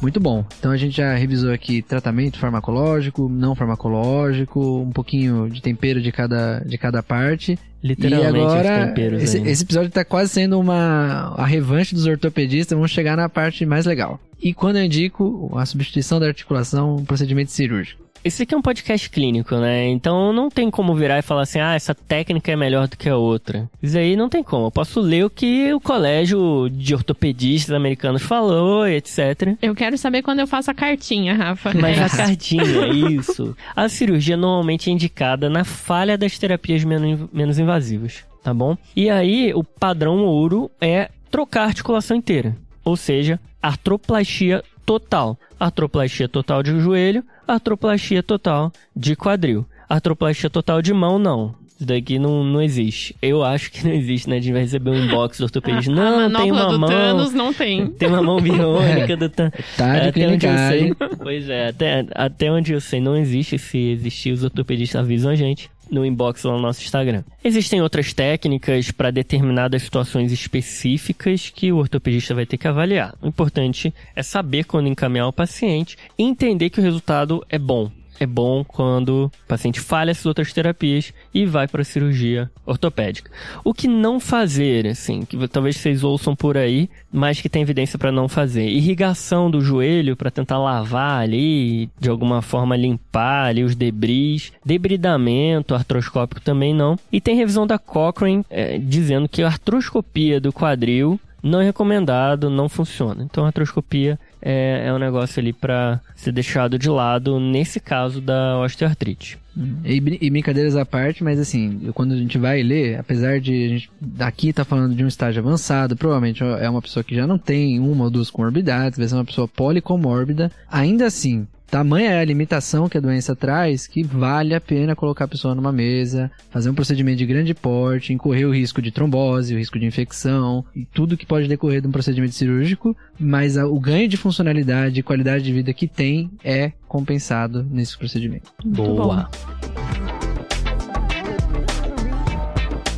Muito 0.01 0.19
bom. 0.19 0.45
Então 0.59 0.71
a 0.71 0.77
gente 0.77 0.97
já 0.97 1.15
revisou 1.15 1.51
aqui 1.51 1.81
tratamento 1.81 2.37
farmacológico, 2.37 3.27
não 3.27 3.55
farmacológico, 3.55 4.81
um 4.81 4.91
pouquinho 4.91 5.49
de 5.49 5.61
tempero 5.61 6.01
de 6.01 6.11
cada, 6.11 6.59
de 6.59 6.77
cada 6.77 7.01
parte. 7.01 7.57
Literalmente 7.83 8.37
e 8.37 8.41
agora, 8.41 8.93
esse, 9.21 9.37
esse 9.39 9.63
episódio 9.63 9.89
está 9.89 10.03
quase 10.03 10.31
sendo 10.31 10.59
uma 10.59 11.35
a 11.37 11.45
revanche 11.45 11.93
dos 11.93 12.05
ortopedistas. 12.05 12.75
Vamos 12.75 12.91
chegar 12.91 13.15
na 13.15 13.29
parte 13.29 13.65
mais 13.65 13.85
legal. 13.85 14.19
E 14.41 14.53
quando 14.53 14.77
eu 14.77 14.83
indico 14.83 15.51
a 15.57 15.65
substituição 15.65 16.19
da 16.19 16.27
articulação, 16.27 16.95
um 16.95 17.05
procedimento 17.05 17.51
cirúrgico. 17.51 18.06
Esse 18.23 18.43
aqui 18.43 18.53
é 18.53 18.57
um 18.57 18.61
podcast 18.61 19.09
clínico, 19.09 19.55
né? 19.55 19.87
Então 19.87 20.33
não 20.33 20.49
tem 20.49 20.69
como 20.69 20.95
virar 20.95 21.19
e 21.19 21.21
falar 21.21 21.43
assim, 21.43 21.59
ah, 21.59 21.75
essa 21.75 21.95
técnica 21.95 22.51
é 22.51 22.55
melhor 22.55 22.87
do 22.87 22.97
que 22.97 23.09
a 23.09 23.17
outra. 23.17 23.69
Isso 23.81 23.97
aí 23.97 24.15
não 24.15 24.29
tem 24.29 24.43
como. 24.43 24.67
Eu 24.67 24.71
posso 24.71 24.99
ler 24.99 25.25
o 25.25 25.29
que 25.29 25.73
o 25.73 25.79
colégio 25.79 26.69
de 26.69 26.93
ortopedistas 26.93 27.73
americanos 27.73 28.21
falou, 28.21 28.87
etc. 28.87 29.55
Eu 29.61 29.73
quero 29.75 29.97
saber 29.97 30.21
quando 30.21 30.39
eu 30.39 30.47
faço 30.47 30.71
a 30.71 30.73
cartinha, 30.73 31.35
Rafa. 31.35 31.73
Mas 31.73 31.99
a 31.99 32.09
cartinha, 32.09 32.63
isso. 33.11 33.55
A 33.75 33.87
cirurgia 33.87 34.35
normalmente 34.35 34.89
é 34.89 34.93
indicada 34.93 35.49
na 35.49 35.63
falha 35.63 36.17
das 36.17 36.37
terapias 36.37 36.83
menos, 36.83 37.29
menos 37.31 37.59
invasivas, 37.59 38.25
tá 38.43 38.53
bom? 38.53 38.77
E 38.95 39.09
aí, 39.09 39.53
o 39.53 39.63
padrão 39.63 40.25
ouro 40.25 40.69
é 40.81 41.09
trocar 41.29 41.63
a 41.63 41.67
articulação 41.67 42.17
inteira. 42.17 42.55
Ou 42.83 42.95
seja, 42.95 43.39
artroplastia 43.61 44.63
total. 44.87 45.37
Artroplastia 45.59 46.29
total 46.29 46.63
de 46.63 46.79
joelho, 46.79 47.23
artroplastia 47.45 48.23
total 48.23 48.71
de 48.95 49.15
quadril. 49.15 49.65
Artroplastia 49.89 50.49
total 50.49 50.81
de 50.81 50.93
mão, 50.93 51.19
não. 51.19 51.53
Isso 51.67 51.85
daqui 51.85 52.17
não, 52.17 52.43
não 52.43 52.61
existe. 52.61 53.15
Eu 53.21 53.43
acho 53.43 53.71
que 53.71 53.85
não 53.85 53.93
existe, 53.93 54.29
né? 54.29 54.37
A 54.37 54.39
gente 54.39 54.53
vai 54.53 54.61
receber 54.61 54.89
um 54.89 55.05
inbox 55.05 55.37
do 55.37 55.43
ortopedista. 55.43 55.91
Não, 55.93 56.25
a 56.25 56.39
tem 56.41 56.51
uma 56.51 56.65
do 56.71 56.79
mão. 56.79 56.89
Thanos 56.89 57.33
não 57.33 57.53
tem. 57.53 57.85
Tem 57.99 58.07
uma 58.09 58.23
mão 58.23 58.39
biônica 58.39 59.15
do 59.15 59.29
Thanos. 59.29 59.53
Tá 59.77 59.99
de 59.99 60.07
até 60.07 60.27
onde 60.27 60.47
eu 60.47 60.57
sei. 60.57 60.79
clinicagem. 60.79 61.17
Pois 61.17 61.49
é, 61.49 61.67
até, 61.67 62.05
até 62.15 62.51
onde 62.51 62.73
eu 62.73 62.81
sei, 62.81 62.99
não 62.99 63.15
existe. 63.15 63.59
Se 63.59 63.77
existir, 63.77 64.31
os 64.31 64.43
ortopedistas 64.43 65.01
avisam 65.01 65.31
a 65.31 65.35
gente. 65.35 65.69
No 65.89 66.05
inbox 66.05 66.43
lá 66.43 66.53
no 66.53 66.61
nosso 66.61 66.83
Instagram. 66.83 67.23
Existem 67.43 67.81
outras 67.81 68.13
técnicas 68.13 68.91
para 68.91 69.11
determinadas 69.11 69.83
situações 69.83 70.31
específicas 70.31 71.49
que 71.49 71.71
o 71.71 71.77
ortopedista 71.77 72.35
vai 72.35 72.45
ter 72.45 72.57
que 72.57 72.67
avaliar. 72.67 73.15
O 73.21 73.27
importante 73.27 73.93
é 74.15 74.23
saber 74.23 74.65
quando 74.65 74.87
encaminhar 74.87 75.27
o 75.27 75.33
paciente 75.33 75.97
e 76.17 76.23
entender 76.23 76.69
que 76.69 76.79
o 76.79 76.83
resultado 76.83 77.45
é 77.49 77.57
bom 77.57 77.91
é 78.19 78.25
bom 78.25 78.63
quando 78.63 79.25
o 79.25 79.47
paciente 79.47 79.79
falha 79.79 80.11
essas 80.11 80.25
outras 80.25 80.51
terapias 80.53 81.13
e 81.33 81.45
vai 81.45 81.67
para 81.67 81.81
a 81.81 81.85
cirurgia 81.85 82.49
ortopédica. 82.65 83.31
O 83.63 83.73
que 83.73 83.87
não 83.87 84.19
fazer, 84.19 84.87
assim, 84.87 85.23
que 85.23 85.47
talvez 85.47 85.77
vocês 85.77 86.03
ouçam 86.03 86.35
por 86.35 86.57
aí, 86.57 86.89
mas 87.11 87.41
que 87.41 87.49
tem 87.49 87.61
evidência 87.61 87.97
para 87.97 88.11
não 88.11 88.27
fazer. 88.27 88.67
Irrigação 88.67 89.49
do 89.49 89.61
joelho 89.61 90.15
para 90.15 90.31
tentar 90.31 90.57
lavar 90.57 91.21
ali, 91.21 91.89
de 91.99 92.09
alguma 92.09 92.41
forma 92.41 92.75
limpar 92.75 93.47
ali 93.47 93.63
os 93.63 93.75
debris. 93.75 94.51
Debridamento 94.65 95.75
artroscópico 95.75 96.41
também 96.41 96.73
não. 96.73 96.97
E 97.11 97.21
tem 97.21 97.35
revisão 97.35 97.65
da 97.65 97.77
Cochrane 97.77 98.45
é, 98.49 98.77
dizendo 98.77 99.29
que 99.29 99.43
a 99.43 99.47
artroscopia 99.47 100.39
do 100.39 100.51
quadril 100.51 101.19
não 101.41 101.61
é 101.61 101.65
recomendado, 101.65 102.49
não 102.49 102.67
funciona. 102.67 103.23
Então 103.23 103.43
a 103.43 103.47
artroscopia 103.47 104.19
é, 104.41 104.83
é 104.87 104.93
um 104.93 104.97
negócio 104.97 105.39
ali 105.39 105.53
para 105.53 105.99
ser 106.15 106.31
deixado 106.31 106.77
de 106.77 106.89
lado 106.89 107.39
nesse 107.39 107.79
caso 107.79 108.21
da 108.21 108.59
osteoartrite. 108.59 109.37
E, 109.83 109.95
e, 110.21 110.29
brincadeiras 110.29 110.75
à 110.75 110.85
parte, 110.85 111.23
mas 111.23 111.39
assim, 111.39 111.91
quando 111.95 112.13
a 112.13 112.17
gente 112.17 112.37
vai 112.37 112.61
ler, 112.61 112.99
apesar 112.99 113.39
de 113.39 113.65
a 113.65 113.69
gente 113.69 113.91
aqui 114.19 114.53
tá 114.53 114.63
falando 114.63 114.95
de 114.95 115.03
um 115.03 115.07
estágio 115.07 115.41
avançado, 115.41 115.97
provavelmente 115.97 116.43
é 116.43 116.69
uma 116.69 116.81
pessoa 116.81 117.03
que 117.03 117.15
já 117.15 117.25
não 117.25 117.39
tem 117.39 117.79
uma 117.79 118.03
ou 118.03 118.09
duas 118.11 118.29
comorbidades, 118.29 118.99
vai 118.99 119.07
ser 119.07 119.15
uma 119.15 119.25
pessoa 119.25 119.47
policomórbida, 119.47 120.51
ainda 120.69 121.07
assim, 121.07 121.47
Tamanha 121.69 122.11
é 122.11 122.21
a 122.21 122.25
limitação 122.25 122.87
que 122.87 122.97
a 122.97 123.01
doença 123.01 123.35
traz 123.35 123.87
que 123.87 124.01
vale 124.01 124.55
a 124.55 124.61
pena 124.61 124.95
colocar 124.95 125.25
a 125.25 125.27
pessoa 125.27 125.53
numa 125.53 125.71
mesa, 125.71 126.31
fazer 126.49 126.69
um 126.69 126.73
procedimento 126.73 127.17
de 127.17 127.25
grande 127.25 127.53
porte, 127.53 128.13
incorrer 128.13 128.47
o 128.47 128.53
risco 128.53 128.81
de 128.81 128.89
trombose, 128.89 129.53
o 129.53 129.57
risco 129.57 129.77
de 129.77 129.85
infecção 129.85 130.63
e 130.73 130.85
tudo 130.85 131.17
que 131.17 131.25
pode 131.25 131.47
decorrer 131.47 131.81
de 131.81 131.87
um 131.87 131.91
procedimento 131.91 132.33
cirúrgico, 132.33 132.95
mas 133.19 133.57
a, 133.57 133.67
o 133.67 133.79
ganho 133.79 134.07
de 134.07 134.15
funcionalidade 134.15 134.99
e 134.99 135.03
qualidade 135.03 135.43
de 135.43 135.51
vida 135.51 135.73
que 135.73 135.87
tem 135.87 136.31
é 136.41 136.71
compensado 136.87 137.63
nesse 137.69 137.97
procedimento. 137.97 138.51
Boa. 138.63 139.29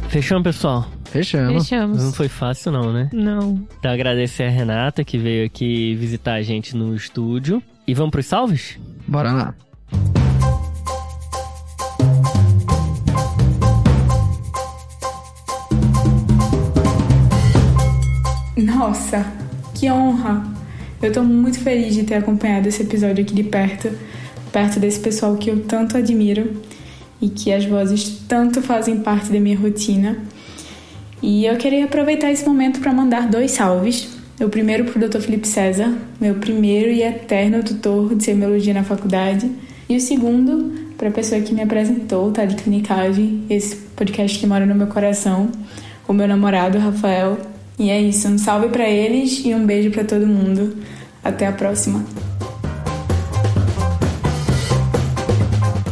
Fechamos, 0.10 0.44
pessoal? 0.44 0.88
Fechamos. 1.06 1.64
Fechamos. 1.64 2.04
Não 2.04 2.14
foi 2.14 2.28
fácil 2.28 2.72
não, 2.72 2.94
né? 2.94 3.10
Não. 3.12 3.68
Então 3.80 3.92
agradecer 3.92 4.44
a 4.44 4.50
Renata 4.50 5.04
que 5.04 5.18
veio 5.18 5.46
aqui 5.46 5.96
visitar 5.96 6.34
a 6.34 6.42
gente 6.42 6.76
no 6.76 6.96
estúdio. 6.96 7.64
E 7.90 7.94
vamos 7.96 8.12
pros 8.12 8.28
salves? 8.28 8.78
Bora 9.08 9.34
lá. 9.34 9.56
Nossa, 18.56 19.26
que 19.74 19.90
honra! 19.90 20.44
Eu 21.02 21.12
tô 21.12 21.24
muito 21.24 21.60
feliz 21.62 21.96
de 21.96 22.04
ter 22.04 22.14
acompanhado 22.14 22.68
esse 22.68 22.84
episódio 22.84 23.24
aqui 23.24 23.34
de 23.34 23.44
perto, 23.44 23.90
perto 24.52 24.80
desse 24.80 25.00
pessoal 25.00 25.36
que 25.36 25.50
eu 25.50 25.64
tanto 25.64 25.98
admiro 25.98 26.62
e 27.20 27.28
que 27.28 27.52
as 27.52 27.66
vozes 27.66 28.22
tanto 28.28 28.62
fazem 28.62 29.00
parte 29.00 29.32
da 29.32 29.40
minha 29.40 29.58
rotina. 29.58 30.20
E 31.24 31.44
eu 31.44 31.58
queria 31.58 31.86
aproveitar 31.86 32.30
esse 32.30 32.46
momento 32.46 32.82
para 32.82 32.94
mandar 32.94 33.28
dois 33.28 33.50
salves 33.50 34.19
o 34.46 34.50
primeiro 34.50 34.86
para 34.86 35.06
o 35.06 35.10
Dr. 35.10 35.20
Felipe 35.20 35.48
César, 35.48 35.94
meu 36.20 36.36
primeiro 36.36 36.90
e 36.90 37.04
eterno 37.04 37.62
tutor 37.64 38.16
de 38.16 38.24
semiologia 38.24 38.74
na 38.74 38.84
faculdade. 38.84 39.52
E 39.90 39.98
o 39.98 40.00
segundo 40.00 40.74
para 40.98 41.10
a 41.10 41.12
pessoa 41.12 41.42
que 41.42 41.54
me 41.54 41.62
apresentou, 41.62 42.32
tá? 42.32 42.46
De 42.46 42.56
Clinicagem, 42.56 43.44
esse 43.50 43.76
podcast 43.96 44.38
que 44.38 44.46
mora 44.46 44.66
no 44.66 44.76
meu 44.76 44.88
coração, 44.88 45.50
o 46.08 46.14
meu 46.14 46.28
namorado, 46.28 46.78
Rafael. 46.78 47.38
E 47.78 47.90
é 47.90 48.02
isso, 48.02 48.28
um 48.28 48.38
salve 48.38 48.70
para 48.70 48.88
eles 48.90 49.42
e 49.46 49.54
um 49.54 49.66
beijo 49.66 49.92
para 49.92 50.04
todo 50.04 50.28
mundo. 50.28 50.76
Até 51.24 51.48
a 51.48 51.52
próxima. 51.52 52.29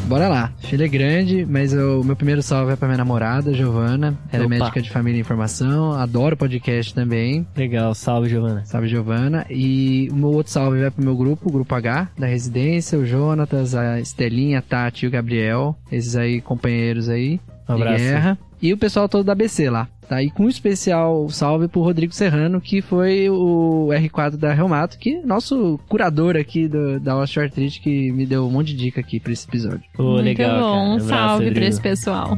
Bora 0.08 0.30
lá. 0.30 0.54
Filha 0.60 0.86
é 0.86 0.88
grande, 0.88 1.46
mas 1.46 1.74
o 1.74 2.02
meu 2.02 2.16
primeiro 2.16 2.42
salve 2.42 2.72
é 2.72 2.76
pra 2.78 2.88
minha 2.88 2.98
namorada, 2.98 3.54
Giovana. 3.54 4.18
Ela 4.32 4.44
é 4.44 4.46
Opa. 4.46 4.56
é 4.56 4.60
médica 4.60 4.82
de 4.82 4.90
família 4.90 5.18
e 5.18 5.22
informação. 5.22 5.92
Adoro 5.92 6.38
podcast 6.38 6.94
também. 6.96 7.46
Legal, 7.56 7.94
salve, 7.94 8.30
Giovana. 8.30 8.64
Salve, 8.64 8.88
Giovana. 8.88 9.46
E 9.50 10.08
o 10.10 10.16
meu 10.16 10.30
outro 10.30 10.52
salve 10.52 10.80
vai 10.80 10.90
pro 10.90 11.04
meu 11.04 11.16
grupo, 11.16 11.50
o 11.50 11.52
Grupo 11.52 11.76
H, 11.76 12.08
da 12.18 12.26
residência. 12.26 12.98
O 12.98 13.06
Jonatas, 13.06 13.76
a 13.76 14.00
Estelinha, 14.00 14.60
a 14.60 14.62
Tati 14.62 15.06
e 15.06 15.08
o 15.10 15.12
Gabriel. 15.12 15.76
Esses 15.92 16.16
aí, 16.16 16.40
companheiros 16.40 17.10
aí. 17.10 17.40
Um 17.68 17.74
abraço. 17.74 17.98
Guerra. 17.98 18.38
E 18.62 18.74
o 18.74 18.78
pessoal 18.78 19.08
todo 19.08 19.24
da 19.24 19.34
ABC 19.34 19.70
lá. 19.70 19.88
Tá? 20.08 20.24
E 20.24 20.32
com 20.32 20.44
um 20.46 20.50
especial 20.50 21.28
salve 21.30 21.68
pro 21.68 21.82
Rodrigo 21.82 22.14
Serrano, 22.14 22.62
que 22.62 22.82
foi 22.82 23.30
o 23.30 23.90
R4 23.92 24.38
da 24.38 24.54
Reumato, 24.54 24.98
que 24.98 25.16
é 25.18 25.22
nosso 25.26 25.78
curador 25.90 26.38
aqui 26.38 26.68
do, 26.68 26.98
da 27.00 27.18
osteoartrite, 27.18 27.82
que 27.82 28.12
me 28.14 28.26
deu 28.26 28.48
um 28.48 28.50
monte 28.52 28.68
de 28.68 28.78
dica 28.86 29.02
aqui 29.02 29.20
pra 29.20 29.34
esse 29.34 29.46
episódio. 29.48 29.84
Pô, 29.94 30.14
Muito 30.14 30.24
legal, 30.26 30.60
bom. 30.60 30.72
cara. 30.74 30.90
Um 30.96 31.00
salve 31.02 31.34
Rodrigo. 31.46 31.56
pra 31.56 31.66
esse 31.68 31.82
pessoal. 31.82 32.38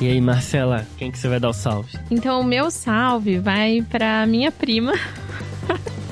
E 0.00 0.08
aí, 0.08 0.20
Marcela, 0.20 0.86
quem 0.98 1.10
que 1.10 1.18
você 1.18 1.28
vai 1.28 1.40
dar 1.40 1.48
o 1.48 1.52
salve? 1.52 1.98
Então, 2.10 2.40
o 2.40 2.44
meu 2.44 2.70
salve 2.70 3.38
vai 3.38 3.84
pra 3.88 4.26
minha 4.26 4.52
prima, 4.52 4.92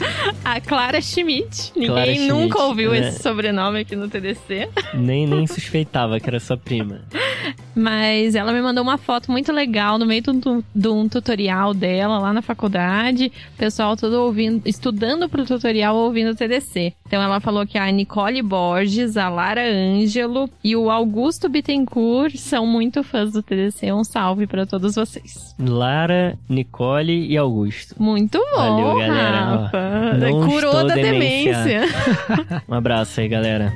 a 0.45 0.61
Clara 0.61 1.01
Schmidt. 1.01 1.73
Ninguém 1.75 1.91
Clara 1.91 2.15
Schmidt, 2.15 2.33
nunca 2.33 2.63
ouviu 2.63 2.91
né? 2.91 3.09
esse 3.09 3.23
sobrenome 3.23 3.81
aqui 3.81 3.97
no 3.97 4.09
TDC. 4.09 4.69
Nem, 4.95 5.27
nem 5.27 5.47
suspeitava 5.47 6.19
que 6.21 6.29
era 6.29 6.41
sua 6.41 6.57
prima. 6.57 7.03
Mas 7.75 8.35
ela 8.35 8.53
me 8.53 8.63
mandou 8.63 8.83
uma 8.83 8.97
foto 8.97 9.31
muito 9.33 9.53
legal 9.53 9.99
no 9.99 10.07
meio 10.07 10.23
de 10.23 10.31
um, 10.31 10.63
um 10.87 11.09
tutorial 11.09 11.75
dela 11.75 12.19
lá 12.19 12.33
na 12.33 12.41
faculdade. 12.41 13.33
O 13.55 13.59
pessoal 13.59 13.97
todo 13.97 14.15
ouvindo, 14.15 14.63
estudando 14.67 15.29
pro 15.29 15.45
tutorial 15.45 15.97
ouvindo 15.97 16.31
o 16.31 16.37
TDC. 16.37 16.95
Então 17.07 17.21
ela 17.23 17.41
falou 17.41 17.67
que 17.67 17.77
a 17.77 17.91
Nicole 17.91 18.43
Borges, 18.43 19.17
a 19.17 19.29
Lara 19.29 19.63
Ângelo 19.69 20.49
e 20.63 20.77
o 20.77 20.91
Augusto 20.91 21.49
Bittencourt 21.49 22.37
são 22.37 22.67
muito 22.67 23.03
fãs 23.03 23.33
do 23.33 23.43
TDC. 23.43 23.93
Um 23.93 24.05
salve 24.05 24.47
pra 24.47 24.67
todos 24.67 24.95
vocês. 24.95 25.55
Lara, 25.59 26.39
Nicole 26.49 27.27
e 27.27 27.37
Augusto. 27.37 27.95
Muito 28.01 28.39
bom, 28.39 28.57
Valeu, 28.57 28.99
galera. 28.99 29.39
Ó, 29.39 29.63
Rafa. 29.63 29.94
Não 30.19 30.47
Curou 30.49 30.87
da 30.87 30.95
demenciado. 30.95 31.65
demência. 31.69 32.63
Um 32.69 32.75
abraço 32.75 33.21
aí, 33.21 33.29
galera. 33.29 33.73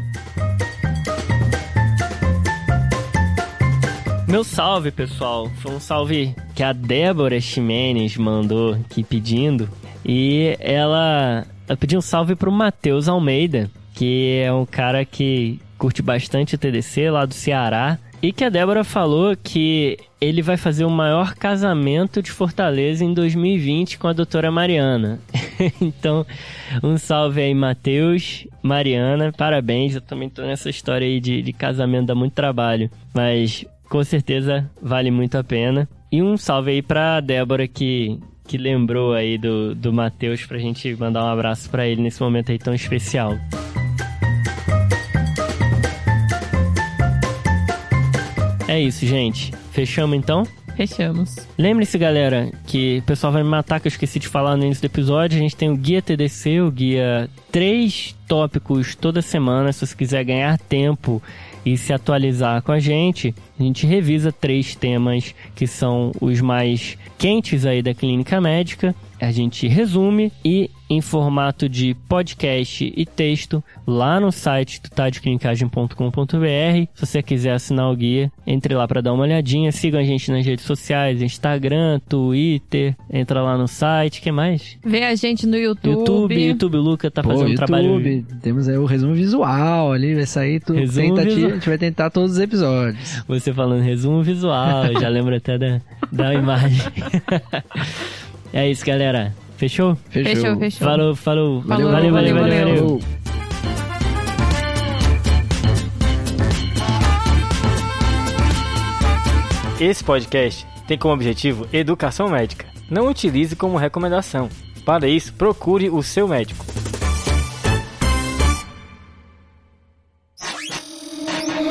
Meu 4.27 4.45
salve, 4.45 4.91
pessoal. 4.91 5.51
Foi 5.61 5.73
um 5.73 5.81
salve 5.81 6.35
que 6.55 6.63
a 6.63 6.73
Débora 6.73 7.41
Ximenes 7.41 8.17
mandou 8.17 8.75
aqui 8.75 9.03
pedindo. 9.03 9.69
E 10.05 10.55
ela, 10.61 11.47
ela 11.67 11.77
pediu 11.77 11.99
um 11.99 12.03
salve 12.03 12.35
pro 12.35 12.53
Matheus 12.53 13.09
Almeida, 13.09 13.71
que 13.95 14.41
é 14.45 14.53
um 14.53 14.67
cara 14.67 15.05
que 15.05 15.59
curte 15.79 16.03
bastante 16.03 16.55
o 16.55 16.59
TDC 16.59 17.11
lá 17.11 17.25
do 17.25 17.33
Ceará. 17.33 17.99
E 18.21 18.33
que 18.33 18.45
a 18.45 18.49
Débora 18.49 18.83
falou 18.83 19.37
que 19.37 19.97
ele 20.21 20.43
vai 20.43 20.57
fazer 20.57 20.85
o 20.85 20.91
maior 20.91 21.35
casamento 21.35 22.21
de 22.21 22.33
Fortaleza 22.33 23.05
em 23.05 23.15
2020 23.15 23.97
com 23.99 24.09
a 24.09 24.13
doutora 24.13 24.51
Mariana. 24.51 25.21
então, 25.81 26.27
um 26.83 26.99
salve 26.99 27.41
aí, 27.41 27.55
Matheus, 27.55 28.47
Mariana, 28.61 29.33
parabéns. 29.33 29.95
Eu 29.95 30.01
também 30.01 30.29
tô 30.29 30.43
nessa 30.43 30.69
história 30.69 31.07
aí 31.07 31.21
de, 31.21 31.43
de 31.43 31.53
casamento, 31.53 32.07
dá 32.07 32.15
muito 32.15 32.33
trabalho. 32.33 32.91
Mas 33.15 33.65
com 33.89 34.03
certeza 34.03 34.69
vale 34.83 35.13
muito 35.13 35.39
a 35.39 35.45
pena. 35.45 35.89
E 36.11 36.21
um 36.21 36.37
salve 36.37 36.73
aí 36.73 36.83
pra 36.83 37.21
Débora 37.21 37.69
que, 37.69 38.19
que 38.49 38.59
lembrou 38.59 39.15
aí 39.15 39.39
do, 39.39 39.77
do 39.77 39.93
Matheus 39.93 40.45
pra 40.45 40.59
gente 40.59 40.93
mandar 40.97 41.25
um 41.25 41.29
abraço 41.29 41.71
pra 41.71 41.87
ele 41.87 42.03
nesse 42.03 42.21
momento 42.21 42.51
aí 42.51 42.59
tão 42.59 42.75
especial. 42.75 43.39
É 48.69 48.79
isso, 48.79 49.07
gente. 49.07 49.53
Fechamos 49.73 50.17
então? 50.17 50.47
Fechamos. 50.77 51.37
Lembre-se, 51.57 51.99
galera, 51.99 52.53
que 52.67 52.99
o 52.99 53.03
pessoal 53.03 53.33
vai 53.33 53.43
me 53.43 53.49
matar 53.49 53.81
que 53.81 53.89
eu 53.89 53.91
esqueci 53.91 54.21
de 54.21 54.29
falar 54.29 54.57
no 54.57 54.65
início 54.65 54.83
do 54.83 54.93
episódio. 54.93 55.37
A 55.37 55.41
gente 55.41 55.57
tem 55.57 55.71
o 55.71 55.77
Guia 55.77 56.01
TDC, 56.01 56.61
o 56.61 56.71
guia 56.71 57.29
três 57.51 58.15
tópicos 58.29 58.95
toda 58.95 59.21
semana. 59.21 59.73
Se 59.73 59.85
você 59.85 59.97
quiser 59.97 60.23
ganhar 60.23 60.57
tempo 60.57 61.21
e 61.67 61.77
se 61.77 61.93
atualizar 61.93 62.63
com 62.63 62.71
a 62.71 62.79
gente, 62.79 63.35
a 63.59 63.63
gente 63.63 63.87
revisa 63.87 64.31
três 64.31 64.77
temas 64.77 65.35
que 65.57 65.67
são 65.67 66.13
os 66.21 66.41
mais 66.41 66.97
quentes 67.19 67.67
aí 67.67 67.83
da 67.83 67.93
clínica 67.93 68.41
médica. 68.41 68.95
A 69.21 69.31
gente 69.31 69.67
resume 69.67 70.33
e 70.45 70.71
em 70.91 71.03
formato 71.03 71.69
de 71.69 71.95
podcast 72.09 72.93
e 72.97 73.05
texto 73.05 73.63
lá 73.87 74.19
no 74.19 74.33
site 74.33 74.81
tutadeclinicagem.com.br. 74.81 76.87
Se 76.95 77.07
você 77.07 77.23
quiser 77.23 77.53
assinar 77.53 77.91
o 77.91 77.97
guia, 77.97 78.33
entre 78.47 78.75
lá 78.75 78.89
para 78.89 79.03
dar 79.03 79.13
uma 79.13 79.25
olhadinha. 79.25 79.71
Sigam 79.71 80.01
a 80.01 80.05
gente 80.05 80.31
nas 80.31 80.47
redes 80.47 80.65
sociais, 80.65 81.21
Instagram, 81.21 82.01
Twitter. 82.09 82.97
Entra 83.13 83.43
lá 83.43 83.59
no 83.59 83.69
site. 83.69 84.23
que 84.23 84.33
mais? 84.33 84.79
Vê 84.83 85.05
a 85.05 85.15
gente 85.15 85.47
no 85.47 85.57
YouTube. 85.57 85.99
YouTube, 85.99 86.47
YouTube, 86.47 86.77
o 86.77 86.81
Luca 86.81 87.11
tá 87.11 87.23
Pô, 87.23 87.31
fazendo 87.31 87.51
YouTube, 87.51 87.67
trabalho. 87.67 88.25
temos 88.41 88.69
aí 88.69 88.79
o 88.79 88.87
resumo 88.87 89.15
visual 89.15 89.93
ali, 89.93 90.15
vai 90.15 90.27
sair 90.27 90.61
tudo. 90.61 90.79
Resumo 90.79 91.17
Tentativa, 91.17 91.35
visual. 91.35 91.51
a 91.51 91.55
gente 91.55 91.69
vai 91.69 91.79
tentar 91.79 92.11
todos 92.11 92.33
os 92.33 92.39
episódios. 92.39 93.23
Você 93.29 93.53
falando 93.53 93.83
resumo 93.83 94.23
visual, 94.23 94.93
já 94.99 95.09
lembra 95.09 95.37
até 95.37 95.59
da, 95.59 95.81
da 96.11 96.35
imagem. 96.35 96.79
é 98.53 98.71
isso, 98.71 98.85
galera. 98.85 99.35
Fechou? 99.57 99.97
Fechou. 100.11 100.35
Fechou, 100.35 100.59
fechou. 100.59 100.87
Falou, 100.87 101.17
falou. 101.17 101.61
Valeu, 101.63 101.91
valeu, 101.91 102.13
valeu. 102.13 102.35
valeu, 102.35 102.59
valeu. 102.59 102.77
Falou. 102.77 103.01
Esse 109.81 110.03
podcast 110.03 110.67
tem 110.89 110.99
como 110.99 111.15
objetivo 111.15 111.67
educação 111.73 112.29
médica. 112.29 112.67
Não 112.91 113.07
utilize 113.07 113.55
como 113.55 113.77
recomendação. 113.77 114.49
Para 114.85 115.07
isso, 115.07 115.33
procure 115.35 115.91
o 115.91 116.03
seu 116.03 116.27
médico. 116.27 116.65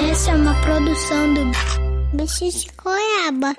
Essa 0.09 0.31
é 0.31 0.35
uma 0.35 0.53
produção 0.61 1.33
do 1.33 2.17
Bicho 2.17 2.49
de 2.49 2.67
Goiaba. 2.81 3.55